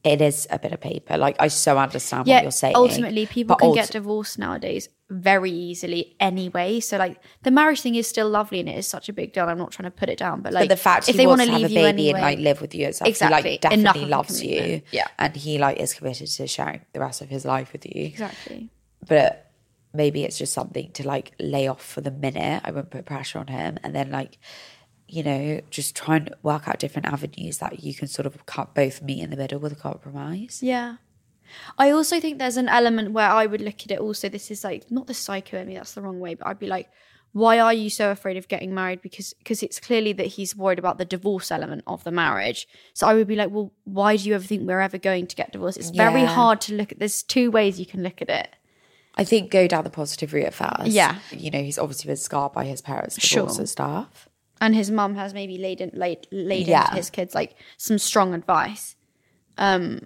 it 0.04 0.22
is 0.22 0.48
a 0.50 0.60
bit 0.60 0.72
of 0.72 0.80
paper. 0.80 1.18
Like 1.18 1.36
I 1.40 1.48
so 1.48 1.78
understand 1.78 2.28
what 2.28 2.42
you're 2.44 2.52
saying. 2.52 2.76
Ultimately, 2.76 3.26
people 3.26 3.56
can 3.56 3.70
ulti- 3.72 3.76
get 3.76 3.92
divorced 3.92 4.40
nowadays 4.40 4.90
very 5.10 5.52
easily 5.52 6.16
anyway. 6.20 6.80
So 6.80 6.98
like 6.98 7.20
the 7.44 7.52
marriage 7.52 7.82
thing 7.82 7.96
is 7.96 8.08
still 8.08 8.30
lovely 8.30 8.60
and 8.60 8.70
it 8.70 8.78
is 8.78 8.88
such 8.88 9.10
a 9.10 9.14
big 9.14 9.34
deal. 9.34 9.46
I'm 9.46 9.58
not 9.58 9.72
trying 9.72 9.90
to 9.90 9.96
put 9.96 10.10
it 10.10 10.20
down, 10.20 10.42
but 10.42 10.54
like 10.54 10.70
but 10.70 10.76
the 10.76 10.82
fact 10.82 11.10
if 11.10 11.16
he 11.16 11.18
they 11.18 11.28
want 11.28 11.42
to 11.42 11.48
have 11.48 11.56
a 11.56 11.64
leave 11.64 11.70
baby 11.70 11.80
you 12.04 12.10
anyway, 12.10 12.20
and 12.20 12.22
like 12.22 12.40
live 12.40 12.62
with 12.62 12.76
you 12.76 12.86
and 12.86 12.96
stuff, 12.96 13.08
Exactly. 13.08 13.42
he 13.42 13.50
like 13.56 13.62
definitely 13.62 14.04
a 14.04 14.08
loves 14.08 14.44
you. 14.44 14.82
Yeah. 14.92 15.08
and 15.18 15.36
he 15.36 15.58
like 15.58 15.78
is 15.78 15.94
committed 15.94 16.28
to 16.28 16.48
sharing 16.48 16.82
the 16.94 17.00
rest 17.00 17.22
of 17.22 17.30
his 17.30 17.44
life 17.46 17.74
with 17.74 17.86
you. 17.86 18.06
exactly. 18.06 18.70
But 19.08 19.47
maybe 19.94 20.24
it's 20.24 20.38
just 20.38 20.54
something 20.54 20.92
to 20.92 21.08
like 21.08 21.34
lay 21.40 21.68
off 21.68 21.86
for 21.86 22.02
the 22.02 22.12
minute. 22.12 22.62
I 22.66 22.72
won't 22.72 22.92
put 22.92 23.06
pressure 23.06 23.40
on 23.40 23.48
him, 23.48 23.78
and 23.84 23.96
then 23.96 24.12
like 24.12 24.38
you 25.08 25.24
know 25.24 25.62
just 25.70 25.96
try 25.96 26.18
and 26.18 26.34
work 26.44 26.68
out 26.68 26.80
different 26.80 27.08
avenues 27.08 27.60
that 27.60 27.84
you 27.84 27.94
can 27.94 28.08
sort 28.08 28.26
of 28.26 28.46
cut 28.46 28.74
both 28.74 29.02
meet 29.02 29.22
in 29.22 29.30
the 29.30 29.38
middle 29.38 29.60
with 29.60 29.72
a 29.72 29.76
compromise. 29.76 30.60
Yeah. 30.62 30.98
I 31.78 31.92
also 31.92 32.20
think 32.20 32.40
there's 32.40 32.58
an 32.58 32.68
element 32.68 33.14
where 33.14 33.30
I 33.30 33.46
would 33.46 33.62
look 33.62 33.82
at 33.86 33.92
it 33.92 34.00
also. 34.00 34.28
This 34.28 34.52
is 34.52 34.66
like 34.66 34.92
not 34.92 35.08
the 35.08 35.14
psycho 35.14 35.60
in 35.60 35.68
me, 35.68 35.76
that's 35.76 35.94
the 35.94 36.02
wrong 36.02 36.20
way, 36.20 36.36
but 36.36 36.46
I'd 36.46 36.60
be 36.60 36.68
like, 36.68 36.90
why 37.34 37.60
are 37.60 37.74
you 37.74 37.90
so 37.90 38.10
afraid 38.12 38.38
of 38.38 38.48
getting 38.48 38.74
married? 38.74 39.02
Because 39.02 39.34
because 39.34 39.62
it's 39.62 39.80
clearly 39.80 40.14
that 40.14 40.26
he's 40.26 40.56
worried 40.56 40.80
about 40.80 40.98
the 40.98 41.06
divorce 41.06 41.52
element 41.52 41.84
of 41.86 42.04
the 42.04 42.12
marriage. 42.12 42.68
So 42.94 43.08
I 43.08 43.14
would 43.14 43.28
be 43.28 43.36
like, 43.36 43.52
well, 43.52 43.72
why 43.84 44.18
do 44.18 44.28
you 44.28 44.36
ever 44.36 44.44
think 44.44 44.68
we're 44.68 44.82
ever 44.82 44.98
going 44.98 45.28
to 45.28 45.36
get 45.36 45.52
divorced? 45.52 45.78
It's 45.78 45.90
very 45.92 46.26
hard 46.26 46.62
to 46.62 46.74
look 46.74 46.92
at. 46.92 47.00
There's 47.00 47.24
two 47.24 47.52
ways 47.52 47.80
you 47.80 47.86
can 47.86 48.02
look 48.02 48.22
at 48.22 48.30
it. 48.30 48.56
I 49.18 49.24
think 49.24 49.52
go 49.52 49.68
down 49.68 49.84
the 49.84 49.90
positive 49.90 50.32
route 50.34 50.54
first. 50.54 50.88
Yeah. 50.88 51.20
you 51.32 51.50
know 51.52 51.62
he's 51.62 51.78
obviously 51.80 52.08
been 52.08 52.18
scarred 52.18 52.54
by 52.54 52.66
his 52.66 52.82
parents' 52.82 53.20
Sure. 53.22 53.42
divorce 53.44 53.58
and 53.60 53.68
stuff. 53.70 54.30
and 54.62 54.74
his 54.76 54.90
mum 54.90 55.16
has 55.16 55.34
maybe 55.34 55.58
laid 55.58 55.82
in, 55.82 55.92
laid 55.94 56.28
laid 56.32 56.68
Yeah. 56.68 56.84
into 56.86 56.96
his 56.98 57.10
kids 57.10 57.36
like 57.36 57.56
some 57.78 57.98
strong 58.00 58.34
advice, 58.34 58.96
um, 59.58 60.02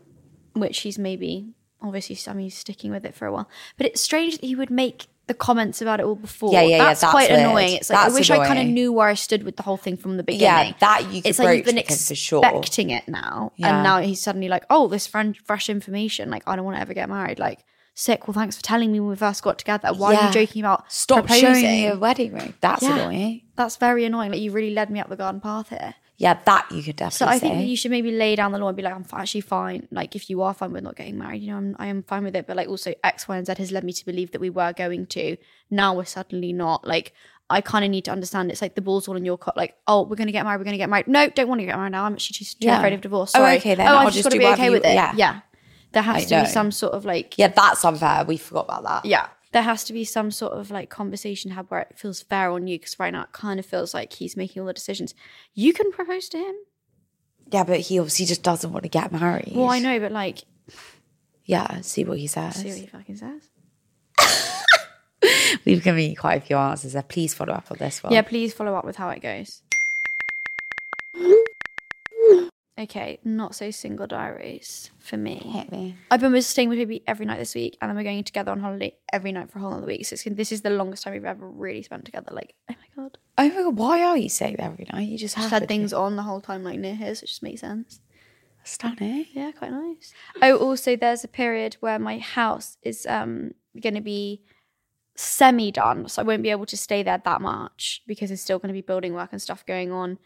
which 0.53 0.79
he's 0.79 0.97
maybe 0.99 1.53
obviously 1.81 2.17
I 2.29 2.33
mean 2.35 2.43
he's 2.45 2.57
sticking 2.57 2.91
with 2.91 3.05
it 3.05 3.15
for 3.15 3.25
a 3.25 3.31
while. 3.31 3.49
But 3.77 3.87
it's 3.87 4.01
strange 4.01 4.37
that 4.39 4.45
he 4.45 4.55
would 4.55 4.69
make 4.69 5.07
the 5.27 5.33
comments 5.35 5.81
about 5.81 5.99
it 6.01 6.05
all 6.05 6.15
before. 6.15 6.51
Yeah, 6.51 6.61
yeah, 6.63 6.67
yeah, 6.77 6.83
that's, 6.85 7.01
that's 7.01 7.11
quite 7.11 7.29
weird. 7.29 7.41
annoying. 7.41 7.75
It's 7.75 7.89
like 7.89 7.99
That's 7.99 8.13
I 8.13 8.17
wish 8.17 8.29
I 8.31 8.45
kind 8.45 8.59
of 8.59 8.65
knew 8.65 8.91
where 8.91 9.07
I 9.07 9.13
stood 9.13 9.43
with 9.43 9.55
the 9.55 9.63
whole 9.63 9.77
thing 9.77 9.95
from 9.95 10.17
the 10.17 10.23
beginning. 10.23 10.73
Yeah, 10.73 10.73
that 10.79 11.11
you 11.13 11.21
it's 11.23 11.39
like 11.39 11.57
you've 11.65 11.73
been 11.73 11.83
for 11.85 12.15
sure. 12.15 12.41
expecting 12.43 12.89
it 12.89 13.07
now, 13.07 13.53
Yeah. 13.55 13.75
and 13.75 13.83
now 13.83 13.99
he's 14.01 14.19
suddenly 14.21 14.49
like, 14.49 14.65
oh, 14.69 14.87
this 14.87 15.07
fresh 15.07 15.69
information. 15.69 16.29
Like 16.29 16.43
I 16.47 16.55
don't 16.55 16.65
want 16.65 16.75
to 16.77 16.81
ever 16.81 16.93
get 16.93 17.07
married. 17.07 17.39
Like 17.39 17.59
sick. 18.01 18.27
Well, 18.27 18.33
thanks 18.33 18.55
for 18.57 18.63
telling 18.63 18.91
me 18.91 18.99
when 18.99 19.09
we 19.09 19.15
first 19.15 19.43
got 19.43 19.57
together. 19.59 19.89
Why 19.93 20.15
are 20.15 20.27
you 20.27 20.33
joking 20.33 20.61
about 20.63 20.91
Stop 20.91 21.19
proposing? 21.25 21.41
showing 21.45 21.63
me 21.63 21.87
a 21.87 21.95
wedding 21.97 22.33
ring. 22.33 22.53
That's 22.61 22.83
Yeah. 22.83 22.97
annoying. 22.97 23.41
That's 23.55 23.75
very 23.77 24.05
annoying. 24.05 24.31
Like 24.31 24.41
you 24.41 24.51
really 24.51 24.73
led 24.73 24.89
me 24.89 24.99
up 24.99 25.09
the 25.09 25.15
garden 25.15 25.39
path 25.41 25.69
here. 25.69 25.95
Yeah, 26.17 26.37
that 26.45 26.71
you 26.71 26.83
could 26.83 26.97
definitely 26.97 27.17
So 27.17 27.25
I 27.25 27.39
think 27.39 27.53
say. 27.55 27.57
that 27.61 27.65
you 27.67 27.75
should 27.75 27.89
maybe 27.89 28.11
lay 28.11 28.35
down 28.35 28.51
the 28.51 28.59
law 28.59 28.67
and 28.67 28.77
be 28.77 28.83
like, 28.83 28.93
I'm 28.93 29.05
actually 29.13 29.41
fine. 29.41 29.87
Like, 29.89 30.15
if 30.15 30.29
you 30.29 30.43
are 30.43 30.53
fine 30.53 30.71
with 30.71 30.83
not 30.83 30.95
getting 30.95 31.17
married, 31.17 31.41
you 31.41 31.49
know, 31.49 31.57
I'm, 31.57 31.75
I 31.79 31.87
am 31.87 32.03
fine 32.03 32.23
with 32.23 32.35
it. 32.35 32.45
But 32.45 32.57
like, 32.57 32.67
also 32.67 32.93
X, 33.03 33.27
Y, 33.27 33.35
and 33.37 33.47
Z 33.47 33.53
has 33.57 33.71
led 33.71 33.83
me 33.83 33.91
to 33.93 34.05
believe 34.05 34.31
that 34.33 34.39
we 34.41 34.51
were 34.51 34.71
going 34.71 35.07
to. 35.07 35.35
Now 35.71 35.95
we're 35.95 36.05
suddenly 36.05 36.53
not. 36.53 36.85
Like, 36.87 37.13
I 37.49 37.59
kind 37.61 37.83
of 37.83 37.89
need 37.89 38.05
to 38.05 38.11
understand. 38.11 38.51
It's 38.51 38.61
like 38.61 38.75
the 38.75 38.81
ball's 38.81 39.07
all 39.07 39.15
in 39.15 39.25
your 39.25 39.37
court. 39.37 39.57
Like, 39.57 39.75
oh, 39.87 40.03
we're 40.03 40.15
gonna 40.15 40.31
get 40.31 40.43
married. 40.45 40.59
We're 40.59 40.65
gonna 40.65 40.77
get 40.77 40.89
married. 40.91 41.07
No, 41.07 41.27
don't 41.27 41.47
want 41.49 41.59
to 41.61 41.65
get 41.65 41.75
married 41.75 41.91
now. 41.91 42.03
I'm 42.05 42.13
actually 42.13 42.35
just 42.35 42.61
too 42.61 42.67
Yeah. 42.67 42.77
afraid 42.77 42.93
of 42.93 43.01
divorce. 43.01 43.31
Oh, 43.35 43.43
okay, 43.43 43.73
then 43.75 43.87
Oh, 43.87 43.91
I'll 43.95 44.07
I've 44.07 44.13
just 44.13 44.23
got 44.23 44.31
to 44.33 44.37
be 44.39 44.45
okay 44.45 44.65
you- 44.65 44.71
with 44.73 44.85
it. 44.85 44.93
yeah. 44.93 45.13
yeah. 45.15 45.39
There 45.93 46.03
has 46.03 46.31
I 46.31 46.37
to 46.37 46.45
be 46.45 46.49
some 46.51 46.71
sort 46.71 46.93
of 46.93 47.05
like 47.05 47.37
yeah, 47.37 47.49
that's 47.49 47.83
unfair. 47.85 48.23
We 48.25 48.37
forgot 48.37 48.65
about 48.65 48.83
that. 48.83 49.05
yeah 49.09 49.27
there 49.53 49.63
has 49.63 49.83
to 49.83 49.91
be 49.91 50.05
some 50.05 50.31
sort 50.31 50.53
of 50.53 50.71
like 50.71 50.89
conversation 50.89 51.51
had 51.51 51.69
where 51.69 51.81
it 51.81 51.97
feels 51.97 52.21
fair 52.21 52.49
on 52.51 52.67
you 52.67 52.79
because 52.79 52.97
right 52.97 53.11
now 53.11 53.23
it 53.23 53.33
kind 53.33 53.59
of 53.59 53.65
feels 53.65 53.93
like 53.93 54.13
he's 54.13 54.37
making 54.37 54.61
all 54.61 54.65
the 54.67 54.73
decisions 54.73 55.13
you 55.53 55.73
can 55.73 55.91
propose 55.91 56.29
to 56.29 56.37
him 56.37 56.55
Yeah, 57.51 57.65
but 57.65 57.81
he 57.81 57.99
obviously 57.99 58.25
just 58.27 58.43
doesn't 58.43 58.71
want 58.71 58.83
to 58.83 58.89
get 58.89 59.11
married. 59.11 59.51
well 59.53 59.69
i 59.69 59.79
know 59.79 59.99
but 59.99 60.13
like 60.13 60.43
Yeah, 61.43 61.81
see 61.81 62.05
what 62.05 62.17
he 62.17 62.27
says. 62.27 62.55
see 62.55 62.69
what 62.69 62.77
he 62.77 62.85
fucking 62.87 63.17
says 63.17 63.49
We've 65.65 65.83
given 65.83 66.09
you 66.09 66.15
quite 66.15 66.41
a 66.41 66.45
few 66.45 66.55
answers 66.57 66.93
there. 66.93 67.03
Please 67.03 67.33
follow 67.33 67.53
up 67.53 67.69
on 67.69 67.77
this 67.77 68.01
one. 68.01 68.13
yeah 68.13 68.21
please 68.21 68.53
follow 68.53 68.73
up 68.75 68.85
with 68.85 68.95
how 68.95 69.09
it 69.09 69.21
goes 69.21 69.61
okay 72.81 73.19
not 73.23 73.55
so 73.55 73.71
single 73.71 74.07
diaries 74.07 74.91
for 74.99 75.17
me 75.17 75.35
Hit 75.37 75.71
me. 75.71 75.95
I've 76.09 76.21
been 76.21 76.41
staying 76.41 76.69
with 76.69 76.77
baby 76.77 77.03
every 77.07 77.25
night 77.25 77.39
this 77.39 77.55
week, 77.55 77.77
and 77.81 77.89
then 77.89 77.95
we're 77.95 78.03
going 78.03 78.23
together 78.23 78.51
on 78.51 78.59
holiday 78.59 78.95
every 79.11 79.31
night 79.31 79.49
for 79.51 79.59
a 79.59 79.61
whole 79.61 79.73
other 79.73 79.87
week. 79.87 80.05
So 80.05 80.13
it's, 80.13 80.23
this 80.23 80.51
is 80.51 80.61
the 80.61 80.69
longest 80.69 81.03
time 81.03 81.13
we've 81.13 81.25
ever 81.25 81.47
really 81.47 81.83
spent 81.83 82.05
together. 82.05 82.31
Like, 82.31 82.55
oh 82.69 82.75
my 82.79 83.03
god, 83.03 83.17
Oh 83.37 83.49
my 83.49 83.63
god, 83.63 83.77
why 83.77 84.03
are 84.03 84.17
you 84.17 84.29
saying 84.29 84.55
that 84.57 84.65
every 84.65 84.87
night? 84.91 85.07
You 85.07 85.17
just 85.17 85.35
just 85.35 85.49
had 85.49 85.67
things 85.67 85.93
on 85.93 86.15
the 86.15 86.23
whole 86.23 86.41
time 86.41 86.63
like 86.63 86.79
near 86.79 86.95
here, 86.95 87.15
So 87.15 87.23
it 87.23 87.27
just 87.27 87.43
makes 87.43 87.61
sense. 87.61 87.99
Stunning. 88.63 89.25
Yeah, 89.33 89.51
quite 89.51 89.71
nice. 89.71 90.13
Oh, 90.41 90.57
also, 90.57 90.95
there's 90.95 91.23
a 91.23 91.27
period 91.27 91.77
where 91.79 91.97
my 91.97 92.19
house 92.19 92.77
is 92.83 93.05
um 93.07 93.51
going 93.81 93.95
to 93.95 94.01
be 94.01 94.43
semi 95.15 95.71
done, 95.71 96.07
so 96.07 96.21
I 96.21 96.25
won't 96.25 96.43
be 96.43 96.51
able 96.51 96.65
to 96.67 96.77
stay 96.77 97.03
there 97.03 97.21
that 97.23 97.41
much 97.41 98.03
because 98.07 98.29
there's 98.29 98.41
still 98.41 98.59
going 98.59 98.69
to 98.69 98.73
be 98.73 98.81
building 98.81 99.13
work 99.13 99.29
and 99.31 99.41
stuff 99.41 99.65
going 99.65 99.91
on. 99.91 100.19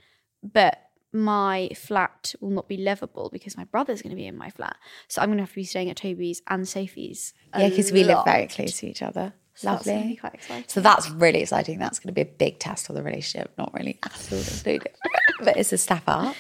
But 0.44 0.78
my 1.16 1.70
flat 1.76 2.36
will 2.42 2.52
not 2.52 2.68
be 2.68 2.78
livable 2.78 3.30
because 3.32 3.58
my 3.58 3.64
brother's 3.64 4.02
going 4.02 4.12
to 4.12 4.16
be 4.16 4.28
in 4.28 4.38
my 4.38 4.50
flat, 4.50 4.76
so 5.08 5.22
I'm 5.22 5.30
going 5.30 5.38
to 5.38 5.44
have 5.44 5.50
to 5.52 5.56
be 5.56 5.64
staying 5.64 5.90
at 5.90 5.98
Toby's 5.98 6.42
and 6.48 6.68
Sophie's. 6.68 7.34
Yeah, 7.58 7.70
because 7.70 7.92
we 7.92 8.04
live 8.04 8.26
very 8.26 8.48
close 8.48 8.78
to 8.80 8.88
each 8.88 9.02
other. 9.02 9.34
So 9.56 9.70
that's 9.70 9.88
Lovely. 9.88 10.18
quite 10.18 10.34
exciting. 10.34 10.66
So 10.68 10.82
that's 10.82 11.10
really 11.10 11.42
exciting. 11.42 11.80
That's 11.80 12.00
going 12.00 12.10
to 12.10 12.14
be 12.14 12.22
a 12.22 12.26
big 12.26 12.60
test 12.60 12.90
of 12.90 12.96
the 12.96 13.04
relationship. 13.04 13.54
Not 13.58 13.74
really 13.74 13.98
at 14.04 14.30
all 14.32 14.38
included, 14.38 14.92
but 15.40 15.56
it's 15.56 15.72
a 15.72 15.78
step 15.78 16.04
up. 16.08 16.36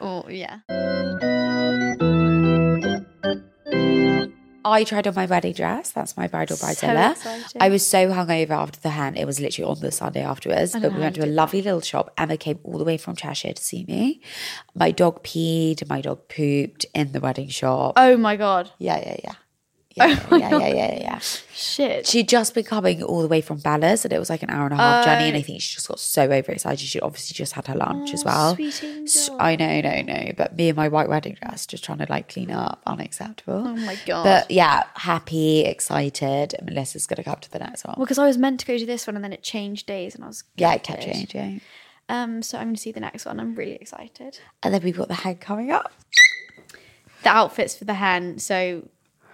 Oh 0.00 0.28
yeah. 0.28 0.60
I 4.64 4.84
tried 4.84 5.06
on 5.06 5.14
my 5.14 5.26
wedding 5.26 5.52
dress. 5.54 5.90
That's 5.90 6.16
my 6.16 6.26
bridal 6.28 6.56
So 6.56 6.66
bridezilla. 6.66 7.12
exciting. 7.12 7.62
I 7.62 7.68
was 7.68 7.86
so 7.86 8.08
hungover 8.10 8.50
after 8.50 8.80
the 8.80 8.90
hen. 8.90 9.16
It 9.16 9.24
was 9.24 9.40
literally 9.40 9.70
on 9.70 9.80
the 9.80 9.90
Sunday 9.92 10.22
afterwards. 10.22 10.72
But 10.72 10.92
we 10.92 11.00
went 11.00 11.16
to 11.16 11.24
a 11.24 11.26
lovely 11.26 11.62
little 11.62 11.80
shop. 11.80 12.12
Emma 12.18 12.36
came 12.36 12.58
all 12.64 12.78
the 12.78 12.84
way 12.84 12.96
from 12.96 13.16
Cheshire 13.16 13.52
to 13.52 13.62
see 13.62 13.84
me. 13.84 14.20
My 14.74 14.90
dog 14.90 15.22
peed. 15.22 15.88
My 15.88 16.00
dog 16.00 16.28
pooped 16.28 16.86
in 16.94 17.12
the 17.12 17.20
wedding 17.20 17.48
shop. 17.48 17.94
Oh 17.96 18.16
my 18.16 18.36
god. 18.36 18.70
Yeah, 18.78 18.98
yeah, 18.98 19.16
yeah. 19.24 19.32
Yeah, 19.96 20.06
yeah, 20.30 20.38
yeah, 20.38 20.58
yeah, 20.58 20.68
yeah, 20.68 20.98
yeah. 21.00 21.18
Shit. 21.18 22.06
She'd 22.06 22.28
just 22.28 22.54
been 22.54 22.64
coming 22.64 23.02
all 23.02 23.20
the 23.22 23.28
way 23.28 23.40
from 23.40 23.58
Bella's 23.58 24.04
and 24.04 24.12
it 24.12 24.18
was 24.18 24.30
like 24.30 24.42
an 24.42 24.50
hour 24.50 24.64
and 24.64 24.72
a 24.72 24.76
half 24.76 25.04
journey. 25.04 25.28
And 25.28 25.36
I 25.36 25.42
think 25.42 25.60
she 25.60 25.74
just 25.74 25.86
got 25.86 26.00
so 26.00 26.22
overexcited. 26.30 26.80
She 26.80 26.98
obviously 27.00 27.34
just 27.34 27.52
had 27.52 27.66
her 27.66 27.74
lunch 27.74 28.14
as 28.14 28.24
well. 28.24 28.54
sweet 28.54 28.82
S- 28.82 29.28
angel. 29.28 29.36
I 29.40 29.56
know, 29.56 29.80
no, 29.82 30.02
no. 30.02 30.32
But 30.36 30.56
me 30.56 30.68
and 30.70 30.76
my 30.76 30.88
white 30.88 31.08
wedding 31.08 31.36
dress 31.42 31.66
just 31.66 31.84
trying 31.84 31.98
to 31.98 32.06
like 32.08 32.28
clean 32.32 32.50
up, 32.50 32.80
unacceptable. 32.86 33.64
Oh 33.66 33.76
my 33.76 33.96
god. 34.06 34.24
But 34.24 34.50
yeah, 34.50 34.84
happy, 34.94 35.60
excited. 35.64 36.54
Melissa's 36.62 37.06
gonna 37.06 37.22
come 37.24 37.32
up 37.32 37.40
to 37.42 37.50
the 37.50 37.58
next 37.58 37.84
one. 37.84 37.94
well, 37.98 38.06
because 38.06 38.18
I 38.18 38.26
was 38.26 38.38
meant 38.38 38.60
to 38.60 38.66
go 38.66 38.78
to 38.78 38.86
this 38.86 39.06
one 39.06 39.16
and 39.16 39.24
then 39.24 39.32
it 39.32 39.42
changed 39.42 39.86
days 39.86 40.14
and 40.14 40.24
I 40.24 40.28
was 40.28 40.44
yeah, 40.56 40.72
it 40.74 40.82
kept 40.82 41.02
changing. 41.02 41.60
Um, 42.08 42.42
so 42.42 42.58
I'm 42.58 42.64
going 42.64 42.74
to 42.74 42.80
see 42.80 42.92
the 42.92 43.00
next 43.00 43.24
one. 43.24 43.38
I'm 43.40 43.54
really 43.54 43.76
excited. 43.76 44.38
And 44.62 44.74
then 44.74 44.82
we've 44.82 44.96
got 44.96 45.08
the 45.08 45.14
hen 45.14 45.36
coming 45.36 45.70
up. 45.70 45.92
The 47.22 47.28
outfits 47.30 47.74
for 47.76 47.84
the 47.84 47.94
hen. 47.94 48.38
So 48.38 48.88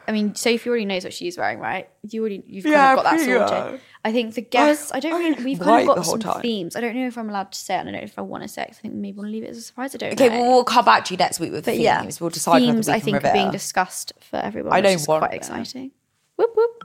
I 0.09 0.13
mean, 0.13 0.35
Sophie 0.35 0.69
already 0.71 0.87
knows 0.87 1.05
what 1.05 1.13
she's 1.13 1.37
wearing, 1.37 1.59
right? 1.59 1.89
You 2.09 2.23
already, 2.23 2.43
you've 2.47 2.65
Yeah, 2.65 2.95
kind 2.95 2.99
of 2.99 3.05
got 3.05 3.11
that 3.11 3.21
sorted. 3.25 3.73
much. 3.73 3.81
I 4.05 4.11
think 4.13 4.35
the 4.35 4.41
guests, 4.41 4.91
I, 4.91 5.01
don't 5.01 5.13
I 5.13 5.19
really, 5.19 5.45
we've 5.45 5.61
kind 5.61 5.87
of 5.89 5.97
got 5.97 6.07
some 6.07 6.19
time. 6.21 6.41
themes. 6.41 6.77
I 6.77 6.81
don't 6.81 6.97
know 6.97 7.07
if 7.07 7.19
I'm 7.19 7.29
allowed 7.29 7.53
to 7.53 7.59
say 7.59 7.75
it. 7.77 7.81
I 7.81 7.85
don't 7.85 7.93
know 7.93 7.99
if 8.01 8.19
I 8.19 8.23
want 8.23 8.43
to 8.43 8.49
say 8.49 8.63
it 8.63 8.69
'cause 8.69 8.79
I 8.79 8.81
think 8.83 8.95
maybe 8.95 9.19
we'll 9.19 9.29
leave 9.31 9.43
it 9.45 9.51
as 9.51 9.59
a 9.59 9.63
surprise. 9.63 9.95
I 9.95 9.99
don't 9.99 10.13
Okay, 10.15 10.29
know. 10.31 10.41
well, 10.41 10.51
we'll 10.55 10.65
come 10.65 10.85
back 10.87 11.05
to 11.07 11.15
you 11.15 11.19
next 11.19 11.41
week 11.41 11.53
with 11.53 11.67
the 11.67 11.73
But 11.73 11.79
yeah, 11.79 12.01
themes. 12.01 12.21
We'll 12.21 12.31
decide 12.31 12.61
themes 12.61 12.89
I 12.89 13.01
think 13.01 13.23
are 13.23 13.33
being 13.33 13.51
discussed 13.51 14.13
for 14.21 14.37
everyone. 14.37 14.73
I 14.73 14.77
which 14.79 14.85
don't 14.85 14.95
is 14.95 15.07
want 15.07 15.21
quite 15.21 15.31
them. 15.33 15.37
exciting. 15.37 15.91
Whoop 16.37 16.51
whoop. 16.57 16.85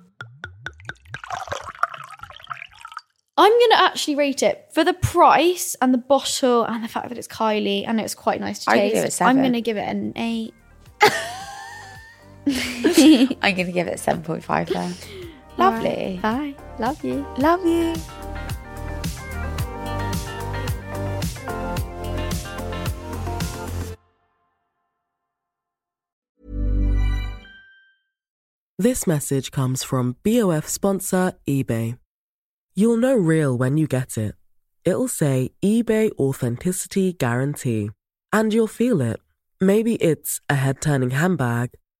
I'm 3.37 3.51
gonna 3.51 3.81
actually 3.83 4.15
rate 4.15 4.43
it 4.43 4.67
for 4.73 4.83
the 4.83 4.93
price 4.93 5.75
and 5.81 5.93
the 5.93 5.97
bottle 5.97 6.63
and 6.65 6.83
the 6.83 6.87
fact 6.87 7.09
that 7.09 7.17
it's 7.17 7.27
Kylie 7.27 7.83
and 7.87 7.99
it's 7.99 8.13
quite 8.13 8.39
nice 8.39 8.59
to 8.65 8.71
I'd 8.71 8.89
give 8.89 8.95
it 8.95 8.99
a 8.99 9.03
taste. 9.03 9.21
I'm 9.21 9.41
gonna 9.41 9.61
give 9.61 9.77
it 9.77 9.87
an 9.87 10.13
eight. 10.17 10.53
I'm 12.45 13.55
going 13.55 13.67
to 13.67 13.71
give 13.71 13.87
it 13.87 13.99
7.5 13.99 14.69
there. 14.69 14.93
Lovely. 15.57 16.19
Bye. 16.21 16.55
Love 16.79 17.03
you. 17.03 17.25
Love 17.37 17.65
you. 17.65 17.93
This 28.79 29.07
message 29.07 29.51
comes 29.51 29.83
from 29.83 30.17
BOF 30.23 30.67
sponsor 30.67 31.33
eBay. 31.47 31.97
You'll 32.75 32.97
know 32.97 33.15
real 33.15 33.57
when 33.57 33.77
you 33.77 33.87
get 33.87 34.17
it. 34.17 34.35
It'll 34.83 35.07
say 35.07 35.51
eBay 35.63 36.11
Authenticity 36.19 37.13
Guarantee. 37.13 37.91
And 38.33 38.53
you'll 38.53 38.67
feel 38.67 38.99
it. 38.99 39.21
Maybe 39.61 39.95
it's 39.95 40.41
a 40.49 40.55
head 40.55 40.81
turning 40.81 41.11
handbag, 41.11 41.69